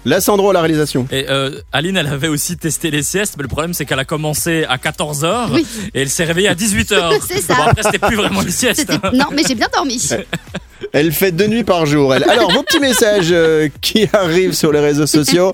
Là, 0.06 0.20
Sandro 0.20 0.50
à 0.50 0.52
la 0.52 0.60
réalisation. 0.60 1.08
Et 1.10 1.26
euh, 1.28 1.60
Aline, 1.72 1.96
elle 1.96 2.06
avait 2.06 2.28
aussi 2.28 2.56
testé 2.56 2.92
les 2.92 3.02
siestes, 3.02 3.34
mais 3.36 3.42
le 3.42 3.48
problème 3.48 3.74
c'est 3.74 3.84
qu'elle 3.84 3.98
a 3.98 4.04
commencé 4.04 4.64
à 4.68 4.76
14h 4.76 5.48
Oui. 5.52 5.66
et 5.94 6.02
elle 6.02 6.08
s'est 6.10 6.24
réveillée 6.24 6.46
à 6.48 6.54
18h. 6.54 7.18
C'est 7.28 7.40
ça. 7.40 7.54
Bon, 7.56 7.62
après, 7.64 7.82
c'était 7.82 7.98
plus 7.98 8.14
vraiment 8.14 8.40
une 8.42 8.50
sieste. 8.50 8.80
C'était- 8.88 9.10
Non 9.12 9.24
mais 9.32 9.42
j'ai 9.46 9.56
bien 9.56 9.66
dormi. 9.74 10.00
Elle 10.92 11.12
fait 11.12 11.32
deux 11.32 11.46
nuits 11.46 11.64
par 11.64 11.86
jour, 11.86 12.14
elle. 12.14 12.24
Alors, 12.24 12.50
vos 12.52 12.62
petits 12.62 12.80
messages 12.80 13.28
euh, 13.30 13.68
qui 13.80 14.08
arrivent 14.12 14.52
sur 14.54 14.72
les 14.72 14.80
réseaux 14.80 15.06
sociaux. 15.06 15.52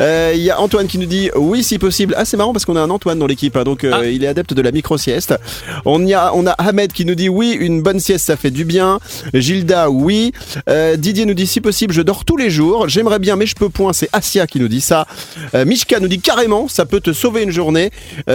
Euh, 0.00 0.32
Il 0.34 0.42
y 0.42 0.50
a 0.50 0.60
Antoine 0.60 0.86
qui 0.86 0.98
nous 0.98 1.06
dit 1.06 1.30
oui, 1.34 1.62
si 1.62 1.78
possible. 1.78 2.14
Ah, 2.16 2.24
c'est 2.24 2.36
marrant 2.36 2.52
parce 2.52 2.64
qu'on 2.64 2.76
a 2.76 2.80
un 2.80 2.90
Antoine 2.90 3.18
dans 3.18 3.26
l'équipe, 3.26 3.56
hein, 3.56 3.64
donc 3.64 3.84
euh, 3.84 3.92
Ah. 3.94 4.06
il 4.06 4.22
est 4.24 4.26
adepte 4.26 4.54
de 4.54 4.62
la 4.62 4.72
micro-sieste. 4.72 5.34
On, 5.84 6.04
y 6.04 6.14
a, 6.14 6.32
on 6.34 6.46
a 6.46 6.52
Ahmed 6.52 6.92
qui 6.92 7.04
nous 7.04 7.14
dit 7.14 7.28
oui, 7.28 7.56
une 7.58 7.82
bonne 7.82 8.00
sieste, 8.00 8.26
ça 8.26 8.36
fait 8.36 8.50
du 8.50 8.64
bien. 8.64 8.98
Gilda, 9.34 9.90
oui. 9.90 10.32
Didier 10.96 11.24
nous 11.26 11.34
dit 11.34 11.46
si 11.46 11.60
possible, 11.60 11.92
je 11.94 12.02
dors 12.02 12.24
tous 12.24 12.36
les 12.36 12.50
jours. 12.50 12.88
J'aimerais 12.88 13.18
bien, 13.18 13.36
mais 13.36 13.46
je 13.46 13.54
peux 13.54 13.68
point. 13.68 13.92
C'est 13.92 14.08
Asia 14.12 14.46
qui 14.46 14.60
nous 14.60 14.68
dit 14.68 14.80
ça. 14.80 15.06
Mishka 15.54 16.00
nous 16.00 16.08
dit 16.08 16.20
carrément, 16.20 16.68
ça 16.68 16.86
peut 16.86 17.00
te 17.00 17.12
sauver 17.12 17.42
une 17.42 17.50
journée. 17.50 17.90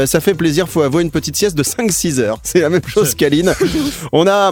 Ça 0.06 0.20
fait 0.20 0.34
plaisir, 0.34 0.68
faut 0.70 0.82
avoir 0.82 1.02
une 1.02 1.12
petite 1.12 1.36
sieste 1.36 1.58
de 1.58 1.64
5-6 1.64 2.20
heures. 2.20 2.40
C'est 2.44 2.60
la 2.62 2.70
même 2.70 2.82
chose 2.88 3.16
qu'Aline. 3.16 3.54
On 4.12 4.28
a 4.28 4.52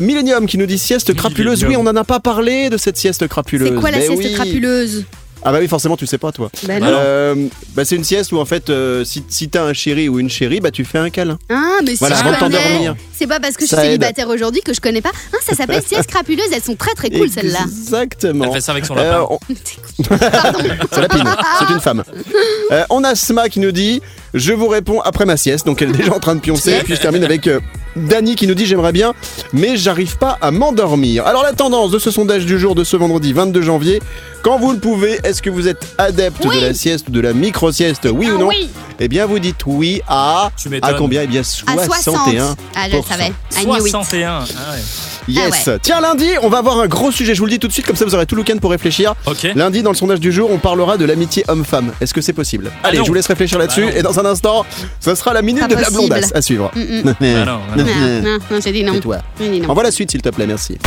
Millennium 0.00 0.46
qui 0.46 0.58
nous 0.58 0.66
dit 0.66 0.78
sieste 0.78 1.05
crapuleuse. 1.12 1.64
Oui, 1.64 1.76
on 1.76 1.82
n'en 1.82 1.96
a 1.96 2.04
pas 2.04 2.20
parlé 2.20 2.70
de 2.70 2.76
cette 2.76 2.96
sieste 2.96 3.26
crapuleuse. 3.28 3.68
C'est 3.68 3.74
quoi 3.80 3.90
la 3.90 3.98
Ben 3.98 4.06
sieste 4.06 4.22
oui. 4.24 4.32
crapuleuse 4.34 5.04
Ah 5.44 5.52
bah 5.52 5.58
oui, 5.60 5.68
forcément, 5.68 5.96
tu 5.96 6.06
sais 6.06 6.18
pas, 6.18 6.32
toi. 6.32 6.50
Bah. 6.66 6.74
Euh, 6.82 7.34
bah 7.74 7.84
c'est 7.84 7.94
une 7.96 8.04
sieste 8.04 8.32
où 8.32 8.38
en 8.38 8.44
fait, 8.44 8.68
euh, 8.70 9.04
si, 9.04 9.22
si 9.28 9.48
t'as 9.48 9.62
un 9.64 9.72
chéri 9.72 10.08
ou 10.08 10.18
une 10.18 10.30
chérie, 10.30 10.60
bah 10.60 10.70
tu 10.70 10.84
fais 10.84 10.98
un 10.98 11.10
câlin. 11.10 11.38
Ah, 11.48 11.78
mais 11.84 11.92
si 11.92 11.98
Voilà, 11.98 12.16
je 12.16 12.20
avant 12.22 12.32
de 12.32 12.36
connais. 12.38 12.58
t'endormir. 12.62 12.96
C'est 13.16 13.26
pas 13.26 13.38
parce 13.40 13.54
que 13.56 13.62
je 13.62 13.68
suis 13.68 13.76
aide. 13.76 13.82
célibataire 13.82 14.28
aujourd'hui 14.28 14.60
que 14.62 14.74
je 14.74 14.80
connais 14.80 15.00
pas. 15.02 15.12
Ah, 15.32 15.36
ça 15.46 15.54
s'appelle 15.54 15.82
sieste 15.86 16.08
crapuleuse. 16.10 16.46
Elles 16.54 16.62
sont 16.62 16.74
très 16.76 16.94
très 16.94 17.10
cool 17.10 17.28
celles-là. 17.30 17.60
Exactement. 17.64 18.44
Elle 18.46 18.52
fait 18.54 18.60
ça 18.60 18.72
avec 18.72 18.86
son 18.86 18.96
Euh, 18.96 19.02
lapin. 19.12 19.26
on- 19.30 19.38
C'est 20.92 21.00
la 21.00 21.08
pine, 21.08 21.24
c'est 21.58 21.72
une 21.74 21.80
femme. 21.80 22.02
Euh, 22.72 22.84
on 22.90 23.04
a 23.04 23.14
Sma 23.14 23.48
qui 23.48 23.60
nous 23.60 23.72
dit 23.72 24.00
Je 24.34 24.52
vous 24.52 24.68
réponds 24.68 25.00
après 25.00 25.24
ma 25.26 25.36
sieste. 25.36 25.66
Donc 25.66 25.80
elle 25.82 25.90
est 25.90 25.98
déjà 25.98 26.14
en 26.14 26.20
train 26.20 26.34
de 26.34 26.40
pioncer. 26.40 26.72
Et 26.72 26.82
puis 26.82 26.94
je 26.96 27.00
termine 27.00 27.24
avec 27.24 27.46
euh, 27.46 27.60
Dany 27.96 28.36
qui 28.36 28.46
nous 28.46 28.54
dit 28.54 28.66
J'aimerais 28.66 28.92
bien, 28.92 29.14
mais 29.52 29.76
j'arrive 29.76 30.16
pas 30.18 30.38
à 30.40 30.50
m'endormir. 30.50 31.26
Alors 31.26 31.42
la 31.42 31.52
tendance 31.52 31.90
de 31.90 31.98
ce 31.98 32.10
sondage 32.10 32.46
du 32.46 32.58
jour 32.58 32.74
de 32.74 32.84
ce 32.84 32.96
vendredi 32.96 33.32
22 33.32 33.62
janvier 33.62 34.00
quand 34.42 34.60
vous 34.60 34.70
le 34.70 34.78
pouvez, 34.78 35.18
est-ce 35.24 35.42
que 35.42 35.50
vous 35.50 35.66
êtes 35.66 35.84
adepte 35.98 36.44
Oui. 36.44 36.60
de 36.60 36.66
la 36.66 36.72
sieste 36.72 37.08
ou 37.08 37.10
de 37.10 37.20
la 37.20 37.32
micro-sieste 37.32 38.06
Oui 38.12 38.30
ou 38.30 38.34
Ah 38.36 38.40
non 38.40 38.46
oui. 38.48 38.70
Eh 39.00 39.08
bien 39.08 39.26
vous 39.26 39.40
dites 39.40 39.56
oui 39.66 40.00
à. 40.06 40.50
Tu. 40.56 40.68
À 40.82 40.94
combien? 40.94 41.22
Eh 41.22 41.26
bien 41.26 41.40
À 41.40 41.44
60. 41.44 42.04
61. 42.04 42.54
Ah, 42.76 42.88
je 42.88 42.96
le 42.96 43.02
savais. 43.02 43.32
I 43.60 43.64
knew 43.64 43.74
it. 43.86 43.90
61. 43.90 44.30
Ah 44.30 44.72
ouais. 44.72 44.78
Yes. 45.28 45.68
Ah 45.68 45.78
Tiens, 45.80 46.00
lundi, 46.00 46.28
on 46.42 46.48
va 46.48 46.58
avoir 46.58 46.78
un 46.80 46.86
gros 46.86 47.10
sujet. 47.10 47.34
Je 47.34 47.40
vous 47.40 47.46
le 47.46 47.50
dis 47.52 47.58
tout 47.58 47.68
de 47.68 47.72
suite, 47.72 47.86
comme 47.86 47.96
ça 47.96 48.04
vous 48.04 48.14
aurez 48.14 48.26
tout 48.26 48.34
le 48.36 48.42
week-end 48.42 48.58
pour 48.58 48.70
réfléchir. 48.70 49.14
Lundi, 49.54 49.82
dans 49.82 49.90
le 49.90 49.96
sondage 49.96 50.20
du 50.20 50.30
jour, 50.32 50.50
on 50.52 50.58
parlera 50.58 50.96
de 50.96 51.04
l'amitié 51.04 51.44
homme-femme. 51.48 51.92
Est-ce 52.00 52.14
que 52.14 52.20
c'est 52.20 52.32
possible 52.32 52.70
Ah 52.82 52.88
Allez, 52.88 52.98
non. 52.98 53.04
je 53.04 53.08
vous 53.08 53.14
laisse 53.14 53.26
réfléchir 53.26 53.58
là-dessus. 53.58 53.84
Bah 53.86 53.90
non. 53.92 53.98
et 53.98 54.02
dans 54.02 54.20
un 54.20 54.24
instant, 54.26 54.64
ce 55.00 55.14
sera 55.14 55.32
la 55.32 55.42
minute 55.42 55.62
Pas 55.62 55.74
de 55.74 55.80
la 55.80 55.90
blondasse 55.90 56.32
à 56.34 56.42
suivre. 56.42 56.70
Mm, 56.74 56.80
mm. 56.80 57.14
Ah 57.26 57.44
non, 57.44 57.60
non. 57.76 57.84
Non, 57.84 57.84
non, 58.22 58.38
non, 58.50 58.60
j'ai 58.62 58.72
dit 58.72 58.84
non. 58.84 58.92
C'est 58.94 59.00
toi. 59.00 59.18
J'ai 59.40 59.48
dit 59.50 59.60
non. 59.60 59.70
Envoie 59.70 59.82
la 59.82 59.90
suite, 59.90 60.10
s'il 60.10 60.22
te 60.22 60.28
plaît, 60.28 60.46
merci. 60.46 60.78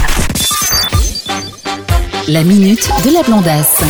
La 2.28 2.44
minute 2.44 2.90
de 3.06 3.14
la 3.14 3.24
blondasse. 3.24 3.84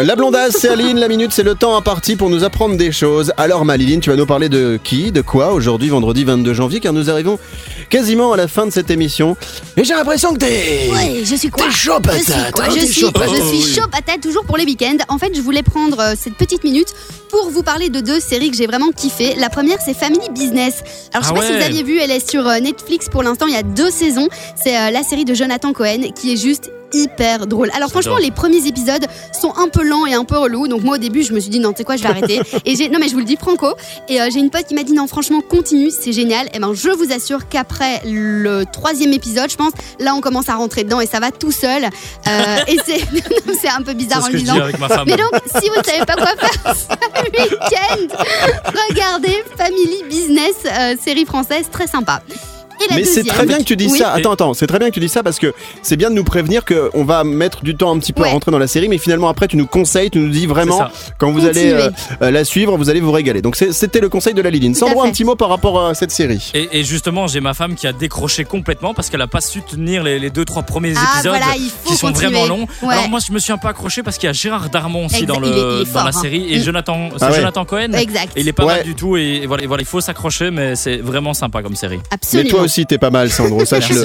La 0.00 0.14
blondasse, 0.16 0.56
c'est 0.60 0.68
Aline. 0.68 0.98
La 0.98 1.08
minute, 1.08 1.32
c'est 1.32 1.42
le 1.42 1.54
temps 1.54 1.76
imparti 1.76 2.14
pour 2.14 2.30
nous 2.30 2.44
apprendre 2.44 2.76
des 2.76 2.92
choses. 2.92 3.32
Alors, 3.36 3.64
Maliline, 3.64 4.00
tu 4.00 4.10
vas 4.10 4.16
nous 4.16 4.26
parler 4.26 4.48
de 4.48 4.78
qui, 4.82 5.10
de 5.12 5.20
quoi 5.22 5.52
aujourd'hui, 5.52 5.88
vendredi 5.88 6.24
22 6.24 6.54
janvier, 6.54 6.78
car 6.80 6.92
nous 6.92 7.10
arrivons 7.10 7.38
quasiment 7.90 8.32
à 8.32 8.36
la 8.36 8.46
fin 8.48 8.64
de 8.66 8.70
cette 8.70 8.90
émission. 8.90 9.36
Et 9.76 9.84
j'ai 9.84 9.94
l'impression 9.94 10.32
que 10.34 10.38
t'es. 10.38 10.88
Ouais, 10.92 11.22
je 11.24 11.34
suis 11.34 11.50
quoi 11.50 11.66
T'es 11.66 11.72
chaud 11.72 11.98
Je 12.04 12.10
suis 12.18 12.24
patate, 12.32 12.52
quoi 12.52 12.64
hein, 12.64 12.68
Je 12.74 12.80
suis, 12.86 13.00
chaud 13.00 13.10
patate. 13.10 13.30
je 13.36 13.42
suis 13.42 13.72
Oh, 13.76 13.80
chaud 13.82 13.88
patate 13.90 14.20
toujours 14.20 14.44
pour 14.44 14.56
les 14.56 14.64
week-ends. 14.64 14.96
En 15.08 15.18
fait, 15.18 15.32
je 15.34 15.40
voulais 15.40 15.62
prendre 15.64 15.98
euh, 16.00 16.14
cette 16.18 16.34
petite 16.34 16.62
minute 16.64 16.94
pour 17.28 17.50
vous 17.50 17.62
parler 17.62 17.88
de 17.88 18.00
deux 18.00 18.20
séries 18.20 18.50
que 18.50 18.56
j'ai 18.56 18.66
vraiment 18.66 18.90
kiffé. 18.90 19.34
La 19.36 19.50
première, 19.50 19.78
c'est 19.84 19.94
Family 19.94 20.28
Business. 20.30 20.82
Alors, 21.12 21.24
je 21.24 21.28
sais 21.28 21.34
Ah 21.36 21.40
pas 21.40 21.46
si 21.46 21.52
vous 21.56 21.62
aviez 21.62 21.82
vu, 21.82 21.98
elle 21.98 22.12
est 22.12 22.30
sur 22.30 22.46
euh, 22.46 22.60
Netflix 22.60 23.08
pour 23.10 23.22
l'instant. 23.24 23.46
Il 23.46 23.54
y 23.54 23.56
a 23.58 23.62
deux 23.64 23.90
saisons. 23.90 24.28
C'est 24.56 24.78
euh, 24.78 24.90
la 24.90 25.02
série 25.02 25.24
de 25.24 25.34
Jonathan 25.34 25.72
Cohen 25.72 26.12
qui 26.14 26.32
est 26.32 26.36
juste 26.36 26.70
hyper 26.92 27.46
drôle. 27.46 27.70
Alors 27.74 27.90
franchement, 27.90 28.16
les 28.16 28.30
premiers 28.30 28.66
épisodes 28.66 29.04
sont 29.38 29.52
un 29.56 29.68
peu 29.68 29.84
lents 29.84 30.06
et 30.06 30.14
un 30.14 30.24
peu 30.24 30.38
relous. 30.38 30.68
Donc 30.68 30.82
moi 30.82 30.96
au 30.96 30.98
début, 30.98 31.22
je 31.22 31.32
me 31.32 31.40
suis 31.40 31.50
dit 31.50 31.60
non, 31.60 31.72
tu 31.72 31.78
sais 31.78 31.84
quoi, 31.84 31.96
je 31.96 32.02
vais 32.02 32.08
arrêter. 32.08 32.40
et 32.64 32.76
j'ai 32.76 32.88
non 32.88 32.98
mais 32.98 33.08
je 33.08 33.12
vous 33.12 33.20
le 33.20 33.24
dis 33.24 33.36
franco. 33.36 33.74
Et 34.08 34.20
euh, 34.20 34.28
j'ai 34.32 34.40
une 34.40 34.50
pote 34.50 34.66
qui 34.66 34.74
m'a 34.74 34.82
dit 34.82 34.92
non, 34.92 35.06
franchement, 35.06 35.40
continue, 35.40 35.90
c'est 35.90 36.12
génial. 36.12 36.48
Et 36.54 36.58
ben 36.58 36.72
je 36.74 36.90
vous 36.90 37.12
assure 37.12 37.48
qu'après 37.48 38.02
le 38.04 38.64
troisième 38.72 39.12
épisode, 39.12 39.50
je 39.50 39.56
pense, 39.56 39.72
là 39.98 40.14
on 40.14 40.20
commence 40.20 40.48
à 40.48 40.54
rentrer 40.54 40.84
dedans 40.84 41.00
et 41.00 41.06
ça 41.06 41.20
va 41.20 41.30
tout 41.30 41.52
seul. 41.52 41.84
Euh, 41.84 42.56
et 42.66 42.76
c'est 42.84 43.00
c'est 43.60 43.68
un 43.68 43.82
peu 43.82 43.94
bizarre 43.94 44.24
en 44.24 44.88
femme. 44.88 45.04
Mais 45.06 45.16
donc, 45.16 45.30
si 45.46 45.68
vous 45.68 45.78
ne 45.78 45.84
savez 45.84 46.04
pas 46.04 46.14
quoi 46.14 46.34
faire 46.36 46.74
ce 46.74 47.30
week-end, 47.42 48.16
regardez 48.90 49.42
Family 49.56 50.02
Business, 50.08 50.54
euh, 50.66 50.94
série 51.02 51.24
française 51.24 51.66
très 51.70 51.86
sympa. 51.86 52.22
Et 52.84 52.88
la 52.90 52.96
Mais 52.96 53.04
c'est 53.04 53.16
deuxième- 53.22 53.34
très 53.34 53.46
bien 53.46 53.58
que 53.58 53.62
tu 53.64 53.76
dis 53.76 53.88
Oui. 53.90 53.98
ça. 53.98 54.12
Attends, 54.12 54.32
attends, 54.32 54.54
c'est 54.54 54.66
très 54.66 54.78
bien 54.78 54.88
que 54.88 54.94
tu 54.94 55.00
dis 55.00 55.08
ça 55.08 55.22
parce 55.22 55.38
que 55.38 55.52
c'est 55.82 55.96
bien 55.96 56.10
de 56.10 56.14
nous 56.14 56.24
prévenir 56.24 56.64
qu'on 56.64 57.04
va 57.04 57.24
mettre 57.24 57.62
du 57.62 57.74
temps 57.76 57.94
un 57.94 57.98
petit 57.98 58.12
peu 58.12 58.22
Ouais. 58.22 58.28
à 58.28 58.32
rentrer 58.32 58.50
dans 58.50 58.58
la 58.58 58.66
série, 58.68 58.88
mais 58.88 58.98
finalement 58.98 59.28
après 59.28 59.48
tu 59.48 59.56
nous 59.56 59.66
conseilles, 59.66 60.10
tu 60.10 60.18
nous 60.18 60.28
dis 60.30 60.46
vraiment 60.46 60.88
quand 61.18 61.30
vous 61.32 61.40
allez 61.44 61.70
Continuez. 61.72 61.72
euh, 61.82 61.90
euh, 62.22 62.30
la 62.30 62.44
suivre, 62.44 62.76
vous 62.76 62.90
allez 62.90 63.00
vous 63.00 63.12
régaler. 63.12 63.42
Donc 63.42 63.56
c'est- 63.56 63.72
c'était 63.72 64.00
le 64.00 64.08
conseil 64.08 64.34
de 64.34 64.42
la 64.42 64.50
Liline. 64.50 64.72
Tout 64.74 64.84
à 64.84 64.88
Sandro, 64.88 65.02
un 65.02 65.10
petit 65.10 65.24
mot 65.24 65.34
par 65.36 65.48
rapport 65.48 65.84
à 65.86 65.94
cette 65.94 66.10
série. 66.10 66.50
Et, 66.54 66.68
et 66.80 66.84
justement, 66.84 67.26
j'ai 67.26 67.40
ma 67.40 67.54
femme 67.54 67.74
qui 67.74 67.86
a 67.86 67.92
décroché 67.92 68.44
complètement 68.44 68.94
parce 68.94 69.10
qu'elle 69.10 69.22
a 69.22 69.26
pas 69.26 69.40
su 69.40 69.62
tenir 69.62 70.02
les, 70.02 70.18
les 70.18 70.30
deux 70.30 70.44
trois 70.44 70.62
premiers 70.62 70.94
Ah, 70.96 71.14
épisodes 71.14 71.32
voilà, 71.36 71.56
il 71.58 71.70
faut 71.70 71.90
qui 71.90 71.96
sont 71.96 72.08
continuer. 72.08 72.32
vraiment 72.32 72.46
longs. 72.46 72.66
Ouais. 72.82 72.94
Alors 72.94 73.08
moi, 73.08 73.20
je 73.26 73.32
me 73.32 73.38
suis 73.38 73.52
un 73.52 73.58
peu 73.58 73.68
accroché 73.68 74.02
parce 74.02 74.18
qu'il 74.18 74.26
y 74.26 74.30
a 74.30 74.32
Gérard 74.32 74.68
Darmon 74.70 75.06
aussi 75.06 75.22
Exact, 75.22 75.26
dans, 75.28 75.40
il 75.42 75.48
est- 75.48 75.50
le, 75.50 75.56
il 75.56 75.80
est 75.82 75.84
dans 75.84 75.90
fort, 75.92 76.04
la 76.04 76.08
hein. 76.10 76.20
série 76.20 76.52
et 76.54 76.58
Mm. 76.58 76.62
Jonathan, 76.62 77.08
c'est 77.16 77.24
Ah 77.24 77.30
ouais. 77.30 77.36
Jonathan 77.36 77.64
Cohen. 77.64 77.92
Exact. 77.94 78.32
Et 78.36 78.40
il 78.40 78.48
est 78.48 78.52
pas 78.52 78.64
Ouais. 78.64 78.74
mal 78.76 78.84
du 78.84 78.94
tout 78.94 79.16
et, 79.16 79.40
et 79.42 79.46
voilà, 79.46 79.62
et 79.64 79.66
voilà, 79.66 79.82
il 79.82 79.86
faut 79.86 80.00
s'accrocher, 80.00 80.50
mais 80.50 80.76
c'est 80.76 80.96
vraiment 80.98 81.34
sympa 81.34 81.62
comme 81.62 81.76
série. 81.76 81.98
Absolument. 82.10 82.44
Mais 82.44 82.50
toi 82.50 82.62
aussi 82.68 82.86
t'es 82.86 82.98
pas 82.98 83.10
mal, 83.10 83.30
Sandro, 83.30 83.64
sache-le. 83.64 84.04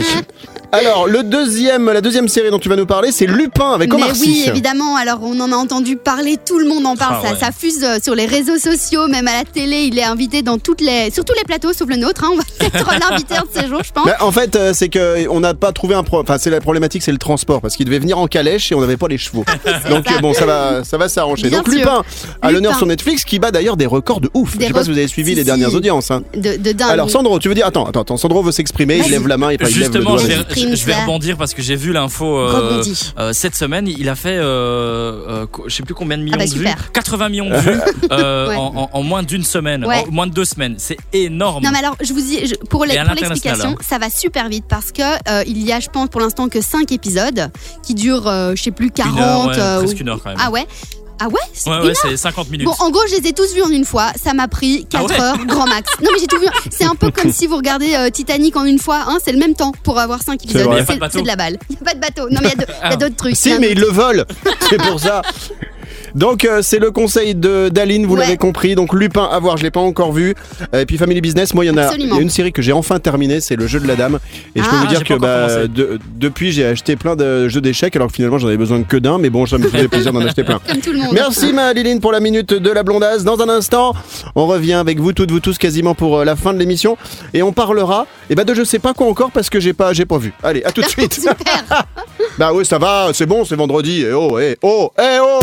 Alors 0.72 1.08
le 1.08 1.22
deuxième, 1.22 1.86
la 1.92 2.02
deuxième 2.02 2.28
série 2.28 2.50
dont 2.50 2.58
tu 2.58 2.68
vas 2.70 2.76
nous 2.76 2.88
parler, 2.88 3.12
c'est 3.12 3.28
Lupin 3.28 3.74
avec 3.74 3.90
Mais 3.90 3.96
Omar 3.96 4.10
oui, 4.20 4.46
évidemment. 4.48 4.96
Alors, 4.96 5.20
on 5.22 5.40
en 5.40 5.52
a 5.52 5.56
entendu 5.56 5.98
parler, 5.98 6.38
tout 6.44 6.58
le 6.58 6.66
monde 6.68 6.86
en 6.88 6.96
parle. 6.96 7.18
Ah 7.20 7.28
ça, 7.28 7.34
ouais. 7.34 7.40
ça 7.40 7.50
fuse 7.52 7.84
euh, 7.84 7.98
sur 8.04 8.16
les 8.16 8.26
réseaux 8.26 8.58
sociaux, 8.58 9.08
même 9.08 9.28
à 9.28 9.34
la 9.34 9.44
télé. 9.44 9.84
Il 9.84 10.00
est 10.00 10.04
invité 10.04 10.42
dans 10.42 10.58
toutes 10.58 10.82
les, 10.82 11.12
sur 11.12 11.24
tous 11.26 11.34
les 11.36 11.44
plateaux, 11.44 11.74
sauf 11.74 11.88
le 11.90 11.98
nôtre. 11.98 12.24
hein. 12.24 12.30
On 12.34 12.38
va 12.38 12.44
peut-être 12.60 12.90
l'inviter 13.10 13.36
un 13.36 13.42
de 13.42 13.48
ces 13.54 13.68
jours, 13.68 13.82
je 13.84 13.92
pense. 13.92 14.06
Bah, 14.06 14.18
en 14.22 14.32
fait, 14.32 14.56
euh, 14.56 14.72
c'est 14.74 14.90
que 14.90 15.28
on 15.30 15.42
n'a 15.42 15.54
pas 15.54 15.74
trouvé 15.74 15.94
un 15.94 16.04
pro. 16.04 16.22
Enfin, 16.22 16.38
c'est 16.40 16.50
la 16.50 16.60
problématique, 16.62 17.04
c'est 17.04 17.12
le 17.12 17.18
transport 17.20 17.62
parce 17.62 17.76
qu'il 17.76 17.86
devait 17.86 18.00
venir 18.00 18.18
en 18.18 18.26
calèche 18.28 18.72
et 18.72 18.76
on 18.76 18.82
n'avait 18.82 18.98
pas 18.98 19.08
les 19.08 19.20
chevaux. 19.20 19.46
Donc 19.90 20.08
ça. 20.08 20.16
euh, 20.16 20.20
bon, 20.22 20.34
ça 20.34 20.46
va, 20.48 20.84
ça 20.84 20.98
va 20.98 21.08
s'arranger. 21.08 21.52
Donc 21.52 21.68
sûr. 21.70 21.78
Lupin 21.78 22.02
a 22.42 22.52
l'honneur 22.52 22.76
sur 22.78 22.88
Netflix, 22.88 23.26
qui 23.26 23.38
bat 23.38 23.52
d'ailleurs 23.52 23.78
des 23.78 23.86
records 23.86 24.22
de 24.22 24.32
ouf. 24.34 24.58
Des 24.58 24.64
Je 24.64 24.68
sais 24.70 24.74
pas 24.74 24.84
si 24.86 24.90
vous 24.92 24.98
avez 24.98 25.08
suivi 25.08 25.32
Si, 25.32 25.36
les 25.36 25.42
si. 25.42 25.46
dernières 25.46 25.76
audiences. 25.76 26.10
hein. 26.10 26.24
De, 26.36 26.56
de 26.58 26.72
dingue. 26.72 26.90
Alors 26.90 27.12
Sandro, 27.12 27.38
tu 27.38 27.48
veux 27.50 27.54
dire 27.56 27.68
Attends, 27.68 27.86
attends, 27.86 28.02
attends. 28.02 28.18
Sandro 28.18 28.42
veut 28.42 28.52
s'exprimer. 28.54 29.02
Il 29.06 29.12
lève 29.12 29.28
la 29.28 29.38
main 29.38 29.50
et 29.50 29.58
pas 29.58 29.70
il 29.70 29.78
lève 29.80 29.90
le 29.90 29.94
Justement, 29.94 30.12
doigt. 30.12 30.20
je 30.22 30.28
vas-y. 30.28 30.36
vais, 30.38 30.42
Exprime 30.44 30.70
je- 30.72 30.76
je 30.76 30.86
vais 30.86 30.96
rebondir 30.96 31.38
parce 31.38 31.54
que 31.54 31.62
j'ai 31.62 31.76
vu 31.76 31.92
l'info 31.92 32.38
euh, 32.38 32.84
euh, 33.20 33.34
cette 33.34 33.56
semaine. 33.56 33.88
Il 33.88 34.08
a 34.10 34.16
fait, 34.16 34.38
euh, 34.38 34.44
euh, 34.44 35.46
je 35.68 35.76
sais 35.76 35.84
plus 35.84 35.94
combien 35.94 36.18
de 36.18 36.24
millions 36.24 36.38
bah, 36.38 36.46
de 36.46 36.52
vues, 36.52 36.58
super. 36.68 36.92
80 36.94 37.30
millions 37.30 37.50
de 37.50 37.56
vues 37.58 37.80
euh, 38.12 38.48
Ouais. 38.50 38.56
en, 38.56 38.74
en- 38.76 38.90
en 38.94 39.04
moins 39.04 39.24
d'une 39.24 39.44
semaine, 39.44 39.86
Ouais. 39.86 40.06
en 40.08 40.12
moins 40.12 40.28
de 40.28 40.34
deux 40.34 40.46
semaines. 40.46 40.76
C'est 40.78 40.98
énorme. 41.12 41.64
Non 41.64 41.72
mais 41.72 41.80
alors 41.80 41.96
je 42.02 42.14
vous 42.14 42.22
dis 42.22 42.46
je- 42.46 42.56
pour 42.70 42.86
l'explication 42.86 43.70
hein. 43.72 43.76
ça 43.82 43.98
va 43.98 44.10
super 44.10 44.48
vite 44.50 44.66
parce 44.70 44.92
que 44.92 45.02
euh, 45.02 45.44
il 45.48 45.62
y 45.64 45.72
a 45.72 45.80
je 45.80 45.90
pense 45.90 46.10
pour 46.10 46.22
l'instant 46.22 46.48
que 46.50 46.62
5 46.62 46.92
épisodes 46.92 47.50
qui 47.84 47.94
durent 47.96 48.28
euh, 48.28 48.54
je 48.56 48.64
sais 48.64 48.72
plus 48.72 48.92
40 48.92 49.14
Une 49.18 49.24
heure, 49.24 49.46
ouais, 49.48 49.54
euh, 49.60 49.80
presque 49.80 50.00
une 50.00 50.10
heure 50.10 50.20
quand 50.24 50.30
même. 50.30 50.40
Ah 50.42 50.52
ouais 50.52 50.66
Ah 51.20 51.28
ouais, 51.28 51.34
c'est 51.54 51.70
ouais, 51.70 51.80
ouais, 51.80 51.94
c'est 51.94 52.18
50 52.18 52.50
minutes. 52.50 52.66
Bon, 52.66 52.74
en 52.80 52.90
gros, 52.90 53.02
je 53.10 53.16
les 53.16 53.30
ai 53.30 53.34
tous 53.34 53.54
vus 53.54 53.62
en 53.62 53.70
une 53.70 53.86
fois. 53.86 54.12
Ça 54.22 54.34
m'a 54.34 54.48
pris 54.48 54.86
4 54.90 55.04
Ah 55.04 55.08
ouais 55.14 55.22
heures, 55.22 55.46
grand 55.46 55.68
max. 55.68 55.90
Non, 56.02 56.10
mais 56.14 56.20
j'ai 56.20 56.28
tout 56.28 56.40
vu. 56.40 56.48
C'est 56.72 56.86
un 56.86 56.96
peu 56.96 57.12
comme 57.12 57.32
si 57.32 57.48
vous 57.48 57.56
regardez 57.56 57.94
euh, 57.96 58.10
Titanic 58.10 58.56
en 58.58 58.66
une 58.66 58.80
fois. 58.80 59.04
Hein, 59.08 59.20
c'est 59.24 59.32
le 59.32 59.38
même 59.40 59.54
temps 59.54 59.72
pour 59.84 60.00
avoir 60.00 60.22
5 60.22 60.44
épisodes. 60.44 60.64
vrai. 60.64 60.80
Y 60.80 60.82
a 60.82 60.86
pas 60.86 60.94
de 60.96 61.00
bateau 61.00 61.18
C'est 61.18 61.22
de 61.24 61.28
la 61.28 61.36
balle. 61.36 61.58
Il 61.70 61.74
n'y 61.76 61.82
a 61.82 61.86
pas 61.86 61.94
de 61.94 62.00
bateau. 62.00 62.30
Non, 62.30 62.40
mais 62.42 62.50
il 62.54 62.60
y 62.60 62.64
a 62.64 62.66
de- 62.66 62.72
il 62.72 62.74
y 62.74 62.74
a 62.74 62.90
Ah. 62.92 62.96
d'autres 62.98 63.16
trucs. 63.16 63.32
Il 63.32 63.38
y 63.38 63.42
Si, 63.42 63.52
a 63.54 63.60
mais 63.60 63.72
ils 63.72 63.80
le 63.80 63.88
volent. 63.88 64.24
C'est 64.70 64.78
pour 64.82 65.00
ça. 65.00 65.22
Donc 66.16 66.46
euh, 66.46 66.62
c'est 66.62 66.80
le 66.80 66.92
conseil 66.92 67.34
de 67.36 67.70
d'Aline, 67.70 68.06
vous 68.06 68.14
Ouais. 68.16 68.22
l'avez 68.22 68.38
compris. 68.38 68.76
Donc 68.76 68.94
Lupin 68.94 69.28
à 69.32 69.40
voir, 69.40 69.58
je 69.58 69.64
l'ai 69.64 69.72
pas 69.72 69.80
encore 69.80 70.12
vu. 70.12 70.36
Euh, 70.74 70.82
Et 70.82 70.86
puis 70.86 70.98
Family 70.98 71.22
Business, 71.22 71.54
moi 71.54 71.66
il 71.66 71.70
y 71.70 71.72
en 71.72 71.78
a, 71.78 71.82
il 71.82 71.86
Absolument. 71.86 72.16
y 72.16 72.20
a 72.20 72.22
une 72.22 72.30
série 72.30 72.52
que 72.52 72.62
j'ai 72.62 72.74
enfin 72.74 73.00
terminée, 73.00 73.42
c'est 73.42 73.56
le 73.56 73.66
jeu 73.68 73.80
de 73.80 73.88
la 73.88 73.96
dame. 73.96 74.20
Et 74.56 74.60
je 74.62 74.70
peux 74.70 74.76
Ah. 74.76 74.82
vous 74.82 74.88
dire 74.88 75.00
J'ai 75.00 75.06
que 75.06 75.14
pas 75.14 75.16
encore 75.16 75.48
bah, 75.48 75.54
commencé. 75.54 75.68
de- 75.70 76.00
depuis 76.18 76.52
j'ai 76.52 76.66
acheté 76.66 76.96
plein 76.96 77.16
de 77.16 77.48
jeux 77.50 77.62
d'échecs 77.62 77.96
alors 77.96 78.10
que 78.10 78.14
finalement 78.16 78.38
j'en 78.38 78.48
avais 78.48 78.58
besoin 78.58 78.84
que 78.84 78.98
d'un, 78.98 79.18
mais 79.18 79.30
bon 79.30 79.46
ça 79.46 79.58
me 79.58 79.68
faisait 79.68 79.88
plaisir 79.88 80.14
d'en 80.14 80.22
acheter 80.22 80.44
plein. 80.44 80.60
Comme 80.68 80.80
tout 80.82 80.92
le 80.92 81.00
monde. 81.00 81.14
Merci 81.14 81.52
ma 81.54 81.74
Liline 81.74 82.00
pour 82.00 82.12
la 82.12 82.20
minute 82.20 82.54
de 82.54 82.70
la 82.72 82.84
blondasse. 82.84 83.24
Dans 83.24 83.40
un 83.42 83.50
instant, 83.50 83.94
on 84.36 84.46
revient 84.46 84.74
avec 84.74 85.00
vous 85.00 85.14
toutes, 85.14 85.32
vous 85.32 85.40
tous 85.40 85.58
quasiment 85.58 85.96
pour 85.96 86.20
euh, 86.20 86.26
la 86.26 86.36
fin 86.36 86.54
de 86.54 86.60
l'émission 86.60 86.98
et 87.34 87.42
on 87.44 87.52
parlera 87.54 88.06
et 88.30 88.36
ben 88.36 88.44
de 88.46 88.54
je 88.54 88.64
sais 88.64 88.80
pas 88.80 88.94
quoi 88.94 89.08
encore 89.08 89.32
parce 89.32 89.50
que 89.50 89.60
j'ai 89.60 89.74
pas 89.74 89.94
j'ai 89.94 90.06
pas 90.06 90.18
vu. 90.18 90.34
Allez, 90.44 90.64
à 90.64 90.72
tout 90.72 90.82
de 90.82 90.88
suite. 90.96 91.14
Super. 91.14 91.36
Bah 92.40 92.52
oui, 92.54 92.66
ça 92.66 92.80
va, 92.80 93.10
c'est 93.14 93.28
bon, 93.28 93.46
c'est 93.46 93.56
vendredi. 93.56 94.04
Eh 94.08 94.14
oh, 94.14 94.40
eh 94.40 94.56
oh, 94.64 94.92
eh 95.00 95.20
oh 95.22 95.40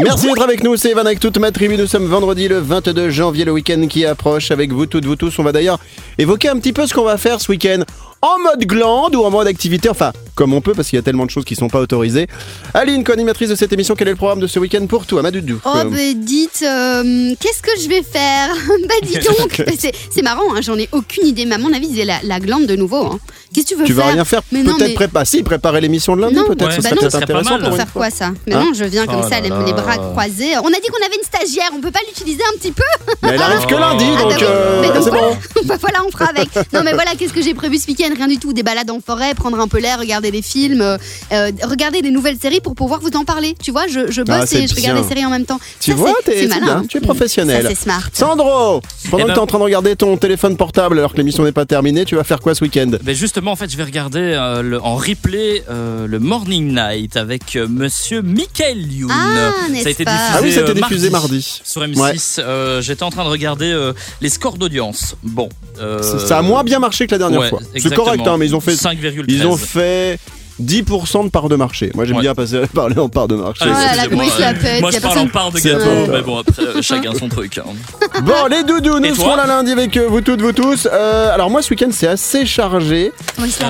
Merci 0.00 0.26
d'être 0.26 0.42
avec 0.42 0.64
nous, 0.64 0.76
c'est 0.76 0.90
Evan 0.90 1.06
avec 1.06 1.20
toute 1.20 1.38
ma 1.38 1.50
tribu. 1.50 1.76
Nous 1.76 1.86
sommes 1.86 2.06
vendredi 2.06 2.48
le 2.48 2.58
22 2.58 3.10
janvier, 3.10 3.44
le 3.44 3.52
week-end 3.52 3.86
qui 3.88 4.04
approche. 4.06 4.50
Avec 4.50 4.72
vous 4.72 4.86
toutes, 4.86 5.04
vous 5.04 5.16
tous, 5.16 5.38
on 5.38 5.42
va 5.42 5.52
d'ailleurs 5.52 5.78
évoquer 6.18 6.48
un 6.48 6.56
petit 6.56 6.72
peu 6.72 6.86
ce 6.86 6.94
qu'on 6.94 7.04
va 7.04 7.18
faire 7.18 7.40
ce 7.40 7.50
week-end. 7.50 7.82
En 8.24 8.38
mode 8.38 8.64
glande 8.66 9.16
ou 9.16 9.24
en 9.24 9.30
mode 9.30 9.48
activité, 9.48 9.88
enfin, 9.90 10.12
comme 10.36 10.54
on 10.54 10.60
peut, 10.60 10.74
parce 10.74 10.88
qu'il 10.88 10.96
y 10.96 11.00
a 11.00 11.02
tellement 11.02 11.26
de 11.26 11.30
choses 11.30 11.44
qui 11.44 11.56
sont 11.56 11.66
pas 11.66 11.80
autorisées. 11.80 12.28
Aline, 12.72 13.02
co-animatrice 13.02 13.48
de 13.50 13.56
cette 13.56 13.72
émission, 13.72 13.96
quel 13.96 14.06
est 14.06 14.12
le 14.12 14.16
programme 14.16 14.38
de 14.38 14.46
ce 14.46 14.60
week-end 14.60 14.86
pour 14.86 15.06
toi, 15.06 15.22
Madoudou 15.22 15.58
Oh, 15.64 15.70
Euh, 15.74 15.84
bah 15.84 15.96
dites, 16.14 16.62
euh, 16.64 17.34
qu'est-ce 17.40 17.60
que 17.62 17.72
je 17.82 17.88
vais 17.88 18.02
faire? 18.04 18.54
Bah, 18.88 18.94
dis 19.02 19.14
donc. 19.40 19.64
C'est 20.12 20.22
marrant, 20.22 20.54
hein, 20.54 20.60
j'en 20.62 20.78
ai 20.78 20.88
aucune 20.92 21.26
idée. 21.26 21.46
Mais 21.46 21.56
à 21.56 21.58
mon 21.58 21.72
avis, 21.72 21.88
c'est 21.96 22.04
la, 22.04 22.20
la 22.22 22.38
glande 22.38 22.66
de 22.66 22.76
nouveau. 22.76 23.04
hein. 23.06 23.18
Qu'est-ce 23.52 23.66
que 23.66 23.74
tu 23.74 23.80
veux 23.80 23.84
Tu 23.86 23.92
vas 23.92 24.04
faire? 24.04 24.12
rien 24.14 24.24
faire, 24.24 24.40
Mais 24.52 24.62
non, 24.62 24.76
peut-être 24.76 24.88
mais- 24.90 24.94
préparer. 24.94 25.24
Si, 25.26 25.42
préparer 25.42 25.80
l'émission 25.80 26.14
de 26.16 26.22
lundi, 26.22 26.36
peut-être, 26.46 26.64
Ouais, 26.68 26.70
ça 26.70 26.76
bah 26.76 26.82
serait 26.82 26.94
non, 26.94 27.00
peut-être 27.00 27.02
ce 27.02 27.10
serait 27.10 27.26
pas 27.26 27.32
intéressant 27.40 27.58
mal. 27.58 27.68
pour 27.68 27.76
faire 27.76 27.92
quoi 27.92 28.10
ça? 28.10 28.30
Mais 28.46 28.54
Hein? 28.54 28.64
non, 28.66 28.72
je 28.72 28.84
viens 28.84 29.04
comme 29.06 29.20
Oh 29.24 29.28
ça, 29.28 29.40
là 29.40 29.64
les, 29.66 29.72
bras 29.72 29.96
croisés. 29.98 30.52
On 30.62 30.68
a 30.68 30.80
dit 30.80 30.88
qu'on 30.88 31.04
avait 31.04 31.16
une 31.16 31.24
stagiaire, 31.24 31.68
on 31.76 31.80
peut 31.80 31.90
pas 31.90 32.00
l'utiliser 32.08 32.40
un 32.50 32.56
petit 32.56 32.72
peu? 32.72 32.82
Mais 33.22 33.30
elle 33.30 33.42
arrive 33.42 33.66
que 33.66 33.74
lundi, 33.84 34.04
Ah, 34.16 34.22
donc 34.22 34.30
bah 34.30 34.36
oui. 34.38 34.44
euh, 34.46 34.80
Mais 34.80 34.88
donc 34.88 35.02
c'est 35.02 35.10
voilà. 35.10 35.26
bon. 35.28 35.36
Bah 35.66 35.74
voilà, 35.80 35.98
on 36.06 36.10
fera 36.10 36.26
avec. 36.26 36.48
Non 36.72 36.80
mais 36.84 36.92
voilà, 36.94 37.10
qu'est-ce 37.18 37.32
que 37.34 37.42
j'ai 37.42 37.52
prévu 37.54 37.76
ce 37.78 37.88
week-end? 37.88 38.08
Rien 38.14 38.28
du 38.28 38.38
tout. 38.38 38.52
Des 38.52 38.62
balades 38.62 38.90
en 38.90 39.00
forêt, 39.00 39.34
prendre 39.34 39.58
un 39.60 39.68
peu 39.68 39.78
l'air, 39.78 39.98
regarder 39.98 40.30
des 40.30 40.42
films, 40.42 40.80
euh, 40.80 40.96
euh, 41.32 41.50
regarder 41.64 42.02
des 42.02 42.10
nouvelles 42.10 42.38
séries 42.40 42.60
pour 42.60 42.74
pouvoir 42.74 43.00
vous 43.00 43.10
en 43.16 43.24
parler. 43.24 43.54
Tu 43.62 43.70
vois, 43.70 43.86
je, 43.86 44.10
je 44.10 44.22
Ah, 44.28 44.40
bosse 44.40 44.52
et 44.52 44.66
je 44.66 44.74
regarde 44.74 45.00
des 45.02 45.08
séries 45.08 45.24
en 45.26 45.30
même 45.30 45.44
temps. 45.44 45.58
Tu 45.80 45.90
Ça, 45.92 45.96
vois, 45.96 46.12
c'est 46.24 46.46
malin. 46.48 46.64
bien, 46.80 46.84
tu 46.88 46.96
es 46.98 47.00
Mm. 47.00 47.04
professionnel. 47.04 47.64
C'est 47.68 47.74
smart. 47.82 48.08
Sandro, 48.12 48.80
pendant 49.10 49.18
Eh 49.18 49.22
que 49.22 49.26
ben- 49.28 49.32
tu 49.34 49.38
es 49.38 49.42
en 49.42 49.46
train 49.46 49.58
de 49.58 49.64
regarder 49.64 49.96
ton 49.96 50.16
téléphone 50.16 50.56
portable 50.56 50.98
alors 50.98 51.12
que 51.12 51.16
l'émission 51.18 51.44
n'est 51.44 51.52
pas 51.52 51.66
terminée, 51.66 52.04
tu 52.04 52.14
vas 52.16 52.24
faire 52.24 52.40
quoi 52.40 52.54
ce 52.54 52.62
week-end? 52.64 52.90
Ben 53.02 53.14
justement, 53.14 53.52
en 53.52 53.56
fait, 53.56 53.70
je 53.70 53.76
vais 53.76 53.84
regarder 53.84 54.20
euh, 54.20 54.62
le- 54.62 54.80
en 54.82 54.96
replay 54.96 55.64
euh, 55.70 56.06
le 56.06 56.18
Morning 56.18 56.74
Night 56.74 57.16
avec 57.16 57.56
euh, 57.56 57.66
Monsieur 57.68 58.22
Michael 58.22 58.90
Youn. 58.92 59.10
Ah, 59.12 59.50
ça 59.58 59.64
a 59.64 59.68
n'est-ce 59.70 59.88
été 59.88 60.04
pas? 60.04 60.10
diffusé, 60.12 60.32
Ah 60.34 60.40
oui, 60.42 60.52
ça 60.52 60.60
a 60.60 60.62
été 60.62 60.70
euh, 60.70 60.74
diffusé 60.74 61.10
mardi. 61.10 61.60
sur 61.64 61.82
M6. 61.82 62.36
Euh, 62.38 62.80
J'étais 62.82 63.02
en 63.02 63.10
train 63.10 63.24
de 63.24 63.28
regarder 63.30 63.70
euh, 63.70 63.92
les 64.20 64.28
scores 64.28 64.56
d'audience. 64.58 65.16
Bon, 65.22 65.48
euh, 65.80 66.02
Ça- 66.18 66.38
a 66.38 66.42
moins 66.42 66.64
bien 66.64 66.78
marché 66.78 67.06
que 67.06 67.12
la 67.12 67.18
dernière 67.18 67.40
ouais, 67.40 67.48
fois. 67.48 67.60
C'est. 67.72 67.80
Correct, 68.04 68.26
hein, 68.26 68.36
mais 68.38 68.46
ils 68.46 68.56
ont 68.56 68.60
fait 68.60 68.72
5,13. 68.74 69.24
Ils 69.28 69.46
ont 69.46 69.56
fait 69.56 70.18
10% 70.62 71.24
de 71.24 71.30
part 71.30 71.48
de 71.48 71.56
marché. 71.56 71.90
Moi, 71.94 72.04
j'aime 72.04 72.16
Ouais. 72.16 72.22
bien 72.22 72.34
passer, 72.34 72.60
parler 72.74 72.98
en 72.98 73.08
part 73.08 73.26
de 73.26 73.34
marché. 73.36 73.64
Ah, 73.66 73.68
Oh 73.72 73.96
là 73.96 74.04
euh, 74.04 74.14
Moi, 74.14 74.24
je 74.28 74.98
parle 75.00 75.14
personne- 75.14 75.18
en 75.18 75.26
part 75.28 75.50
de 75.50 75.58
gâteau, 75.58 76.12
mais 76.12 76.20
bon, 76.20 76.38
après, 76.38 76.62
euh, 76.62 76.82
chacun 76.82 77.12
son 77.18 77.28
truc. 77.28 77.58
hein. 77.58 77.62
Bon, 78.22 78.46
les 78.50 78.62
doudous, 78.62 79.00
nous 79.00 79.14
serons 79.14 79.34
là 79.34 79.46
lundi 79.46 79.72
avec 79.72 79.96
euh, 79.96 80.06
vous 80.08 80.20
toutes, 80.20 80.42
vous 80.42 80.52
tous. 80.52 80.86
Euh, 80.92 81.32
alors, 81.34 81.48
moi, 81.50 81.62
ce 81.62 81.70
week-end, 81.70 81.88
c'est 81.90 82.06
assez 82.06 82.44
chargé. 82.46 83.12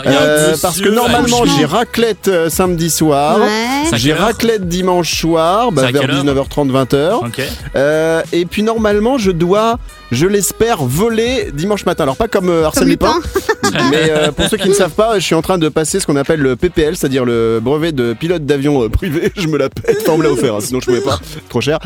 Euh, 0.06 0.54
parce 0.60 0.80
que 0.80 0.88
normalement, 0.88 1.44
j'ai 1.56 1.64
raclette 1.64 2.28
euh, 2.28 2.50
samedi 2.50 2.90
soir. 2.90 3.38
Ouais. 3.40 3.96
J'ai 3.96 4.12
raclette 4.12 4.68
dimanche 4.68 5.20
soir, 5.20 5.70
bah, 5.72 5.82
vers 5.82 6.00
quelle 6.02 6.10
heure 6.10 6.24
19h30, 6.24 6.70
20h. 6.70 7.26
Ok. 7.26 7.40
Euh, 7.76 8.22
et 8.32 8.44
puis 8.44 8.62
normalement, 8.64 9.18
je 9.18 9.30
dois, 9.30 9.78
je 10.12 10.26
l'espère, 10.26 10.84
voler 10.84 11.48
dimanche 11.54 11.86
matin. 11.86 12.04
Alors 12.04 12.16
pas 12.16 12.28
comme 12.28 12.50
euh, 12.50 12.66
Arsène 12.66 12.88
Lupin, 12.88 13.14
mais 13.90 14.10
euh, 14.10 14.30
pour 14.30 14.46
ceux 14.46 14.58
qui 14.58 14.68
ne 14.68 14.74
savent 14.74 14.92
pas, 14.92 15.18
je 15.18 15.24
suis 15.24 15.34
en 15.34 15.40
train 15.40 15.56
de 15.56 15.68
passer 15.70 16.00
ce 16.00 16.06
qu'on 16.06 16.16
appelle 16.16 16.40
le 16.40 16.54
PPL, 16.54 16.96
c'est-à-dire 16.96 17.24
le 17.24 17.60
brevet 17.62 17.92
de 17.92 18.12
pilote 18.12 18.44
d'avion 18.44 18.84
euh, 18.84 18.88
privé. 18.90 19.32
Je 19.36 19.48
me 19.48 19.56
la 19.56 19.70
pète, 19.70 19.98
enfin 20.02 20.12
on 20.12 20.18
me 20.18 20.22
l'a 20.22 20.30
offert, 20.30 20.54
hein, 20.54 20.60
sinon 20.60 20.80
je 20.80 20.86
pouvais 20.86 21.00
pas, 21.00 21.18
trop 21.48 21.62
cher. 21.62 21.78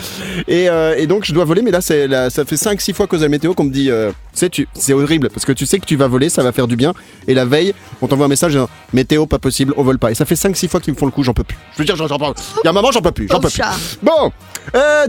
Et, 0.49 0.69
euh, 0.69 0.97
et 0.99 1.07
donc 1.07 1.25
je 1.25 1.33
dois 1.33 1.45
voler, 1.45 1.62
mais 1.62 1.71
là, 1.71 1.81
c'est 1.81 2.09
là, 2.09 2.29
ça 2.29 2.45
fait 2.45 2.57
5-6 2.57 2.93
fois 2.95 3.07
cause 3.07 3.23
la 3.23 3.29
météo 3.29 3.55
qu'on 3.55 3.65
me 3.65 3.71
dit, 3.71 3.91
euh, 3.91 4.11
tu 4.53 4.69
c'est 4.75 4.93
horrible 4.93 5.31
parce 5.31 5.47
que 5.47 5.53
tu 5.53 5.65
sais 5.65 5.79
que 5.79 5.87
tu 5.87 5.97
vas 5.97 6.09
voler, 6.09 6.29
ça 6.29 6.43
va 6.43 6.51
faire 6.51 6.67
du 6.67 6.77
bien. 6.77 6.93
Et 7.29 7.35
la 7.35 7.45
veille, 7.45 7.75
on 8.03 8.09
t'envoie 8.09 8.27
un 8.27 8.29
message, 8.29 8.53
disant, 8.53 8.69
météo 8.93 9.27
pas 9.27 9.39
possible, 9.39 9.73
on 9.77 9.85
vole 9.85 9.99
pas. 9.99 10.11
Et 10.11 10.15
ça 10.15 10.25
fait 10.25 10.35
5-6 10.35 10.69
fois 10.69 10.81
qu'ils 10.81 10.93
me 10.93 10.99
font 10.99 11.07
le 11.07 11.12
coup, 11.12 11.23
j'en 11.23 11.33
peux 11.33 11.45
plus. 11.45 11.57
Je 11.75 11.79
veux 11.79 11.85
dire, 11.85 11.97
j'en 11.97 12.07
peux. 12.07 12.25
Il 12.25 12.65
y 12.65 12.67
a 12.67 12.71
un 12.71 12.73
moment, 12.73 12.91
j'en 12.91 13.01
peux 13.01 13.12
plus, 13.12 13.29
j'en 13.29 13.41
peux 13.41 13.49
Pauvre 13.49 13.71
plus. 13.71 13.99
Bon, 14.03 14.33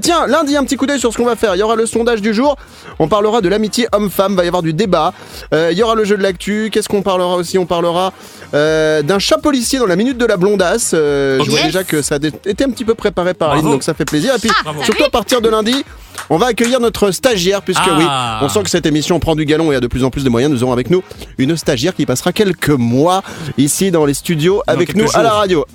tiens, 0.02 0.28
lundi, 0.28 0.56
un 0.56 0.64
petit 0.64 0.78
coup 0.78 0.86
d'œil 0.86 1.00
sur 1.00 1.12
ce 1.12 1.18
qu'on 1.18 1.26
va 1.26 1.36
faire. 1.36 1.56
Il 1.56 1.60
y 1.60 1.64
aura 1.64 1.76
le 1.76 1.86
sondage 1.86 2.22
du 2.22 2.34
jour. 2.34 2.56
On 3.00 3.07
parlera 3.08 3.42
de 3.42 3.50
l'amitié 3.50 3.88
homme-femme. 3.92 4.36
Va 4.36 4.44
y 4.44 4.48
avoir 4.48 4.64
du 4.64 4.74
débat. 4.74 5.14
Euh, 5.54 5.70
il 5.72 5.78
y 5.78 5.84
aura 5.84 5.96
le 5.96 6.04
jeu 6.06 6.18
de 6.18 6.24
l'actu. 6.24 6.70
Qu'est-ce 6.72 6.90
qu'on 6.90 7.02
parlera 7.02 7.36
aussi 7.36 7.58
On 7.58 7.66
parlera 7.66 8.14
euh, 8.54 9.02
d'un 9.02 9.20
chat 9.20 9.38
policier 9.38 9.80
dans 9.80 9.86
la 9.86 9.96
minute 9.96 10.18
de 10.18 10.26
la 10.26 10.38
blondasse. 10.38 10.92
Euh. 10.94 11.40
Je 11.44 11.50
vois 11.50 11.62
déjà 11.64 11.84
que 11.84 12.02
ça 12.02 12.16
a 12.16 12.18
été 12.50 12.64
un 12.64 12.70
petit 12.70 12.86
peu 12.86 12.96
préparé 12.96 13.34
par 13.34 13.52
Aline, 13.52 13.66
donc 13.66 13.84
ça 13.84 13.94
fait 13.94 14.06
plaisir. 14.06 14.36
Et 14.36 14.40
puis, 14.40 14.52
Bravo. 14.64 14.84
surtout 14.84 15.04
à 15.04 15.10
partir 15.10 15.42
de 15.42 15.50
lundi, 15.50 15.84
on 16.30 16.38
va 16.38 16.48
accueillir 16.48 16.80
notre 16.80 17.12
stagiaire, 17.12 17.62
puisque 17.62 17.82
Ah. 17.86 17.98
oui, 17.98 18.06
on 18.46 18.50
sent 18.50 18.64
que 18.64 18.70
cette 18.70 18.86
émission 18.86 19.20
prend 19.20 19.36
du 19.36 19.46
galon 19.46 19.72
et 19.72 19.76
a 19.76 19.80
de 19.80 19.88
plus 19.88 20.04
en 20.04 20.10
plus 20.10 20.24
de 20.24 20.30
moyens. 20.30 20.52
Nous 20.54 20.64
aurons 20.64 20.74
avec 20.74 20.90
nous 20.90 21.04
une 21.38 21.56
stagiaire 21.58 21.94
qui 21.96 22.06
passera 22.06 22.32
quelques 22.34 22.70
mois 22.70 23.22
ici 23.58 23.92
dans 23.92 24.06
les 24.06 24.14
studios 24.14 24.62
avec 24.68 24.96
nous 24.96 25.06
à 25.14 25.24
la 25.24 25.32
radio. 25.32 25.66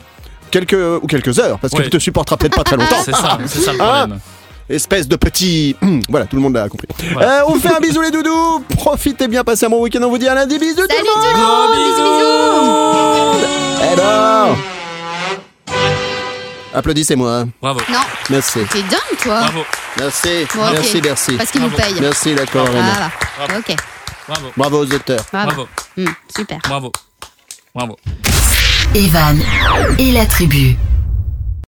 Quelques 0.51 0.77
ou 1.03 1.07
quelques 1.07 1.39
heures, 1.39 1.59
parce 1.59 1.73
Ouais. 1.73 1.81
qu'elle 1.81 1.91
te 1.91 1.99
supportera 1.99 2.37
peut-être 2.37 2.55
pas 2.57 2.65
très 2.65 2.77
longtemps. 2.77 2.97
C'est 3.03 3.15
ça, 3.15 3.39
c'est 3.47 3.61
ça 3.61 3.73
le 3.73 3.79
Ah. 3.81 3.99
problème. 4.01 4.21
Espèce 4.73 5.07
de 5.07 5.17
petit. 5.17 5.77
voilà, 6.09 6.25
tout 6.27 6.37
le 6.37 6.43
monde 6.43 6.55
l'a 6.55 6.69
compris. 6.69 6.89
Ouais. 7.15 7.23
Euh, 7.23 7.43
on 7.47 7.53
vous 7.53 7.61
fait 7.61 7.75
un 7.75 7.79
bisou 7.81 8.01
les 8.01 8.11
doudous. 8.11 8.65
Profitez 8.77 9.29
bien, 9.29 9.45
passez 9.45 9.67
un 9.67 9.69
bon 9.69 9.83
week-end. 9.83 10.01
On 10.03 10.09
vous 10.09 10.17
dit 10.19 10.27
à 10.29 10.35
lundi. 10.35 10.59
Bisous 10.59 10.75
tout 10.77 10.87
Salut 10.89 11.03
le 11.05 11.15
monde. 11.15 11.23
tout 11.23 11.37
le 11.37 11.43
monde. 11.43 11.71
Bisous, 11.77 13.39
bisous. 13.39 13.83
Eh 13.93 13.97
ben. 13.97 14.57
Applaudissez-moi. 16.75 17.45
Bravo, 17.61 17.81
Non, 17.91 17.99
Merci. 18.31 18.61
t'es 18.73 18.81
dingue, 18.83 19.19
toi. 19.23 19.41
bravo, 19.41 19.61
Merci. 19.99 20.47
Bon. 20.55 20.63
Merci, 20.73 21.01
merci. 21.05 21.33
Parce 21.37 21.51
qu'il 21.51 21.61
nous 21.61 21.69
Bravo. 21.69 21.83
paye. 21.93 22.01
Merci, 22.01 22.35
d'accord. 22.35 22.67
Ah. 22.75 23.11
Bravo. 23.47 23.59
Ok. 23.61 23.77
bravo, 24.27 24.47
Bravo 24.57 24.79
aux 24.87 24.93
auteurs. 24.95 25.21
Bravo. 25.31 25.47
bravo, 25.51 25.69
Hmm, 25.99 26.07
super. 26.35 26.59
bravo, 26.67 26.91
bravo. 27.75 27.97
Evan 28.95 29.39
et 29.99 30.13
la 30.13 30.25
tribu. 30.25 30.77